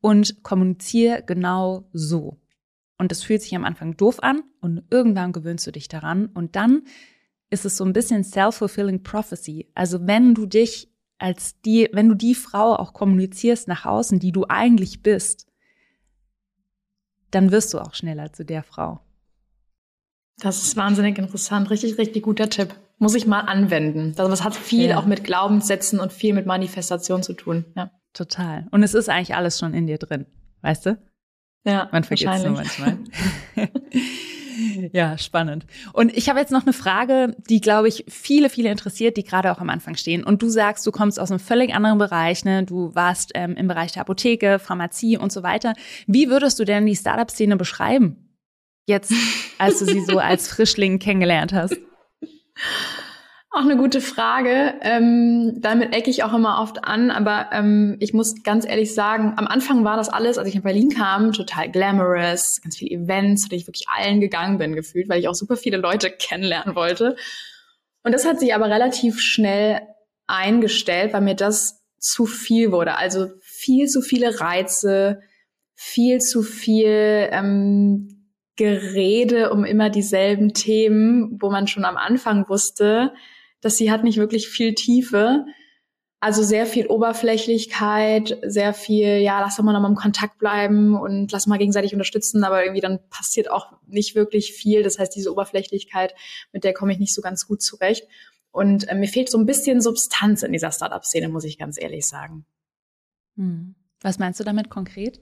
und 0.00 0.42
kommuniziere 0.42 1.22
genau 1.24 1.88
so. 1.92 2.36
Und 2.98 3.10
das 3.10 3.22
fühlt 3.22 3.42
sich 3.42 3.54
am 3.56 3.64
Anfang 3.64 3.96
doof 3.96 4.22
an 4.22 4.42
und 4.60 4.82
irgendwann 4.90 5.32
gewöhnst 5.32 5.66
du 5.66 5.72
dich 5.72 5.88
daran 5.88 6.26
und 6.26 6.56
dann 6.56 6.82
ist 7.50 7.64
es 7.64 7.76
so 7.76 7.84
ein 7.84 7.92
bisschen 7.92 8.24
self-fulfilling 8.24 9.02
prophecy. 9.02 9.70
Also 9.74 10.06
wenn 10.06 10.34
du 10.34 10.46
dich 10.46 10.90
als 11.18 11.60
die, 11.60 11.88
wenn 11.92 12.08
du 12.08 12.14
die 12.14 12.34
Frau 12.34 12.74
auch 12.74 12.92
kommunizierst 12.92 13.68
nach 13.68 13.86
außen, 13.86 14.18
die 14.18 14.32
du 14.32 14.46
eigentlich 14.48 15.02
bist, 15.02 15.46
dann 17.30 17.50
wirst 17.50 17.74
du 17.74 17.78
auch 17.78 17.94
schneller 17.94 18.32
zu 18.32 18.44
der 18.44 18.62
Frau. 18.62 19.00
Das 20.38 20.62
ist 20.62 20.76
wahnsinnig 20.76 21.18
interessant. 21.18 21.70
Richtig, 21.70 21.98
richtig 21.98 22.24
guter 22.24 22.50
Tipp 22.50 22.74
muss 22.98 23.14
ich 23.14 23.26
mal 23.26 23.40
anwenden. 23.40 24.14
Also 24.16 24.30
das 24.30 24.44
hat 24.44 24.54
viel 24.54 24.90
ja. 24.90 24.98
auch 24.98 25.06
mit 25.06 25.24
Glaubenssätzen 25.24 26.00
und 26.00 26.12
viel 26.12 26.34
mit 26.34 26.46
Manifestation 26.46 27.22
zu 27.22 27.34
tun. 27.34 27.64
Ja. 27.76 27.90
Total. 28.12 28.68
Und 28.70 28.82
es 28.82 28.94
ist 28.94 29.08
eigentlich 29.08 29.34
alles 29.34 29.58
schon 29.58 29.74
in 29.74 29.86
dir 29.86 29.98
drin, 29.98 30.26
weißt 30.62 30.86
du? 30.86 30.98
Ja, 31.64 31.88
Man 31.90 32.04
vergisst 32.04 32.32
es 32.32 32.44
nur 32.44 32.52
manchmal. 32.52 32.98
Ja, 34.92 35.18
spannend. 35.18 35.66
Und 35.92 36.16
ich 36.16 36.28
habe 36.28 36.38
jetzt 36.38 36.52
noch 36.52 36.62
eine 36.62 36.72
Frage, 36.72 37.36
die, 37.48 37.60
glaube 37.60 37.88
ich, 37.88 38.04
viele, 38.08 38.48
viele 38.48 38.70
interessiert, 38.70 39.16
die 39.16 39.24
gerade 39.24 39.50
auch 39.50 39.58
am 39.58 39.70
Anfang 39.70 39.96
stehen. 39.96 40.22
Und 40.22 40.42
du 40.42 40.48
sagst, 40.48 40.86
du 40.86 40.92
kommst 40.92 41.18
aus 41.18 41.30
einem 41.30 41.40
völlig 41.40 41.74
anderen 41.74 41.98
Bereich, 41.98 42.44
ne? 42.44 42.64
Du 42.64 42.94
warst 42.94 43.32
ähm, 43.34 43.56
im 43.56 43.68
Bereich 43.68 43.92
der 43.92 44.02
Apotheke, 44.02 44.58
Pharmazie 44.58 45.16
und 45.16 45.32
so 45.32 45.42
weiter. 45.42 45.74
Wie 46.06 46.28
würdest 46.28 46.58
du 46.58 46.64
denn 46.64 46.86
die 46.86 46.96
Startup-Szene 46.96 47.56
beschreiben? 47.56 48.36
Jetzt, 48.86 49.12
als 49.58 49.78
du 49.78 49.86
sie 49.86 50.04
so 50.04 50.18
als 50.18 50.48
Frischling 50.54 50.98
kennengelernt 50.98 51.52
hast. 51.52 51.76
Auch 53.50 53.60
eine 53.60 53.76
gute 53.76 54.00
Frage. 54.00 54.74
Ähm, 54.80 55.60
damit 55.60 55.94
ecke 55.94 56.10
ich 56.10 56.24
auch 56.24 56.34
immer 56.34 56.60
oft 56.60 56.82
an, 56.82 57.12
aber 57.12 57.50
ähm, 57.52 57.96
ich 58.00 58.12
muss 58.12 58.42
ganz 58.42 58.66
ehrlich 58.66 58.94
sagen, 58.94 59.34
am 59.36 59.46
Anfang 59.46 59.84
war 59.84 59.96
das 59.96 60.08
alles, 60.08 60.38
als 60.38 60.48
ich 60.48 60.56
in 60.56 60.62
Berlin 60.62 60.88
kam, 60.88 61.32
total 61.32 61.70
glamorous, 61.70 62.60
ganz 62.62 62.76
viele 62.76 62.90
Events, 63.02 63.48
zu 63.48 63.58
ich 63.58 63.68
wirklich 63.68 63.86
allen 63.88 64.20
gegangen 64.20 64.58
bin 64.58 64.74
gefühlt, 64.74 65.08
weil 65.08 65.20
ich 65.20 65.28
auch 65.28 65.36
super 65.36 65.56
viele 65.56 65.76
Leute 65.76 66.10
kennenlernen 66.18 66.74
wollte. 66.74 67.14
Und 68.02 68.12
das 68.12 68.26
hat 68.26 68.40
sich 68.40 68.54
aber 68.54 68.66
relativ 68.66 69.20
schnell 69.20 69.82
eingestellt, 70.26 71.12
weil 71.12 71.20
mir 71.20 71.36
das 71.36 71.80
zu 72.00 72.26
viel 72.26 72.72
wurde. 72.72 72.96
Also 72.96 73.28
viel 73.40 73.86
zu 73.86 74.02
viele 74.02 74.40
Reize, 74.40 75.20
viel 75.76 76.18
zu 76.18 76.42
viel 76.42 77.28
ähm, 77.30 78.13
Gerede 78.56 79.50
um 79.50 79.64
immer 79.64 79.90
dieselben 79.90 80.54
Themen, 80.54 81.38
wo 81.40 81.50
man 81.50 81.66
schon 81.66 81.84
am 81.84 81.96
Anfang 81.96 82.48
wusste, 82.48 83.12
dass 83.60 83.76
sie 83.76 83.90
hat 83.90 84.04
nicht 84.04 84.18
wirklich 84.18 84.48
viel 84.48 84.74
Tiefe. 84.74 85.44
Also 86.20 86.42
sehr 86.42 86.64
viel 86.64 86.86
Oberflächlichkeit, 86.86 88.38
sehr 88.46 88.72
viel, 88.72 89.18
ja, 89.18 89.40
lass 89.40 89.56
doch 89.56 89.64
mal 89.64 89.74
nochmal 89.74 89.90
im 89.90 89.96
Kontakt 89.96 90.38
bleiben 90.38 90.96
und 90.96 91.30
lass 91.32 91.46
mal 91.46 91.58
gegenseitig 91.58 91.92
unterstützen, 91.92 92.44
aber 92.44 92.62
irgendwie 92.62 92.80
dann 92.80 93.00
passiert 93.10 93.50
auch 93.50 93.72
nicht 93.86 94.14
wirklich 94.14 94.52
viel. 94.52 94.82
Das 94.82 94.98
heißt, 94.98 95.14
diese 95.14 95.30
Oberflächlichkeit, 95.30 96.14
mit 96.52 96.64
der 96.64 96.72
komme 96.72 96.92
ich 96.92 96.98
nicht 96.98 97.14
so 97.14 97.20
ganz 97.20 97.46
gut 97.46 97.60
zurecht. 97.60 98.08
Und 98.52 98.88
äh, 98.88 98.94
mir 98.94 99.08
fehlt 99.08 99.28
so 99.28 99.36
ein 99.36 99.46
bisschen 99.46 99.80
Substanz 99.80 100.42
in 100.44 100.52
dieser 100.52 100.70
Startup-Szene, 100.70 101.28
muss 101.28 101.44
ich 101.44 101.58
ganz 101.58 101.78
ehrlich 101.78 102.06
sagen. 102.06 102.46
Hm. 103.36 103.74
Was 104.00 104.18
meinst 104.18 104.38
du 104.40 104.44
damit 104.44 104.70
konkret? 104.70 105.20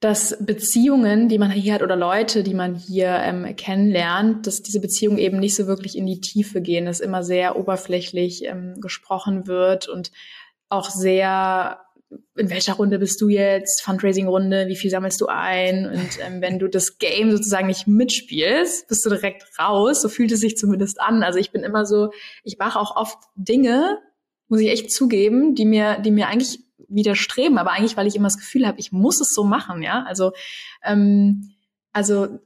Dass 0.00 0.36
Beziehungen, 0.40 1.28
die 1.28 1.38
man 1.38 1.50
hier 1.50 1.74
hat 1.74 1.82
oder 1.82 1.96
Leute, 1.96 2.42
die 2.42 2.54
man 2.54 2.74
hier 2.74 3.08
ähm, 3.08 3.56
kennenlernt, 3.56 4.46
dass 4.46 4.62
diese 4.62 4.80
Beziehungen 4.80 5.18
eben 5.18 5.38
nicht 5.38 5.54
so 5.54 5.66
wirklich 5.66 5.96
in 5.96 6.06
die 6.06 6.20
Tiefe 6.20 6.60
gehen, 6.60 6.84
dass 6.84 7.00
immer 7.00 7.22
sehr 7.22 7.56
oberflächlich 7.56 8.44
ähm, 8.44 8.74
gesprochen 8.80 9.46
wird 9.46 9.88
und 9.88 10.10
auch 10.68 10.90
sehr 10.90 11.80
in 12.36 12.50
welcher 12.50 12.74
Runde 12.74 12.98
bist 12.98 13.20
du 13.20 13.28
jetzt, 13.28 13.82
Fundraising-Runde, 13.82 14.68
wie 14.68 14.76
viel 14.76 14.90
sammelst 14.90 15.20
du 15.20 15.26
ein? 15.26 15.86
Und 15.86 16.08
ähm, 16.24 16.40
wenn 16.40 16.58
du 16.58 16.68
das 16.68 16.98
Game 16.98 17.32
sozusagen 17.32 17.66
nicht 17.66 17.86
mitspielst, 17.86 18.86
bist 18.88 19.04
du 19.04 19.10
direkt 19.10 19.44
raus. 19.58 20.02
So 20.02 20.08
fühlt 20.08 20.30
es 20.32 20.40
sich 20.40 20.56
zumindest 20.56 21.00
an. 21.00 21.22
Also 21.22 21.38
ich 21.38 21.50
bin 21.50 21.64
immer 21.64 21.84
so, 21.84 22.10
ich 22.44 22.58
mache 22.58 22.78
auch 22.78 22.94
oft 22.94 23.18
Dinge, 23.34 23.98
muss 24.48 24.60
ich 24.60 24.68
echt 24.68 24.92
zugeben, 24.92 25.54
die 25.54 25.64
mir, 25.64 25.98
die 25.98 26.12
mir 26.12 26.28
eigentlich 26.28 26.60
widerstreben, 26.88 27.58
aber 27.58 27.72
eigentlich, 27.72 27.96
weil 27.96 28.06
ich 28.06 28.16
immer 28.16 28.28
das 28.28 28.38
Gefühl 28.38 28.66
habe, 28.66 28.78
ich 28.78 28.92
muss 28.92 29.20
es 29.20 29.34
so 29.34 29.44
machen, 29.44 29.82
ja. 29.82 30.04
Also, 30.04 30.32
ähm, 30.84 31.54
also 31.92 32.38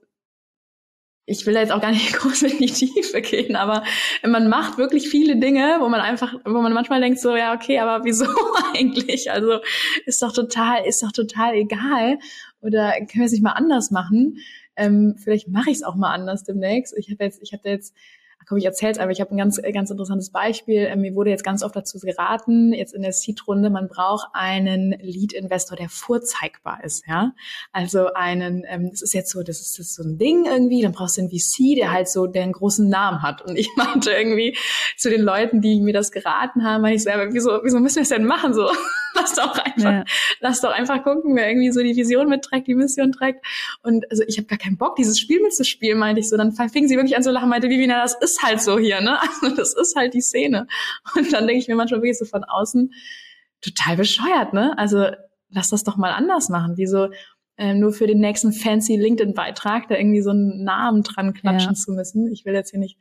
ich 1.30 1.46
will 1.46 1.54
da 1.54 1.60
jetzt 1.60 1.70
auch 1.70 1.80
gar 1.80 1.92
nicht 1.92 2.12
groß 2.18 2.42
in 2.42 2.58
die 2.58 2.66
Tiefe 2.66 3.20
gehen, 3.20 3.54
aber 3.54 3.84
man 4.26 4.48
macht 4.48 4.78
wirklich 4.78 5.08
viele 5.08 5.36
Dinge, 5.36 5.76
wo 5.78 5.88
man 5.88 6.00
einfach, 6.00 6.34
wo 6.44 6.60
man 6.60 6.72
manchmal 6.72 7.00
denkt 7.00 7.20
so, 7.20 7.36
ja, 7.36 7.54
okay, 7.54 7.78
aber 7.78 8.04
wieso 8.04 8.24
eigentlich? 8.74 9.30
Also 9.30 9.60
ist 10.06 10.22
doch 10.22 10.32
total, 10.32 10.84
ist 10.86 11.02
doch 11.02 11.12
total 11.12 11.54
egal. 11.54 12.18
Oder 12.60 12.92
können 12.92 13.20
wir 13.20 13.26
es 13.26 13.32
nicht 13.32 13.44
mal 13.44 13.52
anders 13.52 13.90
machen? 13.90 14.38
Ähm, 14.76 15.14
vielleicht 15.22 15.48
mache 15.48 15.70
ich 15.70 15.76
es 15.76 15.82
auch 15.84 15.94
mal 15.94 16.12
anders 16.12 16.42
demnächst. 16.42 16.96
Ich 16.98 17.10
habe 17.10 17.22
jetzt, 17.24 17.40
ich 17.42 17.52
hatte 17.52 17.68
jetzt 17.68 17.94
komm, 18.50 18.58
ich 18.58 18.64
erzähl's 18.64 18.98
einfach. 18.98 19.12
Ich 19.12 19.20
habe 19.20 19.30
ein 19.30 19.38
ganz, 19.38 19.62
ganz 19.62 19.90
interessantes 19.90 20.30
Beispiel. 20.30 20.88
Ähm, 20.90 21.02
mir 21.02 21.14
wurde 21.14 21.30
jetzt 21.30 21.44
ganz 21.44 21.62
oft 21.62 21.76
dazu 21.76 21.98
geraten, 22.00 22.72
jetzt 22.72 22.92
in 22.92 23.02
der 23.02 23.12
Seed-Runde, 23.12 23.70
man 23.70 23.88
braucht 23.88 24.26
einen 24.32 24.90
Lead-Investor, 25.00 25.76
der 25.76 25.88
vorzeigbar 25.88 26.82
ist, 26.82 27.06
ja. 27.06 27.32
Also 27.72 28.12
einen, 28.12 28.64
ähm, 28.68 28.90
das 28.90 29.02
ist 29.02 29.14
jetzt 29.14 29.30
so, 29.30 29.44
das 29.44 29.60
ist, 29.60 29.78
das 29.78 29.86
ist 29.86 29.94
so 29.94 30.02
ein 30.02 30.18
Ding 30.18 30.46
irgendwie, 30.46 30.82
dann 30.82 30.92
brauchst 30.92 31.16
du 31.16 31.22
einen 31.22 31.30
VC, 31.30 31.76
der 31.76 31.92
halt 31.92 32.08
so, 32.08 32.24
einen 32.24 32.52
großen 32.52 32.88
Namen 32.88 33.22
hat. 33.22 33.40
Und 33.42 33.56
ich 33.56 33.70
meinte 33.76 34.10
irgendwie 34.10 34.56
zu 34.96 35.10
den 35.10 35.22
Leuten, 35.22 35.60
die 35.60 35.80
mir 35.80 35.92
das 35.94 36.10
geraten 36.10 36.64
haben, 36.64 36.82
meine 36.82 36.96
ich 36.96 37.04
selber, 37.04 37.32
wieso, 37.32 37.60
wieso 37.62 37.78
müssen 37.78 37.96
wir 37.96 38.02
es 38.02 38.08
denn 38.08 38.24
machen 38.24 38.52
so? 38.52 38.68
lass 39.14 39.34
doch 39.34 39.56
einfach, 39.58 39.90
ja. 39.90 40.04
lass 40.40 40.60
doch 40.60 40.70
einfach 40.70 41.02
gucken, 41.02 41.34
wer 41.36 41.48
irgendwie 41.48 41.72
so 41.72 41.82
die 41.82 41.96
Vision 41.96 42.28
mitträgt, 42.28 42.66
die 42.66 42.74
Mission 42.74 43.12
trägt. 43.12 43.44
Und 43.82 44.10
also 44.10 44.22
ich 44.26 44.38
habe 44.38 44.46
gar 44.46 44.58
keinen 44.58 44.76
Bock, 44.76 44.96
dieses 44.96 45.18
Spiel 45.18 45.40
mitzuspielen, 45.40 45.98
meinte 45.98 46.20
ich 46.20 46.28
so. 46.28 46.36
Dann 46.36 46.52
fing 46.52 46.88
sie 46.88 46.96
wirklich 46.96 47.16
an 47.16 47.22
zu 47.22 47.30
lachen, 47.30 47.48
meinte, 47.48 47.68
Vivina, 47.68 48.02
das 48.02 48.14
ist 48.20 48.42
halt 48.42 48.60
so 48.60 48.78
hier, 48.78 49.00
ne? 49.00 49.18
Also 49.42 49.54
das 49.54 49.74
ist 49.74 49.96
halt 49.96 50.14
die 50.14 50.20
Szene. 50.20 50.66
Und 51.16 51.32
dann 51.32 51.46
denke 51.46 51.60
ich 51.60 51.68
mir 51.68 51.76
manchmal 51.76 52.00
wirklich 52.00 52.18
so 52.18 52.24
von 52.24 52.44
außen, 52.44 52.92
total 53.60 53.96
bescheuert, 53.96 54.52
ne? 54.52 54.76
Also 54.78 55.06
lass 55.48 55.70
das 55.70 55.84
doch 55.84 55.96
mal 55.96 56.12
anders 56.12 56.48
machen. 56.48 56.74
Wieso 56.76 57.08
äh, 57.56 57.74
nur 57.74 57.92
für 57.92 58.06
den 58.06 58.20
nächsten 58.20 58.52
fancy 58.52 58.96
LinkedIn-Beitrag 58.96 59.88
da 59.88 59.96
irgendwie 59.96 60.22
so 60.22 60.30
einen 60.30 60.64
Namen 60.64 61.02
dran 61.02 61.34
klatschen 61.34 61.74
ja. 61.74 61.78
zu 61.78 61.92
müssen. 61.92 62.32
Ich 62.32 62.44
will 62.44 62.54
jetzt 62.54 62.70
hier 62.70 62.80
nicht 62.80 62.98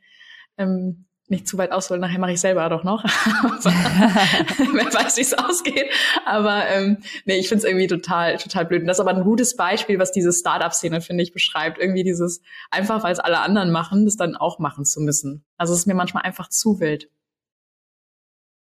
ähm, 0.58 1.06
nicht 1.30 1.46
zu 1.46 1.56
weit 1.58 1.72
ausholen, 1.72 2.00
nachher 2.00 2.18
mache 2.18 2.32
ich 2.32 2.40
selber 2.40 2.68
doch 2.68 2.84
noch. 2.84 3.04
Wer 3.04 4.92
weiß, 4.92 5.16
wie 5.16 5.22
es 5.22 5.32
ausgeht. 5.34 5.86
Aber 6.26 6.66
ähm, 6.68 6.98
nee, 7.24 7.36
ich 7.36 7.48
finde 7.48 7.64
es 7.64 7.70
irgendwie 7.70 7.86
total, 7.86 8.36
total 8.36 8.66
blöd. 8.66 8.82
Und 8.82 8.88
das 8.88 8.98
ist 8.98 9.00
aber 9.00 9.14
ein 9.14 9.22
gutes 9.22 9.56
Beispiel, 9.56 9.98
was 9.98 10.12
diese 10.12 10.32
Startup-Szene, 10.32 11.00
finde 11.00 11.22
ich, 11.22 11.32
beschreibt. 11.32 11.78
Irgendwie 11.78 12.02
dieses, 12.02 12.42
einfach 12.70 13.02
weil 13.04 13.12
es 13.12 13.20
alle 13.20 13.40
anderen 13.40 13.70
machen, 13.70 14.04
das 14.04 14.16
dann 14.16 14.36
auch 14.36 14.58
machen 14.58 14.84
zu 14.84 15.00
müssen. 15.00 15.44
Also 15.56 15.72
es 15.72 15.80
ist 15.80 15.86
mir 15.86 15.94
manchmal 15.94 16.24
einfach 16.24 16.48
zu 16.48 16.80
wild. 16.80 17.08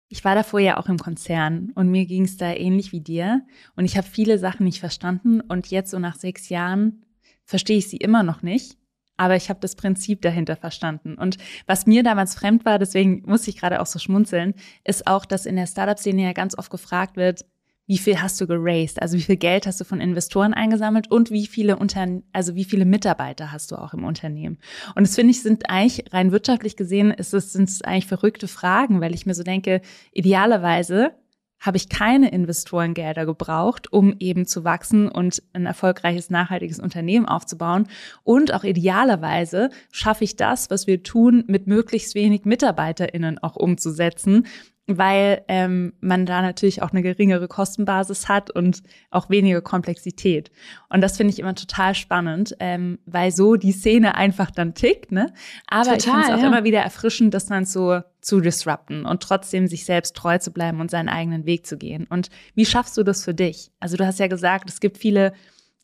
Ich 0.09 0.23
war 0.23 0.35
davor 0.35 0.59
ja 0.59 0.77
auch 0.77 0.87
im 0.87 0.99
Konzern 0.99 1.71
und 1.75 1.89
mir 1.89 2.05
ging 2.05 2.23
es 2.23 2.37
da 2.37 2.53
ähnlich 2.53 2.91
wie 2.91 3.01
dir. 3.01 3.41
Und 3.75 3.85
ich 3.85 3.97
habe 3.97 4.07
viele 4.07 4.39
Sachen 4.39 4.63
nicht 4.63 4.79
verstanden 4.79 5.41
und 5.41 5.67
jetzt 5.67 5.91
so 5.91 5.99
nach 5.99 6.15
sechs 6.15 6.49
Jahren 6.49 7.05
verstehe 7.43 7.77
ich 7.77 7.89
sie 7.89 7.97
immer 7.97 8.23
noch 8.23 8.41
nicht 8.41 8.77
aber 9.17 9.35
ich 9.35 9.49
habe 9.49 9.59
das 9.59 9.75
Prinzip 9.75 10.21
dahinter 10.21 10.55
verstanden. 10.55 11.15
Und 11.15 11.37
was 11.65 11.85
mir 11.85 12.03
damals 12.03 12.35
fremd 12.35 12.65
war, 12.65 12.79
deswegen 12.79 13.23
muss 13.25 13.47
ich 13.47 13.57
gerade 13.57 13.81
auch 13.81 13.85
so 13.85 13.99
schmunzeln, 13.99 14.53
ist 14.83 15.07
auch, 15.07 15.25
dass 15.25 15.45
in 15.45 15.55
der 15.55 15.67
Startup-Szene 15.67 16.23
ja 16.23 16.33
ganz 16.33 16.57
oft 16.57 16.71
gefragt 16.71 17.17
wird, 17.17 17.43
wie 17.87 17.97
viel 17.97 18.21
hast 18.21 18.39
du 18.41 18.47
geraced? 18.47 19.01
Also 19.01 19.17
wie 19.17 19.21
viel 19.21 19.37
Geld 19.37 19.65
hast 19.65 19.79
du 19.79 19.85
von 19.85 20.01
Investoren 20.01 20.53
eingesammelt 20.53 21.09
und 21.09 21.31
wie 21.31 21.47
viele 21.47 21.77
Unter 21.77 22.05
also 22.33 22.53
wie 22.53 22.65
viele 22.65 22.83
Mitarbeiter 22.83 23.51
hast 23.51 23.71
du 23.71 23.77
auch 23.77 23.93
im 23.93 24.03
Unternehmen? 24.03 24.57
Und 24.95 25.07
das 25.07 25.15
finde 25.15 25.31
ich 25.31 25.41
sind 25.41 25.69
eigentlich 25.69 26.03
rein 26.11 26.33
wirtschaftlich 26.33 26.75
gesehen 26.75 27.11
ist 27.11 27.33
es 27.33 27.53
sind 27.53 27.69
es 27.69 27.81
eigentlich 27.81 28.05
verrückte 28.05 28.49
Fragen, 28.49 28.99
weil 28.99 29.15
ich 29.15 29.25
mir 29.25 29.33
so 29.33 29.43
denke, 29.43 29.81
idealerweise 30.11 31.13
habe 31.59 31.77
ich 31.77 31.89
keine 31.89 32.31
Investorengelder 32.31 33.25
gebraucht, 33.25 33.91
um 33.91 34.15
eben 34.19 34.45
zu 34.45 34.63
wachsen 34.63 35.09
und 35.09 35.41
ein 35.53 35.65
erfolgreiches, 35.65 36.29
nachhaltiges 36.29 36.79
Unternehmen 36.79 37.25
aufzubauen. 37.25 37.87
Und 38.23 38.53
auch 38.53 38.63
idealerweise 38.63 39.69
schaffe 39.91 40.23
ich 40.23 40.35
das, 40.35 40.69
was 40.69 40.87
wir 40.87 41.03
tun, 41.03 41.43
mit 41.47 41.67
möglichst 41.67 42.15
wenig 42.15 42.45
MitarbeiterInnen 42.45 43.39
auch 43.39 43.55
umzusetzen 43.55 44.45
weil 44.87 45.43
ähm, 45.49 45.93
man 45.99 46.25
da 46.25 46.41
natürlich 46.41 46.81
auch 46.81 46.91
eine 46.91 47.01
geringere 47.01 47.47
Kostenbasis 47.47 48.29
hat 48.29 48.49
und 48.49 48.81
auch 49.11 49.29
weniger 49.29 49.61
Komplexität. 49.61 50.49
Und 50.89 51.01
das 51.01 51.17
finde 51.17 51.33
ich 51.33 51.39
immer 51.39 51.55
total 51.55 51.93
spannend, 51.93 52.55
ähm, 52.59 52.99
weil 53.05 53.31
so 53.31 53.57
die 53.57 53.73
Szene 53.73 54.15
einfach 54.15 54.49
dann 54.49 54.73
tickt, 54.73 55.11
ne? 55.11 55.33
Aber 55.67 55.83
total, 55.83 55.97
ich 55.97 56.03
finde 56.03 56.21
es 56.21 56.29
auch 56.29 56.41
ja. 56.41 56.47
immer 56.47 56.63
wieder 56.63 56.79
erfrischend, 56.79 57.33
das 57.33 57.47
dann 57.47 57.65
so 57.65 58.01
zu 58.21 58.39
disrupten 58.39 59.05
und 59.05 59.21
trotzdem 59.21 59.67
sich 59.67 59.85
selbst 59.85 60.15
treu 60.15 60.37
zu 60.37 60.51
bleiben 60.51 60.79
und 60.79 60.89
seinen 60.89 61.09
eigenen 61.09 61.45
Weg 61.45 61.67
zu 61.67 61.77
gehen. 61.77 62.07
Und 62.09 62.29
wie 62.55 62.65
schaffst 62.65 62.97
du 62.97 63.03
das 63.03 63.23
für 63.23 63.33
dich? 63.33 63.71
Also 63.79 63.97
du 63.97 64.05
hast 64.05 64.19
ja 64.19 64.27
gesagt, 64.27 64.69
es 64.69 64.79
gibt 64.79 64.97
viele 64.97 65.33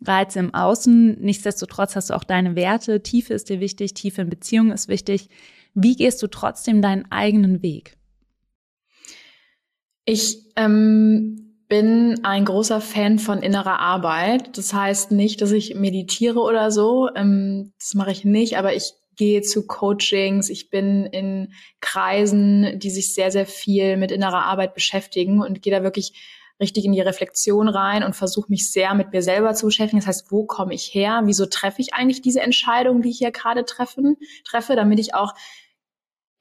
Reize 0.02 0.40
im 0.40 0.54
Außen. 0.54 1.20
Nichtsdestotrotz 1.22 1.96
hast 1.96 2.10
du 2.10 2.14
auch 2.14 2.24
deine 2.24 2.56
Werte. 2.56 3.04
Tiefe 3.04 3.34
ist 3.34 3.50
dir 3.50 3.60
wichtig, 3.60 3.94
Tiefe 3.94 4.22
in 4.22 4.30
Beziehungen 4.30 4.72
ist 4.72 4.88
wichtig. 4.88 5.30
Wie 5.74 5.96
gehst 5.96 6.22
du 6.22 6.28
trotzdem 6.28 6.82
deinen 6.82 7.12
eigenen 7.12 7.62
Weg? 7.62 7.98
Ich 10.06 10.38
ähm, 10.56 11.44
bin 11.68 12.24
ein 12.24 12.46
großer 12.46 12.82
Fan 12.82 13.20
von 13.20 13.42
innerer 13.42 13.80
Arbeit. 13.80 14.58
Das 14.58 14.74
heißt 14.74 15.12
nicht, 15.12 15.42
dass 15.42 15.52
ich 15.52 15.76
meditiere 15.76 16.40
oder 16.40 16.72
so. 16.72 17.10
Ähm, 17.16 17.74
das 17.80 17.94
mache 17.94 18.12
ich 18.12 18.26
nicht, 18.26 18.58
aber 18.58 18.76
ich 18.76 18.94
gehe 19.16 19.42
zu 19.42 19.66
Coachings. 19.66 20.50
Ich 20.50 20.70
bin 20.70 21.06
in 21.06 21.54
Kreisen, 21.80 22.80
die 22.80 22.90
sich 22.90 23.14
sehr, 23.14 23.32
sehr 23.32 23.46
viel 23.46 23.98
mit 23.98 24.12
innerer 24.12 24.46
Arbeit 24.46 24.74
beschäftigen 24.74 25.42
und 25.42 25.62
gehe 25.62 25.74
da 25.74 25.84
wirklich 25.84 26.14
richtig 26.60 26.86
in 26.86 26.92
die 26.92 27.02
Reflexion 27.02 27.68
rein 27.68 28.04
und 28.04 28.16
versuche 28.16 28.50
mich 28.50 28.72
sehr 28.72 28.94
mit 28.94 29.12
mir 29.12 29.22
selber 29.22 29.54
zu 29.54 29.66
beschäftigen. 29.66 30.00
Das 30.00 30.08
heißt, 30.08 30.32
wo 30.32 30.46
komme 30.46 30.74
ich 30.74 30.94
her? 30.94 31.22
Wieso 31.26 31.46
treffe 31.46 31.82
ich 31.82 31.94
eigentlich 31.94 32.22
diese 32.22 32.42
Entscheidung, 32.42 33.02
die 33.02 33.10
ich 33.10 33.18
hier 33.18 33.32
gerade 33.32 33.66
treffen, 33.66 34.18
treffe, 34.46 34.76
damit 34.76 35.00
ich 35.00 35.16
auch 35.16 35.34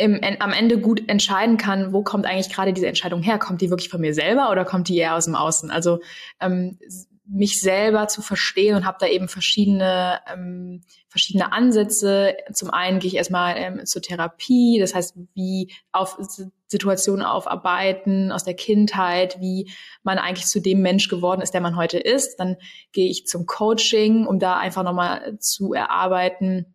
im, 0.03 0.21
am 0.41 0.53
Ende 0.53 0.79
gut 0.79 1.09
entscheiden 1.09 1.57
kann, 1.57 1.93
wo 1.93 2.03
kommt 2.03 2.27
eigentlich 2.27 2.53
gerade 2.53 2.73
diese 2.73 2.89
Entscheidung 2.89 3.23
her? 3.23 3.39
Kommt 3.39 3.61
die 3.61 3.71
wirklich 3.71 3.89
von 3.89 4.01
mir 4.01 4.15
selber 4.15 4.51
oder 4.51 4.65
kommt 4.65 4.89
die 4.89 4.97
eher 4.97 5.15
aus 5.15 5.27
dem 5.27 5.35
Außen? 5.35 5.71
Also 5.71 6.01
ähm, 6.41 6.79
mich 7.25 7.61
selber 7.61 8.09
zu 8.09 8.21
verstehen 8.21 8.75
und 8.75 8.85
habe 8.85 8.99
da 9.01 9.07
eben 9.07 9.29
verschiedene 9.29 10.21
ähm, 10.31 10.83
verschiedene 11.09 11.53
Ansätze. 11.53 12.37
Zum 12.53 12.71
einen 12.71 12.99
gehe 12.99 13.09
ich 13.09 13.17
erstmal 13.17 13.55
ähm, 13.57 13.87
zur 13.87 14.03
Therapie, 14.03 14.79
das 14.81 14.95
heißt, 14.95 15.17
wie 15.35 15.73
auf 15.93 16.19
Situationen 16.67 17.25
aufarbeiten 17.25 18.33
aus 18.33 18.45
der 18.45 18.55
Kindheit, 18.55 19.41
wie 19.41 19.71
man 20.03 20.19
eigentlich 20.19 20.47
zu 20.47 20.61
dem 20.61 20.83
Mensch 20.83 21.09
geworden 21.09 21.43
ist, 21.43 21.55
der 21.55 21.61
man 21.61 21.77
heute 21.77 21.99
ist. 21.99 22.37
Dann 22.37 22.57
gehe 22.93 23.09
ich 23.09 23.27
zum 23.27 23.47
Coaching, 23.47 24.27
um 24.27 24.39
da 24.39 24.59
einfach 24.59 24.83
nochmal 24.83 25.39
zu 25.39 25.75
erarbeiten, 25.75 26.75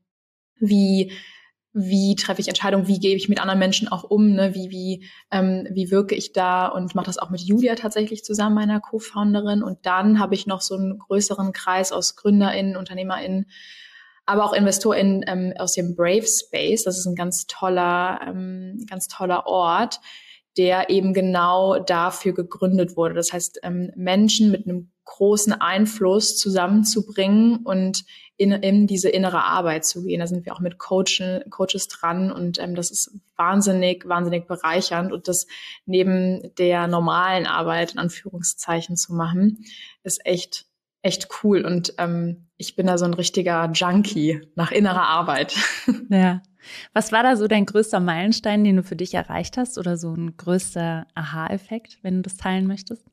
wie 0.59 1.11
wie 1.77 2.15
treffe 2.15 2.41
ich 2.41 2.47
Entscheidungen, 2.47 2.87
wie 2.87 2.99
gebe 2.99 3.15
ich 3.15 3.29
mit 3.29 3.39
anderen 3.39 3.59
Menschen 3.59 3.87
auch 3.87 4.03
um, 4.03 4.31
ne? 4.31 4.55
wie, 4.55 4.71
wie, 4.71 5.05
ähm, 5.31 5.67
wie 5.71 5.91
wirke 5.91 6.15
ich 6.15 6.33
da 6.33 6.67
und 6.67 6.95
mache 6.95 7.05
das 7.05 7.19
auch 7.19 7.29
mit 7.29 7.41
Julia 7.41 7.75
tatsächlich 7.75 8.23
zusammen, 8.23 8.55
meiner 8.55 8.79
Co-Founderin. 8.79 9.61
Und 9.61 9.85
dann 9.85 10.19
habe 10.19 10.33
ich 10.33 10.47
noch 10.47 10.61
so 10.61 10.75
einen 10.75 10.97
größeren 10.97 11.53
Kreis 11.53 11.91
aus 11.91 12.15
GründerInnen, 12.15 12.75
UnternehmerInnen, 12.75 13.45
aber 14.25 14.43
auch 14.43 14.53
InvestorInnen 14.53 15.23
ähm, 15.27 15.53
aus 15.57 15.73
dem 15.73 15.95
Brave 15.95 16.25
Space. 16.25 16.83
Das 16.83 16.97
ist 16.97 17.05
ein 17.05 17.15
ganz 17.15 17.45
toller, 17.45 18.19
ähm, 18.27 18.83
ganz 18.89 19.07
toller 19.07 19.45
Ort, 19.45 19.99
der 20.57 20.89
eben 20.89 21.13
genau 21.13 21.79
dafür 21.79 22.33
gegründet 22.33 22.97
wurde. 22.97 23.13
Das 23.13 23.31
heißt, 23.31 23.59
ähm, 23.61 23.91
Menschen 23.95 24.49
mit 24.49 24.65
einem 24.65 24.91
großen 25.07 25.53
Einfluss 25.53 26.37
zusammenzubringen 26.37 27.57
und 27.63 28.03
in, 28.35 28.51
in 28.51 28.85
diese 28.85 29.09
innere 29.09 29.43
Arbeit 29.43 29.83
zu 29.85 30.03
gehen. 30.03 30.19
Da 30.19 30.27
sind 30.27 30.45
wir 30.45 30.53
auch 30.53 30.59
mit 30.59 30.77
Coachen, 30.77 31.41
Coaches 31.49 31.87
dran 31.87 32.31
und 32.31 32.59
ähm, 32.59 32.75
das 32.75 32.91
ist 32.91 33.11
wahnsinnig, 33.35 34.07
wahnsinnig 34.07 34.47
bereichernd 34.47 35.11
und 35.11 35.27
das 35.27 35.47
neben 35.85 36.53
der 36.57 36.87
normalen 36.87 37.47
Arbeit 37.47 37.93
in 37.93 37.99
Anführungszeichen 37.99 38.95
zu 38.95 39.13
machen, 39.13 39.65
ist 40.03 40.23
echt, 40.25 40.65
echt 41.01 41.29
cool 41.41 41.65
und 41.65 41.93
ähm, 41.97 42.47
ich 42.57 42.75
bin 42.75 42.85
da 42.85 42.97
so 42.97 43.05
ein 43.05 43.13
richtiger 43.13 43.71
Junkie 43.73 44.41
nach 44.55 44.71
innerer 44.71 45.07
Arbeit. 45.07 45.55
Ja. 46.09 46.41
Was 46.93 47.13
war 47.13 47.23
da 47.23 47.37
so 47.37 47.47
dein 47.47 47.65
größter 47.65 48.01
Meilenstein, 48.01 48.65
den 48.65 48.75
du 48.77 48.83
für 48.83 48.97
dich 48.97 49.13
erreicht 49.13 49.55
hast 49.55 49.77
oder 49.77 49.95
so 49.95 50.13
ein 50.13 50.35
größter 50.35 51.07
Aha-Effekt, 51.15 51.99
wenn 52.01 52.17
du 52.17 52.21
das 52.23 52.35
teilen 52.35 52.67
möchtest? 52.67 53.05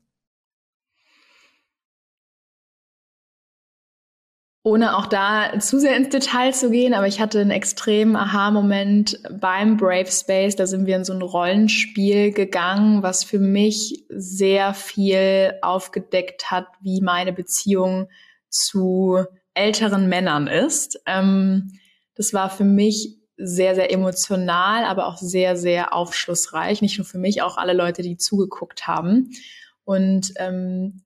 Ohne 4.65 4.97
auch 4.97 5.05
da 5.05 5.59
zu 5.59 5.79
sehr 5.79 5.95
ins 5.95 6.09
Detail 6.09 6.51
zu 6.51 6.71
gehen, 6.71 6.95
aber 6.95 7.05
ich 7.05 7.19
hatte 7.19 7.39
einen 7.39 7.51
extremen 7.51 8.15
Aha-Moment 8.15 9.19
beim 9.39 9.77
Brave 9.77 10.11
Space. 10.11 10.55
Da 10.55 10.65
sind 10.65 10.87
wir 10.87 10.95
in 10.95 11.05
so 11.05 11.13
ein 11.13 11.21
Rollenspiel 11.21 12.31
gegangen, 12.31 13.03
was 13.03 13.23
für 13.23 13.37
mich 13.37 14.05
sehr 14.09 14.73
viel 14.73 15.53
aufgedeckt 15.61 16.49
hat, 16.49 16.65
wie 16.81 17.01
meine 17.01 17.31
Beziehung 17.31 18.09
zu 18.49 19.23
älteren 19.53 20.09
Männern 20.09 20.47
ist. 20.47 20.99
Ähm, 21.05 21.73
das 22.15 22.33
war 22.33 22.49
für 22.49 22.63
mich 22.63 23.19
sehr, 23.37 23.75
sehr 23.75 23.93
emotional, 23.93 24.83
aber 24.85 25.05
auch 25.05 25.17
sehr, 25.17 25.57
sehr 25.57 25.93
aufschlussreich. 25.93 26.81
Nicht 26.81 26.97
nur 26.97 27.05
für 27.05 27.19
mich, 27.19 27.43
auch 27.43 27.57
alle 27.57 27.73
Leute, 27.73 28.01
die 28.01 28.17
zugeguckt 28.17 28.87
haben. 28.87 29.29
Und 29.83 30.33
ähm, 30.37 31.04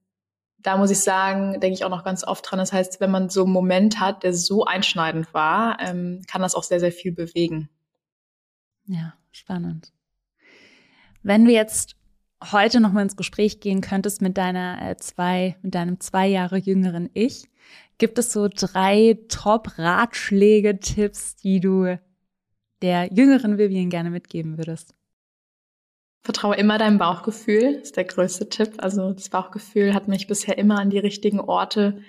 da 0.62 0.78
muss 0.78 0.92
ich 0.92 1.00
sagen, 1.00 1.60
denke 1.60 1.74
ich 1.74 1.86
auch 1.86 1.90
noch 1.90 2.04
ganz 2.04 2.24
oft 2.24 2.50
dran. 2.50 2.60
Das 2.60 2.74
heißt, 2.74 3.00
wenn 3.00 3.12
man 3.12 3.30
so 3.30 3.44
einen 3.44 3.54
Moment 3.54 4.00
hat, 4.00 4.24
der 4.24 4.34
so 4.34 4.66
einschneidend 4.66 5.34
war, 5.34 5.80
ähm, 5.80 6.22
kann 6.28 6.42
das 6.42 6.56
auch 6.56 6.64
sehr, 6.64 6.80
sehr 6.80 6.92
viel 6.92 7.12
bewegen. 7.12 7.70
Ja, 8.86 9.14
spannend. 9.32 9.94
Wenn 11.24 11.46
du 11.46 11.52
jetzt 11.52 11.96
heute 12.52 12.80
noch 12.80 12.92
mal 12.92 13.04
ins 13.04 13.18
Gespräch 13.18 13.60
gehen 13.60 13.82
könntest 13.82 14.22
mit 14.22 14.38
deiner 14.38 14.80
äh, 14.82 14.98
zwei, 14.98 15.58
mit 15.62 15.76
deinem 15.76 16.00
zwei 16.00 16.28
Jahre 16.28 16.58
jüngeren 16.58 17.10
Ich, 17.14 17.50
gibt 17.98 18.18
es 18.18 18.32
so 18.32 18.48
drei 18.48 19.20
Top-Ratschläge, 19.28 20.80
Tipps, 20.80 21.36
die 21.36 21.60
du 21.60 22.00
der 22.82 23.14
jüngeren 23.14 23.58
Vivian 23.58 23.90
gerne 23.90 24.10
mitgeben 24.10 24.58
würdest? 24.58 24.96
Vertraue 26.22 26.56
immer 26.58 26.78
deinem 26.78 26.98
Bauchgefühl, 26.98 27.80
ist 27.82 27.96
der 27.96 28.04
größte 28.04 28.50
Tipp. 28.50 28.74
Also 28.78 29.14
das 29.14 29.30
Bauchgefühl 29.30 29.94
hat 29.94 30.08
mich 30.08 30.28
bisher 30.28 30.58
immer 30.58 30.80
an 30.80 30.90
die 30.90 31.00
richtigen 31.00 31.40
Orte 31.40 32.02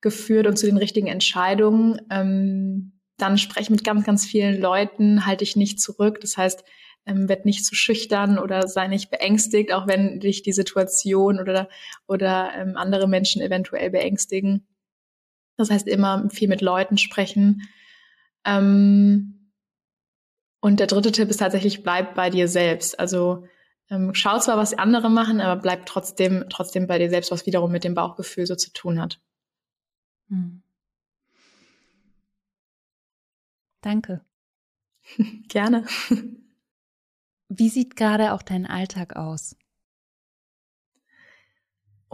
geführt 0.00 0.46
und 0.46 0.58
zu 0.58 0.66
den 0.66 0.76
richtigen 0.76 1.08
Entscheidungen. 1.08 2.00
Ähm, 2.10 3.00
dann 3.18 3.38
spreche 3.38 3.70
mit 3.70 3.84
ganz, 3.84 4.04
ganz 4.04 4.26
vielen 4.26 4.60
Leuten, 4.60 5.26
halte 5.26 5.44
ich 5.44 5.56
nicht 5.56 5.80
zurück. 5.80 6.20
Das 6.20 6.36
heißt, 6.36 6.64
ähm, 7.06 7.28
werd 7.28 7.44
nicht 7.44 7.64
zu 7.64 7.74
schüchtern 7.74 8.38
oder 8.38 8.66
sei 8.66 8.88
nicht 8.88 9.10
beängstigt, 9.10 9.72
auch 9.72 9.86
wenn 9.86 10.20
dich 10.20 10.42
die 10.42 10.52
Situation 10.52 11.38
oder, 11.38 11.68
oder 12.06 12.52
ähm, 12.56 12.76
andere 12.76 13.06
Menschen 13.06 13.42
eventuell 13.42 13.90
beängstigen. 13.90 14.66
Das 15.56 15.70
heißt, 15.70 15.86
immer 15.86 16.28
viel 16.30 16.48
mit 16.48 16.60
Leuten 16.60 16.98
sprechen. 16.98 17.62
Ähm, 18.44 19.43
und 20.64 20.80
der 20.80 20.86
dritte 20.86 21.12
Tipp 21.12 21.28
ist 21.28 21.40
tatsächlich, 21.40 21.82
bleib 21.82 22.14
bei 22.14 22.30
dir 22.30 22.48
selbst. 22.48 22.98
Also 22.98 23.46
ähm, 23.90 24.14
schau 24.14 24.38
zwar, 24.38 24.56
was 24.56 24.72
andere 24.72 25.10
machen, 25.10 25.42
aber 25.42 25.60
bleib 25.60 25.84
trotzdem, 25.84 26.46
trotzdem 26.48 26.86
bei 26.86 26.98
dir 26.98 27.10
selbst, 27.10 27.30
was 27.30 27.44
wiederum 27.44 27.70
mit 27.70 27.84
dem 27.84 27.92
Bauchgefühl 27.92 28.46
so 28.46 28.56
zu 28.56 28.72
tun 28.72 28.98
hat. 28.98 29.20
Hm. 30.30 30.62
Danke. 33.82 34.24
Gerne. 35.48 35.84
Wie 37.50 37.68
sieht 37.68 37.94
gerade 37.94 38.32
auch 38.32 38.40
dein 38.40 38.64
Alltag 38.64 39.16
aus? 39.16 39.56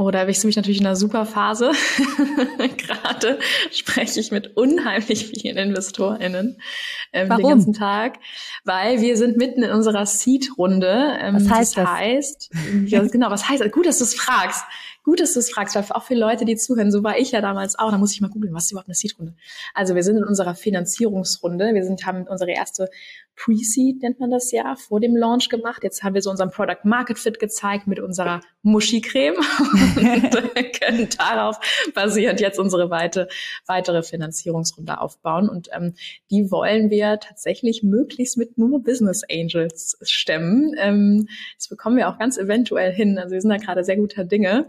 Oh, 0.00 0.10
da 0.10 0.20
erwischst 0.20 0.42
du 0.42 0.46
mich 0.46 0.56
natürlich 0.56 0.80
in 0.80 0.86
einer 0.86 0.96
super 0.96 1.26
Phase. 1.26 1.72
Gerade 2.78 3.38
spreche 3.70 4.18
ich 4.18 4.32
mit 4.32 4.56
unheimlich 4.56 5.26
vielen 5.26 5.58
InvestorInnen 5.58 6.56
ähm, 7.12 7.28
Warum? 7.28 7.42
den 7.42 7.48
ganzen 7.50 7.72
Tag, 7.74 8.18
weil 8.64 9.02
wir 9.02 9.18
sind 9.18 9.36
mitten 9.36 9.62
in 9.62 9.70
unserer 9.70 10.06
Seed-Runde. 10.06 11.18
Ähm, 11.20 11.34
was 11.34 11.50
heißt 11.50 11.76
das? 11.76 11.86
Heißt, 11.86 12.50
ja, 12.86 13.02
genau, 13.12 13.30
was 13.30 13.46
heißt 13.46 13.70
Gut, 13.72 13.84
dass 13.84 13.98
du 13.98 14.04
es 14.04 14.14
fragst. 14.14 14.64
Gut, 15.04 15.20
dass 15.20 15.34
du 15.34 15.40
es 15.40 15.50
fragst, 15.50 15.74
weil 15.74 15.84
auch 15.90 16.04
für 16.04 16.14
Leute, 16.14 16.46
die 16.46 16.56
zuhören, 16.56 16.90
so 16.90 17.04
war 17.04 17.18
ich 17.18 17.32
ja 17.32 17.42
damals 17.42 17.78
auch. 17.78 17.90
Da 17.90 17.98
muss 17.98 18.14
ich 18.14 18.22
mal 18.22 18.30
googeln, 18.30 18.54
was 18.54 18.64
ist 18.64 18.70
überhaupt 18.70 18.88
eine 18.88 18.94
Seed-Runde? 18.94 19.34
Also 19.74 19.94
wir 19.94 20.02
sind 20.02 20.16
in 20.16 20.24
unserer 20.24 20.54
Finanzierungsrunde. 20.54 21.74
Wir 21.74 21.84
sind, 21.84 22.06
haben 22.06 22.26
unsere 22.26 22.52
erste 22.52 22.88
Pre-Seed, 23.40 24.02
nennt 24.02 24.20
man 24.20 24.30
das 24.30 24.52
ja, 24.52 24.76
vor 24.76 25.00
dem 25.00 25.16
Launch 25.16 25.48
gemacht. 25.48 25.82
Jetzt 25.82 26.02
haben 26.02 26.14
wir 26.14 26.20
so 26.20 26.30
unseren 26.30 26.50
Product 26.50 26.84
Market 26.84 27.18
Fit 27.18 27.38
gezeigt 27.38 27.86
mit 27.86 27.98
unserer 27.98 28.42
Muschi-Creme 28.62 29.36
und 29.96 30.80
können 30.80 31.08
darauf 31.16 31.58
basierend 31.94 32.40
jetzt 32.40 32.58
unsere 32.58 32.90
weite, 32.90 33.28
weitere 33.66 34.02
Finanzierungsrunde 34.02 35.00
aufbauen. 35.00 35.48
Und 35.48 35.68
ähm, 35.72 35.94
die 36.30 36.50
wollen 36.50 36.90
wir 36.90 37.18
tatsächlich 37.18 37.82
möglichst 37.82 38.36
mit 38.36 38.58
nur 38.58 38.82
Business 38.82 39.22
Angels 39.30 39.96
stemmen. 40.02 40.74
Ähm, 40.76 41.26
das 41.56 41.68
bekommen 41.68 41.96
wir 41.96 42.10
auch 42.10 42.18
ganz 42.18 42.36
eventuell 42.36 42.92
hin. 42.92 43.18
Also 43.18 43.32
wir 43.32 43.40
sind 43.40 43.50
da 43.50 43.56
gerade 43.56 43.84
sehr 43.84 43.96
guter 43.96 44.24
Dinge 44.24 44.68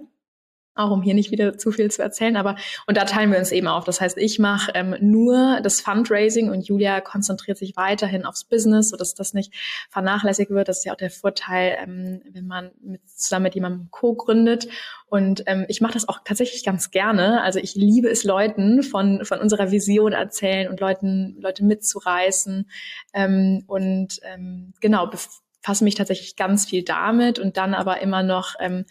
auch 0.76 0.92
um 0.92 1.02
hier 1.02 1.14
nicht 1.14 1.32
wieder 1.32 1.58
zu 1.58 1.72
viel 1.72 1.92
zu 1.92 2.02
erzählen, 2.02 2.36
aber 2.38 2.56
und 2.88 2.98
da 2.98 3.06
teilen 3.06 3.32
wir 3.32 3.40
uns 3.40 3.52
eben 3.52 3.68
auf. 3.68 3.84
Das 3.84 4.00
heißt, 4.00 4.18
ich 4.18 4.40
mache 4.40 4.72
ähm, 4.74 4.96
nur 5.02 5.60
das 5.62 5.82
Fundraising 5.82 6.50
und 6.50 6.68
Julia 6.68 7.02
konzentriert 7.02 7.58
sich 7.58 7.76
weiterhin 7.76 8.26
aufs 8.26 8.46
Business, 8.46 8.90
sodass 8.90 9.14
das 9.14 9.34
nicht 9.34 9.54
vernachlässigt 9.90 10.52
wird. 10.52 10.68
Das 10.68 10.80
ist 10.80 10.86
ja 10.86 10.94
auch 10.94 10.98
der 10.98 11.12
Vorteil, 11.12 11.78
ähm, 11.82 12.22
wenn 12.32 12.48
man 12.48 12.72
mit, 12.82 13.02
zusammen 13.10 13.44
mit 13.44 13.56
jemandem 13.56 13.90
co-gründet. 13.92 14.68
Und 15.08 15.44
ähm, 15.46 15.66
ich 15.68 15.82
mache 15.82 15.94
das 15.94 16.08
auch 16.08 16.20
tatsächlich 16.24 16.64
ganz 16.64 16.90
gerne. 16.90 17.42
Also 17.42 17.60
ich 17.60 17.76
liebe 17.76 18.10
es, 18.10 18.24
Leuten 18.24 18.84
von 18.84 19.26
von 19.26 19.40
unserer 19.40 19.72
Vision 19.72 20.14
erzählen 20.14 20.70
und 20.70 20.80
Leuten 20.80 21.38
Leute 21.40 21.66
mitzureißen 21.66 22.70
ähm, 23.14 23.64
und 23.68 24.20
ähm, 24.24 24.74
genau 24.80 25.08
befasse 25.08 25.84
mich 25.84 25.96
tatsächlich 25.96 26.36
ganz 26.36 26.66
viel 26.66 26.84
damit 26.84 27.40
und 27.40 27.58
dann 27.58 27.74
aber 27.74 28.02
immer 28.02 28.24
noch 28.24 28.56
ähm, 28.60 28.86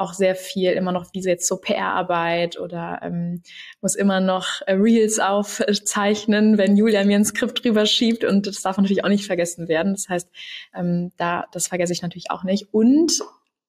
auch 0.00 0.14
sehr 0.14 0.34
viel 0.34 0.72
immer 0.72 0.92
noch, 0.92 1.06
wie 1.12 1.20
jetzt 1.20 1.46
so 1.46 1.58
PR-Arbeit 1.58 2.58
oder 2.58 3.00
ähm, 3.02 3.42
muss 3.80 3.94
immer 3.94 4.20
noch 4.20 4.62
äh, 4.66 4.72
Reels 4.72 5.18
aufzeichnen, 5.18 6.58
wenn 6.58 6.76
Julia 6.76 7.04
mir 7.04 7.16
ein 7.16 7.24
Skript 7.24 7.62
drüber 7.62 7.86
schiebt 7.86 8.24
und 8.24 8.46
das 8.46 8.62
darf 8.62 8.76
natürlich 8.78 9.04
auch 9.04 9.08
nicht 9.08 9.26
vergessen 9.26 9.68
werden. 9.68 9.92
Das 9.92 10.08
heißt, 10.08 10.30
ähm, 10.74 11.12
da 11.16 11.46
das 11.52 11.68
vergesse 11.68 11.92
ich 11.92 12.02
natürlich 12.02 12.30
auch 12.30 12.44
nicht 12.44 12.72
und 12.72 13.12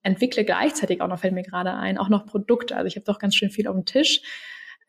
entwickle 0.03 0.45
gleichzeitig 0.45 1.01
auch 1.01 1.07
noch, 1.07 1.19
fällt 1.19 1.33
mir 1.33 1.43
gerade 1.43 1.73
ein, 1.73 1.97
auch 1.97 2.09
noch 2.09 2.25
Produkte. 2.25 2.75
Also 2.75 2.87
ich 2.87 2.95
habe 2.95 3.05
doch 3.05 3.19
ganz 3.19 3.35
schön 3.35 3.51
viel 3.51 3.67
auf 3.67 3.75
dem 3.75 3.85
Tisch. 3.85 4.21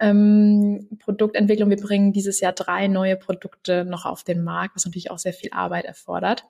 Ähm, 0.01 0.89
Produktentwicklung. 1.01 1.71
Wir 1.71 1.77
bringen 1.77 2.13
dieses 2.13 2.41
Jahr 2.41 2.53
drei 2.53 2.89
neue 2.89 3.17
Produkte 3.17 3.85
noch 3.85 4.07
auf 4.07 4.25
den 4.25 4.43
Markt, 4.43 4.77
was 4.77 4.85
natürlich 4.85 5.11
auch 5.11 5.19
sehr 5.19 5.35
viel 5.35 5.51
Arbeit 5.53 5.85
erfordert. 5.85 6.45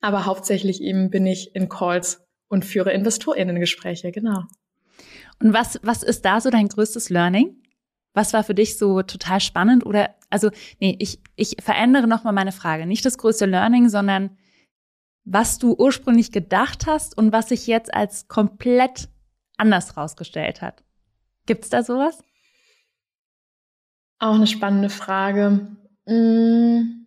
Aber 0.00 0.26
hauptsächlich 0.26 0.82
eben 0.82 1.10
bin 1.10 1.26
ich 1.26 1.54
in 1.54 1.68
Calls 1.68 2.25
und 2.48 2.64
führe 2.64 2.92
InvestorInnen-Gespräche, 2.92 4.12
genau. 4.12 4.44
Und 5.40 5.52
was, 5.52 5.78
was 5.82 6.02
ist 6.02 6.24
da 6.24 6.40
so 6.40 6.50
dein 6.50 6.68
größtes 6.68 7.10
Learning? 7.10 7.62
Was 8.14 8.32
war 8.32 8.44
für 8.44 8.54
dich 8.54 8.78
so 8.78 9.02
total 9.02 9.40
spannend? 9.40 9.84
Oder, 9.84 10.14
also, 10.30 10.50
nee, 10.80 10.96
ich, 10.98 11.20
ich 11.36 11.56
verändere 11.60 12.06
nochmal 12.06 12.32
meine 12.32 12.52
Frage. 12.52 12.86
Nicht 12.86 13.04
das 13.04 13.18
größte 13.18 13.44
Learning, 13.46 13.88
sondern 13.88 14.36
was 15.24 15.58
du 15.58 15.74
ursprünglich 15.76 16.32
gedacht 16.32 16.86
hast 16.86 17.18
und 17.18 17.32
was 17.32 17.48
sich 17.48 17.66
jetzt 17.66 17.92
als 17.92 18.28
komplett 18.28 19.08
anders 19.56 19.96
rausgestellt 19.96 20.62
hat. 20.62 20.84
Gibt's 21.46 21.68
da 21.68 21.82
sowas? 21.82 22.22
Auch 24.18 24.36
eine 24.36 24.46
spannende 24.46 24.88
Frage. 24.88 25.76
Hm. 26.06 27.06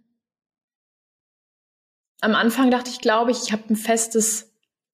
Am 2.21 2.35
Anfang 2.35 2.69
dachte 2.69 2.91
ich, 2.91 2.99
glaube 2.99 3.31
ich, 3.31 3.43
ich 3.43 3.51
habe 3.53 3.63
ein 3.69 3.75
festes 3.77 4.48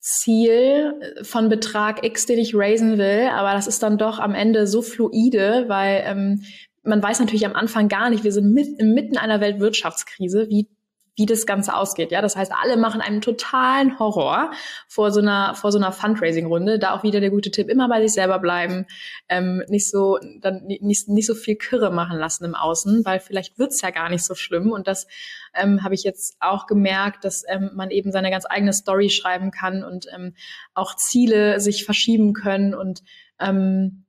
Ziel 0.06 0.94
von 1.24 1.50
Betrag 1.50 2.06
X, 2.06 2.28
den 2.28 2.38
ich 2.38 2.54
raisen 2.56 3.00
will, 3.00 3.28
aber 3.32 3.54
das 3.54 3.66
ist 3.66 3.82
dann 3.82 3.98
doch 3.98 4.20
am 4.20 4.36
Ende 4.36 4.68
so 4.68 4.84
fluide, 4.84 5.66
weil 5.68 6.04
ähm, 6.06 6.44
man 6.84 7.02
weiß 7.02 7.20
natürlich 7.20 7.48
am 7.48 7.56
Anfang 7.56 7.88
gar 7.88 8.12
nicht, 8.12 8.24
wir 8.24 8.32
sind 8.32 8.54
mit, 8.54 8.68
inmitten 8.80 9.18
einer 9.18 9.42
Weltwirtschaftskrise, 9.42 10.48
wie 10.48 10.68
wie 11.16 11.26
das 11.26 11.46
Ganze 11.46 11.76
ausgeht. 11.76 12.12
Ja, 12.12 12.22
das 12.22 12.36
heißt, 12.36 12.52
alle 12.52 12.78
machen 12.78 13.02
einen 13.02 13.22
totalen 13.22 13.98
Horror 14.00 14.52
vor 14.88 15.12
so 15.12 15.22
einer 15.22 15.56
vor 15.56 15.72
so 15.72 15.78
einer 15.78 15.92
Fundraising-Runde. 15.92 16.78
Da 16.78 16.94
auch 16.94 17.04
wieder 17.04 17.20
der 17.20 17.30
gute 17.30 17.52
Tipp: 17.52 17.70
immer 17.70 17.88
bei 17.88 18.02
sich 18.02 18.14
selber 18.14 18.40
bleiben, 18.40 18.86
ähm, 19.30 19.64
nicht 19.68 19.90
so 19.90 20.20
dann 20.42 20.66
nicht 20.66 21.08
nicht 21.08 21.26
so 21.26 21.36
viel 21.36 21.56
Kirre 21.56 21.92
machen 21.92 22.20
lassen 22.20 22.46
im 22.46 22.56
Außen, 22.56 23.06
weil 23.06 23.20
vielleicht 23.20 23.58
wird's 23.58 23.82
ja 23.82 23.92
gar 23.92 24.10
nicht 24.10 24.26
so 24.26 24.36
schlimm. 24.36 24.72
Und 24.72 24.88
das 24.88 25.08
ähm, 25.54 25.84
habe 25.84 25.96
ich 25.96 26.04
jetzt 26.04 26.36
auch 26.40 26.68
gemerkt, 26.68 27.24
dass 27.24 27.44
ähm, 27.48 27.72
man 27.76 27.92
eben 27.92 28.12
seine 28.12 28.30
ganz 28.30 28.46
eigene 28.50 28.74
Story 28.74 29.10
schreiben 29.10 29.52
kann 29.52 29.84
und 29.84 30.08
ähm, 30.14 30.36
auch 30.74 30.96
Ziele 30.96 31.60
sich 31.62 31.86
verschieben 31.86 32.34
können 32.34 32.74
und 32.74 33.04
ähm, 33.40 34.06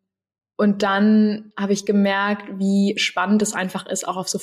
und 0.58 0.82
dann 0.82 1.52
habe 1.58 1.74
ich 1.74 1.84
gemerkt, 1.84 2.58
wie 2.58 2.94
spannend 2.96 3.42
es 3.42 3.52
einfach 3.52 3.86
ist, 3.86 4.08
auch 4.08 4.16
auf 4.16 4.28
so 4.28 4.38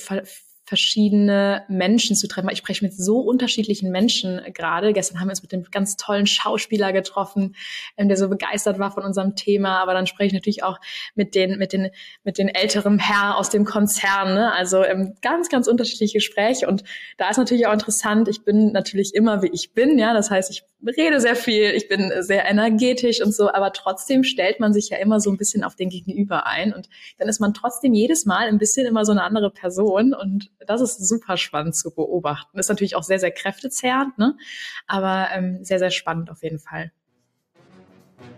verschiedene 0.66 1.64
Menschen 1.68 2.16
zu 2.16 2.28
treffen. 2.28 2.50
Ich 2.50 2.60
spreche 2.60 2.86
mit 2.86 2.94
so 2.94 3.20
unterschiedlichen 3.20 3.92
Menschen 3.92 4.42
gerade. 4.54 4.94
Gestern 4.94 5.20
haben 5.20 5.28
wir 5.28 5.32
uns 5.32 5.42
mit 5.42 5.54
einem 5.54 5.66
ganz 5.72 5.98
tollen 5.98 6.26
Schauspieler 6.26 6.94
getroffen, 6.94 7.56
ähm, 7.98 8.08
der 8.08 8.18
so 8.18 8.30
begeistert 8.30 8.80
war 8.80 8.92
von 8.92 9.04
unserem 9.04 9.36
Thema. 9.36 9.82
Aber 9.82 9.94
dann 9.94 10.08
spreche 10.08 10.28
ich 10.28 10.34
natürlich 10.34 10.64
auch 10.64 10.80
mit 11.16 11.36
den, 11.36 11.58
mit 11.58 11.74
den, 11.74 11.90
mit 12.24 12.38
den 12.38 12.48
älteren 12.48 13.00
Herr 13.00 13.38
aus 13.38 13.50
dem 13.50 13.66
Konzern. 13.66 14.34
Ne? 14.34 14.54
Also 14.54 14.84
ähm, 14.84 15.16
ganz, 15.22 15.50
ganz 15.50 15.68
unterschiedliche 15.68 16.18
Gespräche. 16.18 16.68
Und 16.68 16.84
da 17.18 17.30
ist 17.30 17.38
natürlich 17.38 17.68
auch 17.68 17.74
interessant, 17.74 18.28
ich 18.30 18.44
bin 18.44 18.72
natürlich 18.72 19.14
immer, 19.14 19.42
wie 19.42 19.52
ich 19.52 19.74
bin. 19.74 20.00
Ja, 20.00 20.14
das 20.14 20.32
heißt, 20.32 20.50
ich 20.50 20.64
rede 20.86 21.20
sehr 21.20 21.36
viel, 21.36 21.72
ich 21.72 21.88
bin 21.88 22.12
sehr 22.20 22.46
energetisch 22.46 23.22
und 23.22 23.34
so. 23.34 23.52
Aber 23.52 23.74
trotzdem 23.74 24.24
stellt 24.24 24.60
man 24.60 24.74
sich 24.74 24.90
ja 24.90 24.98
immer 24.98 25.20
so 25.20 25.30
ein 25.30 25.38
bisschen 25.38 25.64
auf 25.64 25.76
den 25.76 25.90
Gegenüber 25.90 26.46
ein. 26.46 26.74
Und 26.74 26.90
dann 27.18 27.30
ist 27.30 27.40
man 27.40 27.54
trotzdem 27.54 27.94
jedes 27.94 28.26
Mal 28.26 28.48
ein 28.48 28.58
bisschen 28.58 28.86
immer 28.86 29.06
so 29.06 29.12
eine 29.12 29.24
andere 29.24 29.52
Person. 29.52 30.14
Und 30.14 30.52
das 30.66 30.82
ist 30.82 31.08
super 31.08 31.38
spannend 31.38 31.76
zu 31.76 31.94
beobachten. 31.94 32.60
Ist 32.60 32.70
natürlich 32.70 32.96
auch 32.96 33.04
sehr, 33.04 33.20
sehr 33.20 33.32
kräftezehrend, 33.32 34.18
ne? 34.18 34.36
aber 34.88 35.30
ähm, 35.34 35.64
sehr, 35.64 35.80
sehr 35.80 35.92
spannend 35.92 36.30
auf 36.30 36.44
jeden 36.44 36.60
Fall. 36.60 36.92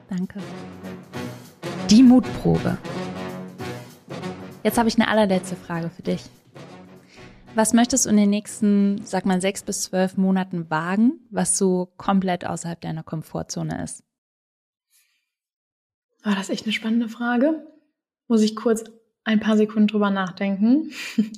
Danke. 0.09 0.39
Die 1.89 2.03
Mutprobe. 2.03 2.77
Jetzt 4.63 4.77
habe 4.77 4.89
ich 4.89 4.95
eine 4.95 5.07
allerletzte 5.07 5.55
Frage 5.55 5.89
für 5.89 6.01
dich. 6.01 6.23
Was 7.55 7.71
möchtest 7.71 8.05
du 8.05 8.09
in 8.09 8.17
den 8.17 8.29
nächsten, 8.29 9.01
sag 9.05 9.25
mal, 9.25 9.39
sechs 9.39 9.63
bis 9.63 9.83
zwölf 9.83 10.17
Monaten 10.17 10.69
wagen, 10.69 11.21
was 11.29 11.57
so 11.57 11.93
komplett 11.95 12.45
außerhalb 12.45 12.81
deiner 12.81 13.01
Komfortzone 13.03 13.81
ist? 13.81 14.03
Oh, 16.25 16.33
das 16.35 16.49
echt 16.49 16.65
eine 16.65 16.73
spannende 16.73 17.07
Frage? 17.07 17.65
Muss 18.27 18.41
ich 18.41 18.57
kurz 18.57 18.83
ein 19.23 19.39
paar 19.39 19.55
Sekunden 19.55 19.87
drüber 19.87 20.09
nachdenken. 20.11 20.91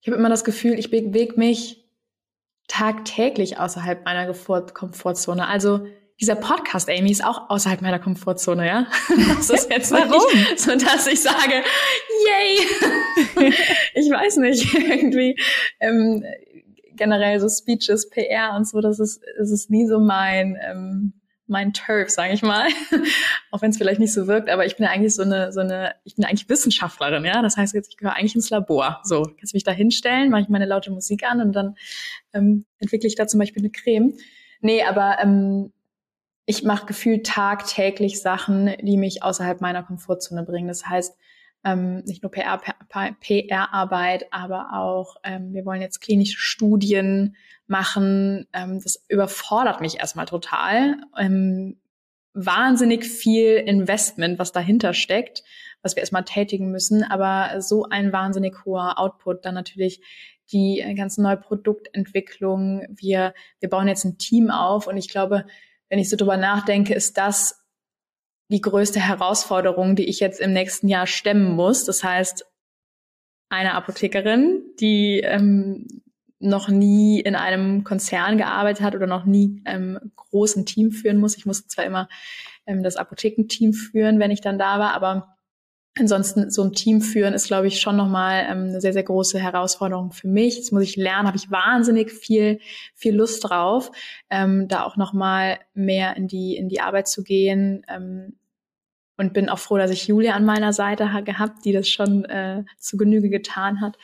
Ich 0.00 0.08
habe 0.08 0.18
immer 0.18 0.28
das 0.28 0.44
Gefühl, 0.44 0.78
ich 0.78 0.90
bewege 0.90 1.38
mich 1.38 1.82
tagtäglich 2.68 3.58
außerhalb 3.58 4.04
meiner 4.04 4.34
Komfortzone. 4.34 5.48
Also 5.48 5.86
dieser 6.20 6.36
Podcast, 6.36 6.88
Amy, 6.88 7.10
ist 7.10 7.24
auch 7.24 7.50
außerhalb 7.50 7.82
meiner 7.82 7.98
Komfortzone, 7.98 8.66
ja? 8.66 8.86
Das 9.36 9.50
ist 9.50 9.70
jetzt 9.70 9.90
Warum? 9.90 10.22
so, 10.56 10.76
dass 10.76 11.06
ich 11.06 11.20
sage, 11.20 11.62
yay! 12.26 13.52
ich 13.94 14.10
weiß 14.10 14.36
nicht, 14.38 14.72
irgendwie 14.74 15.36
ähm, 15.80 16.24
generell 16.96 17.40
so 17.40 17.48
Speeches, 17.48 18.08
PR 18.10 18.54
und 18.56 18.68
so, 18.68 18.80
das 18.80 19.00
ist, 19.00 19.22
das 19.38 19.50
ist 19.50 19.70
nie 19.70 19.86
so 19.86 19.98
mein 19.98 20.56
ähm, 20.62 21.14
mein 21.46 21.72
Turf, 21.72 22.08
sage 22.10 22.32
ich 22.32 22.42
mal. 22.42 22.68
Auch 23.50 23.60
wenn 23.62 23.70
es 23.70 23.76
vielleicht 23.76 24.00
nicht 24.00 24.12
so 24.12 24.26
wirkt, 24.26 24.48
aber 24.48 24.64
ich 24.64 24.76
bin 24.76 24.84
ja 24.84 24.92
eigentlich 24.92 25.14
so 25.14 25.22
eine, 25.22 25.52
so 25.52 25.60
eine, 25.60 25.94
ich 26.04 26.16
bin 26.16 26.24
eigentlich 26.24 26.48
Wissenschaftlerin, 26.48 27.24
ja. 27.24 27.42
Das 27.42 27.56
heißt 27.56 27.74
jetzt, 27.74 27.90
ich 27.90 27.96
gehöre 27.96 28.16
eigentlich 28.16 28.34
ins 28.34 28.50
Labor. 28.50 29.00
So, 29.04 29.22
kannst 29.38 29.54
mich 29.54 29.64
da 29.64 29.72
hinstellen, 29.72 30.30
mache 30.30 30.42
ich 30.42 30.48
meine 30.48 30.66
laute 30.66 30.90
Musik 30.90 31.22
an 31.24 31.40
und 31.40 31.52
dann 31.52 31.76
ähm, 32.32 32.64
entwickle 32.78 33.06
ich 33.06 33.14
da 33.14 33.26
zum 33.26 33.40
Beispiel 33.40 33.62
eine 33.62 33.70
Creme. 33.70 34.14
Nee, 34.60 34.82
aber 34.82 35.18
ähm, 35.20 35.73
ich 36.46 36.62
mache 36.62 36.86
gefühlt 36.86 37.26
tagtäglich 37.26 38.20
Sachen, 38.20 38.74
die 38.82 38.96
mich 38.96 39.22
außerhalb 39.22 39.60
meiner 39.60 39.82
Komfortzone 39.82 40.44
bringen. 40.44 40.68
Das 40.68 40.86
heißt, 40.86 41.16
ähm, 41.64 42.02
nicht 42.04 42.22
nur 42.22 42.30
PR-Arbeit, 42.30 44.26
aber 44.30 44.74
auch, 44.74 45.16
ähm, 45.24 45.54
wir 45.54 45.64
wollen 45.64 45.80
jetzt 45.80 46.00
klinische 46.00 46.38
Studien 46.38 47.36
machen. 47.66 48.46
Ähm, 48.52 48.80
das 48.82 49.02
überfordert 49.08 49.80
mich 49.80 49.98
erstmal 49.98 50.26
total. 50.26 50.96
Ähm, 51.18 51.78
wahnsinnig 52.34 53.06
viel 53.06 53.54
Investment, 53.54 54.38
was 54.38 54.52
dahinter 54.52 54.92
steckt, 54.92 55.42
was 55.82 55.96
wir 55.96 56.02
erstmal 56.02 56.24
tätigen 56.24 56.70
müssen, 56.70 57.02
aber 57.02 57.62
so 57.62 57.84
ein 57.88 58.12
wahnsinnig 58.12 58.64
hoher 58.64 58.98
Output, 58.98 59.44
dann 59.44 59.54
natürlich 59.54 60.02
die 60.52 60.84
ganze 60.96 61.22
neue 61.22 61.36
Produktentwicklung. 61.38 62.86
Wir, 62.90 63.32
wir 63.60 63.70
bauen 63.70 63.88
jetzt 63.88 64.04
ein 64.04 64.18
Team 64.18 64.50
auf 64.50 64.86
und 64.86 64.98
ich 64.98 65.08
glaube, 65.08 65.46
wenn 65.94 66.00
ich 66.00 66.10
so 66.10 66.16
drüber 66.16 66.36
nachdenke, 66.36 66.92
ist 66.92 67.16
das 67.18 67.64
die 68.50 68.60
größte 68.60 68.98
Herausforderung, 68.98 69.94
die 69.94 70.08
ich 70.08 70.18
jetzt 70.18 70.40
im 70.40 70.52
nächsten 70.52 70.88
Jahr 70.88 71.06
stemmen 71.06 71.52
muss. 71.52 71.84
Das 71.84 72.02
heißt, 72.02 72.44
eine 73.48 73.74
Apothekerin, 73.74 74.64
die 74.80 75.20
ähm, 75.20 75.86
noch 76.40 76.68
nie 76.68 77.20
in 77.20 77.36
einem 77.36 77.84
Konzern 77.84 78.38
gearbeitet 78.38 78.84
hat 78.84 78.96
oder 78.96 79.06
noch 79.06 79.24
nie 79.24 79.62
ähm, 79.66 80.00
großen 80.16 80.66
Team 80.66 80.90
führen 80.90 81.18
muss. 81.18 81.36
Ich 81.36 81.46
musste 81.46 81.68
zwar 81.68 81.84
immer 81.84 82.08
ähm, 82.66 82.82
das 82.82 82.96
Apothekenteam 82.96 83.72
führen, 83.72 84.18
wenn 84.18 84.32
ich 84.32 84.40
dann 84.40 84.58
da 84.58 84.80
war, 84.80 84.94
aber 84.94 85.33
ansonsten 85.98 86.50
so 86.50 86.62
ein 86.62 86.72
Team 86.72 87.00
führen 87.00 87.34
ist, 87.34 87.46
glaube 87.46 87.68
ich, 87.68 87.80
schon 87.80 87.96
nochmal 87.96 88.46
ähm, 88.48 88.64
eine 88.68 88.80
sehr, 88.80 88.92
sehr 88.92 89.04
große 89.04 89.38
Herausforderung 89.38 90.12
für 90.12 90.28
mich. 90.28 90.58
Das 90.58 90.72
muss 90.72 90.82
ich 90.82 90.96
lernen, 90.96 91.26
habe 91.26 91.36
ich 91.36 91.50
wahnsinnig 91.50 92.10
viel, 92.10 92.60
viel 92.94 93.14
Lust 93.14 93.48
drauf, 93.48 93.90
ähm, 94.30 94.66
da 94.68 94.84
auch 94.84 94.96
nochmal 94.96 95.58
mehr 95.74 96.16
in 96.16 96.26
die, 96.26 96.56
in 96.56 96.68
die 96.68 96.80
Arbeit 96.80 97.08
zu 97.08 97.22
gehen. 97.22 97.84
Ähm, 97.88 98.36
und 99.16 99.32
bin 99.32 99.48
auch 99.48 99.60
froh, 99.60 99.78
dass 99.78 99.92
ich 99.92 100.08
Julia 100.08 100.34
an 100.34 100.44
meiner 100.44 100.72
Seite 100.72 101.08
gehabt, 101.24 101.64
die 101.64 101.70
das 101.70 101.88
schon 101.88 102.24
äh, 102.24 102.64
zu 102.78 102.96
Genüge 102.96 103.30
getan 103.30 103.80
hat. 103.80 103.96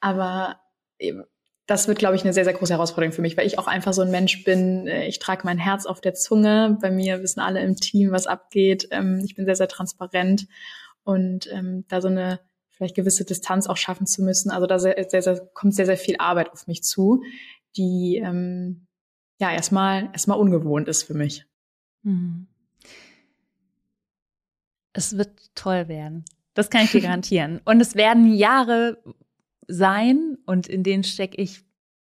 Aber 0.00 0.60
eben, 0.98 1.24
das 1.66 1.88
wird, 1.88 1.98
glaube 1.98 2.16
ich, 2.16 2.22
eine 2.22 2.34
sehr, 2.34 2.44
sehr 2.44 2.52
große 2.52 2.74
Herausforderung 2.74 3.12
für 3.12 3.22
mich, 3.22 3.36
weil 3.38 3.46
ich 3.46 3.58
auch 3.58 3.66
einfach 3.66 3.94
so 3.94 4.02
ein 4.02 4.10
Mensch 4.10 4.44
bin. 4.44 4.86
Äh, 4.86 5.06
ich 5.06 5.18
trage 5.20 5.42
mein 5.44 5.58
Herz 5.58 5.86
auf 5.86 6.02
der 6.02 6.12
Zunge. 6.12 6.76
Bei 6.82 6.90
mir 6.90 7.22
wissen 7.22 7.40
alle 7.40 7.60
im 7.60 7.76
Team, 7.76 8.10
was 8.10 8.26
abgeht. 8.26 8.88
Ähm, 8.90 9.22
ich 9.24 9.34
bin 9.34 9.46
sehr, 9.46 9.56
sehr 9.56 9.68
transparent 9.68 10.46
und 11.08 11.50
ähm, 11.50 11.86
da 11.88 12.02
so 12.02 12.08
eine 12.08 12.38
vielleicht 12.68 12.94
gewisse 12.94 13.24
Distanz 13.24 13.66
auch 13.66 13.78
schaffen 13.78 14.06
zu 14.06 14.22
müssen. 14.22 14.50
Also 14.50 14.66
da 14.66 14.78
sehr, 14.78 15.06
sehr, 15.08 15.22
sehr, 15.22 15.40
kommt 15.54 15.74
sehr, 15.74 15.86
sehr 15.86 15.96
viel 15.96 16.16
Arbeit 16.18 16.52
auf 16.52 16.66
mich 16.66 16.82
zu, 16.82 17.22
die 17.78 18.20
ähm, 18.22 18.86
ja 19.40 19.50
erstmal 19.50 20.10
erstmal 20.12 20.38
ungewohnt 20.38 20.86
ist 20.86 21.04
für 21.04 21.14
mich. 21.14 21.46
Mhm. 22.02 22.46
Es 24.92 25.16
wird 25.16 25.30
toll 25.54 25.88
werden. 25.88 26.26
Das 26.52 26.68
kann 26.68 26.84
ich 26.84 26.92
dir 26.92 27.00
garantieren. 27.08 27.62
Und 27.64 27.80
es 27.80 27.94
werden 27.94 28.34
Jahre 28.34 29.02
sein 29.66 30.36
und 30.44 30.66
in 30.66 30.82
denen 30.82 31.04
stecke 31.04 31.40
ich 31.40 31.64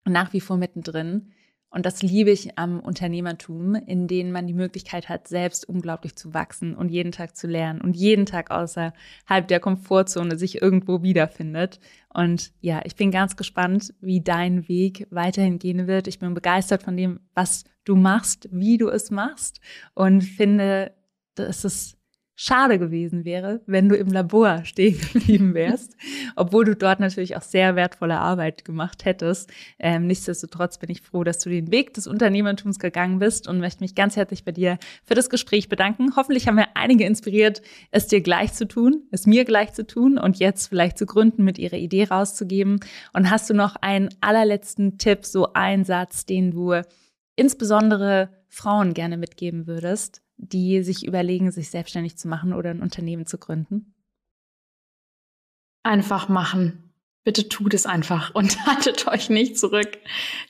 nach 0.05 0.33
wie 0.33 0.41
vor 0.41 0.57
mittendrin. 0.57 1.33
Und 1.75 1.87
das 1.87 2.03
liebe 2.03 2.31
ich 2.31 2.57
am 2.57 2.79
Unternehmertum, 2.79 3.75
in 3.75 4.07
denen 4.07 4.31
man 4.31 4.47
die 4.47 4.55
Möglichkeit 4.55 5.09
hat, 5.09 5.27
selbst 5.27 5.69
unglaublich 5.69 6.15
zu 6.15 6.33
wachsen 6.33 6.77
und 6.77 6.89
jeden 6.89 7.11
Tag 7.11 7.37
zu 7.37 7.49
lernen 7.49 7.81
und 7.81 7.97
jeden 7.97 8.27
Tag 8.27 8.53
außerhalb 8.53 9.49
der 9.49 9.59
Komfortzone 9.59 10.39
sich 10.39 10.63
irgendwo 10.63 11.03
wiederfindet. 11.03 11.81
Und 12.11 12.53
ja, 12.61 12.81
ich 12.85 12.95
bin 12.95 13.11
ganz 13.11 13.35
gespannt, 13.35 13.93
wie 14.01 14.21
dein 14.21 14.69
Weg 14.69 15.09
weiterhin 15.11 15.59
gehen 15.59 15.89
wird. 15.89 16.07
Ich 16.07 16.21
bin 16.21 16.33
begeistert 16.33 16.85
von 16.85 16.97
dem, 16.97 17.19
was 17.35 17.65
du 17.85 17.97
machst, 17.97 18.49
wie 18.53 18.79
du 18.79 18.89
es 18.89 19.11
machst 19.11 19.61
und 19.95 20.23
finde, 20.23 20.93
dass 21.35 21.65
es 21.65 21.99
schade 22.37 22.79
gewesen 22.79 23.25
wäre, 23.25 23.61
wenn 23.67 23.89
du 23.89 23.97
im 23.97 24.09
Labor 24.09 24.65
stehen 24.65 24.99
geblieben 25.13 25.55
wärst, 25.55 25.97
obwohl 26.37 26.65
du 26.65 26.75
dort 26.75 27.01
natürlich 27.01 27.37
auch 27.37 27.43
sehr 27.43 27.77
wertvolle 27.77 28.19
Arbeit 28.19 28.65
gemacht 28.65 29.05
hättest. 29.05 29.53
Ähm, 29.79 30.07
nichtsdestotrotz 30.07 30.79
bin 30.79 30.91
ich 30.91 31.03
froh, 31.03 31.23
dass 31.23 31.39
du 31.39 31.51
den 31.51 31.71
Weg 31.71 31.95
des 31.95 32.07
Unternehmertums 32.07 32.79
gegangen 32.79 33.19
bist 33.19 33.49
und 33.49 33.61
möchte 33.61 33.83
mich 33.83 33.95
ganz 33.95 34.17
herzlich 34.17 34.45
bei 34.45 34.53
dir 34.53 34.79
für 35.05 35.15
das 35.15 35.31
Gespräch 35.31 35.69
bedanken. 35.69 36.17
Hoffentlich 36.17 36.49
haben 36.49 36.57
wir 36.57 36.69
einige 36.75 37.05
inspiriert, 37.05 37.63
es 37.91 38.09
dir 38.09 38.21
gleich 38.21 38.53
zu 38.53 38.67
tun, 38.67 39.05
es 39.11 39.27
mir 39.27 39.45
gleich 39.45 39.73
zu 39.73 39.87
tun 39.87 40.19
und 40.19 40.39
jetzt 40.39 40.69
vielleicht 40.69 40.99
zu 40.99 41.07
gründen, 41.07 41.45
mit 41.45 41.59
ihrer 41.59 41.77
Idee 41.77 42.05
rauszugeben. 42.05 42.81
Und 43.13 43.31
hast 43.31 43.49
du 43.49 43.55
noch 43.55 43.77
einen 43.77 44.09
allerletzten 44.21 44.99
Tipp, 44.99 45.25
so 45.25 45.53
einen 45.53 45.85
Satz, 45.85 46.27
den 46.27 46.51
du 46.51 46.81
insbesondere 47.37 48.31
Frauen 48.49 48.95
gerne 48.95 49.17
mitgeben 49.17 49.67
würdest, 49.67 50.24
die 50.37 50.83
sich 50.83 51.07
überlegen, 51.07 51.51
sich 51.51 51.71
selbstständig 51.71 52.17
zu 52.17 52.29
machen 52.29 52.53
oder 52.53 52.71
ein 52.71 52.83
Unternehmen 52.83 53.27
zu 53.27 53.39
gründen? 53.39 53.95
Einfach 55.83 56.29
machen. 56.29 56.93
Bitte 57.25 57.49
tut 57.49 57.75
es 57.75 57.87
einfach 57.87 58.35
und 58.35 58.67
haltet 58.67 59.07
euch 59.07 59.31
nicht 59.31 59.59
zurück. 59.59 59.99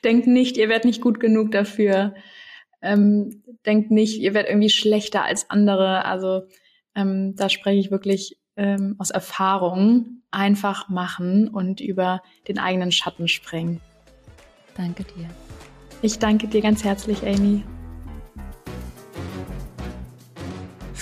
Denkt 0.03 0.27
nicht, 0.27 0.57
ihr 0.57 0.69
werdet 0.69 0.85
nicht 0.85 1.01
gut 1.01 1.19
genug 1.19 1.51
dafür. 1.51 2.15
Ähm, 2.81 3.43
denkt 3.65 3.91
nicht, 3.91 4.19
ihr 4.19 4.33
werdet 4.33 4.49
irgendwie 4.49 4.69
schlechter 4.69 5.23
als 5.23 5.49
andere. 5.49 6.05
Also 6.05 6.43
ähm, 6.93 7.35
da 7.35 7.49
spreche 7.49 7.79
ich 7.79 7.91
wirklich 7.91 8.37
ähm, 8.57 8.95
aus 8.97 9.11
Erfahrung. 9.11 10.21
Einfach 10.31 10.89
machen 10.89 11.47
und 11.47 11.79
über 11.79 12.21
den 12.49 12.59
eigenen 12.59 12.91
Schatten 12.91 13.29
springen. 13.29 13.79
Danke 14.75 15.05
dir. 15.05 15.29
Ich 16.01 16.19
danke 16.19 16.47
dir 16.47 16.61
ganz 16.61 16.83
herzlich, 16.83 17.23
Amy. 17.25 17.63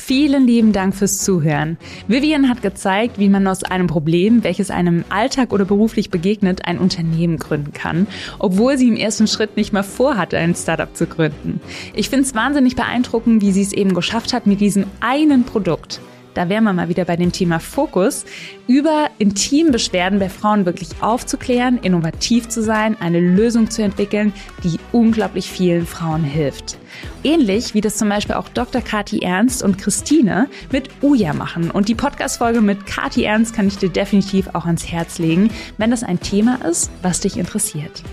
Vielen 0.05 0.45
lieben 0.45 0.73
Dank 0.73 0.93
fürs 0.93 1.19
Zuhören. 1.19 1.77
Vivian 2.09 2.49
hat 2.49 2.61
gezeigt, 2.61 3.19
wie 3.19 3.29
man 3.29 3.47
aus 3.47 3.63
einem 3.63 3.87
Problem, 3.87 4.43
welches 4.43 4.69
einem 4.69 5.05
Alltag 5.07 5.53
oder 5.53 5.63
beruflich 5.63 6.09
begegnet, 6.09 6.65
ein 6.65 6.77
Unternehmen 6.77 7.37
gründen 7.37 7.71
kann, 7.71 8.07
obwohl 8.37 8.77
sie 8.77 8.89
im 8.89 8.97
ersten 8.97 9.27
Schritt 9.27 9.55
nicht 9.55 9.71
mal 9.71 9.81
vorhatte, 9.81 10.37
ein 10.37 10.55
Startup 10.55 10.93
zu 10.93 11.07
gründen. 11.07 11.61
Ich 11.93 12.09
finde 12.09 12.25
es 12.25 12.35
wahnsinnig 12.35 12.75
beeindruckend, 12.75 13.41
wie 13.41 13.53
sie 13.53 13.61
es 13.61 13.71
eben 13.71 13.93
geschafft 13.93 14.33
hat 14.33 14.45
mit 14.45 14.59
diesem 14.59 14.87
einen 14.99 15.45
Produkt 15.45 16.01
da 16.33 16.49
wären 16.49 16.63
wir 16.63 16.73
mal 16.73 16.89
wieder 16.89 17.05
bei 17.05 17.15
dem 17.15 17.31
Thema 17.31 17.59
Fokus, 17.59 18.25
über 18.67 19.09
Intimbeschwerden 19.19 20.19
bei 20.19 20.29
Frauen 20.29 20.65
wirklich 20.65 20.89
aufzuklären, 21.01 21.77
innovativ 21.81 22.49
zu 22.49 22.61
sein, 22.61 22.97
eine 22.99 23.19
Lösung 23.19 23.69
zu 23.69 23.83
entwickeln, 23.83 24.33
die 24.63 24.79
unglaublich 24.91 25.49
vielen 25.49 25.85
Frauen 25.85 26.23
hilft. 26.23 26.77
Ähnlich 27.23 27.73
wie 27.73 27.81
das 27.81 27.97
zum 27.97 28.09
Beispiel 28.09 28.35
auch 28.35 28.49
Dr. 28.49 28.81
Kati 28.81 29.19
Ernst 29.19 29.63
und 29.63 29.77
Christine 29.77 30.47
mit 30.71 30.89
Uja 31.01 31.33
machen. 31.33 31.71
Und 31.71 31.87
die 31.87 31.95
Podcast-Folge 31.95 32.61
mit 32.61 32.85
Kati 32.85 33.23
Ernst 33.23 33.55
kann 33.55 33.67
ich 33.67 33.77
dir 33.77 33.89
definitiv 33.89 34.49
auch 34.53 34.65
ans 34.65 34.91
Herz 34.91 35.19
legen, 35.19 35.49
wenn 35.77 35.91
das 35.91 36.03
ein 36.03 36.19
Thema 36.19 36.63
ist, 36.65 36.91
was 37.01 37.19
dich 37.19 37.37
interessiert. 37.37 38.03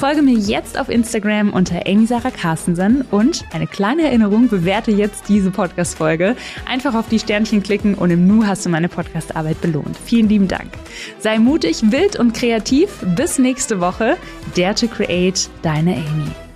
Folge 0.00 0.22
mir 0.22 0.32
jetzt 0.32 0.80
auf 0.80 0.88
Instagram 0.88 1.52
unter 1.52 1.86
Amy 1.86 2.06
Sarah 2.06 2.30
Carstensen 2.30 3.02
und 3.10 3.44
eine 3.52 3.66
kleine 3.66 4.04
Erinnerung, 4.04 4.48
bewerte 4.48 4.90
jetzt 4.90 5.28
diese 5.28 5.50
Podcast-Folge. 5.50 6.36
Einfach 6.64 6.94
auf 6.94 7.10
die 7.10 7.18
Sternchen 7.18 7.62
klicken 7.62 7.94
und 7.96 8.10
im 8.10 8.26
Nu 8.26 8.46
hast 8.46 8.64
du 8.64 8.70
meine 8.70 8.88
Podcast-Arbeit 8.88 9.60
belohnt. 9.60 9.98
Vielen 10.02 10.30
lieben 10.30 10.48
Dank. 10.48 10.70
Sei 11.18 11.38
mutig, 11.38 11.82
wild 11.92 12.18
und 12.18 12.32
kreativ. 12.32 13.04
Bis 13.14 13.38
nächste 13.38 13.80
Woche. 13.80 14.16
Dare 14.56 14.74
to 14.74 14.86
Create, 14.86 15.50
deine 15.60 15.96
Amy. 15.96 16.49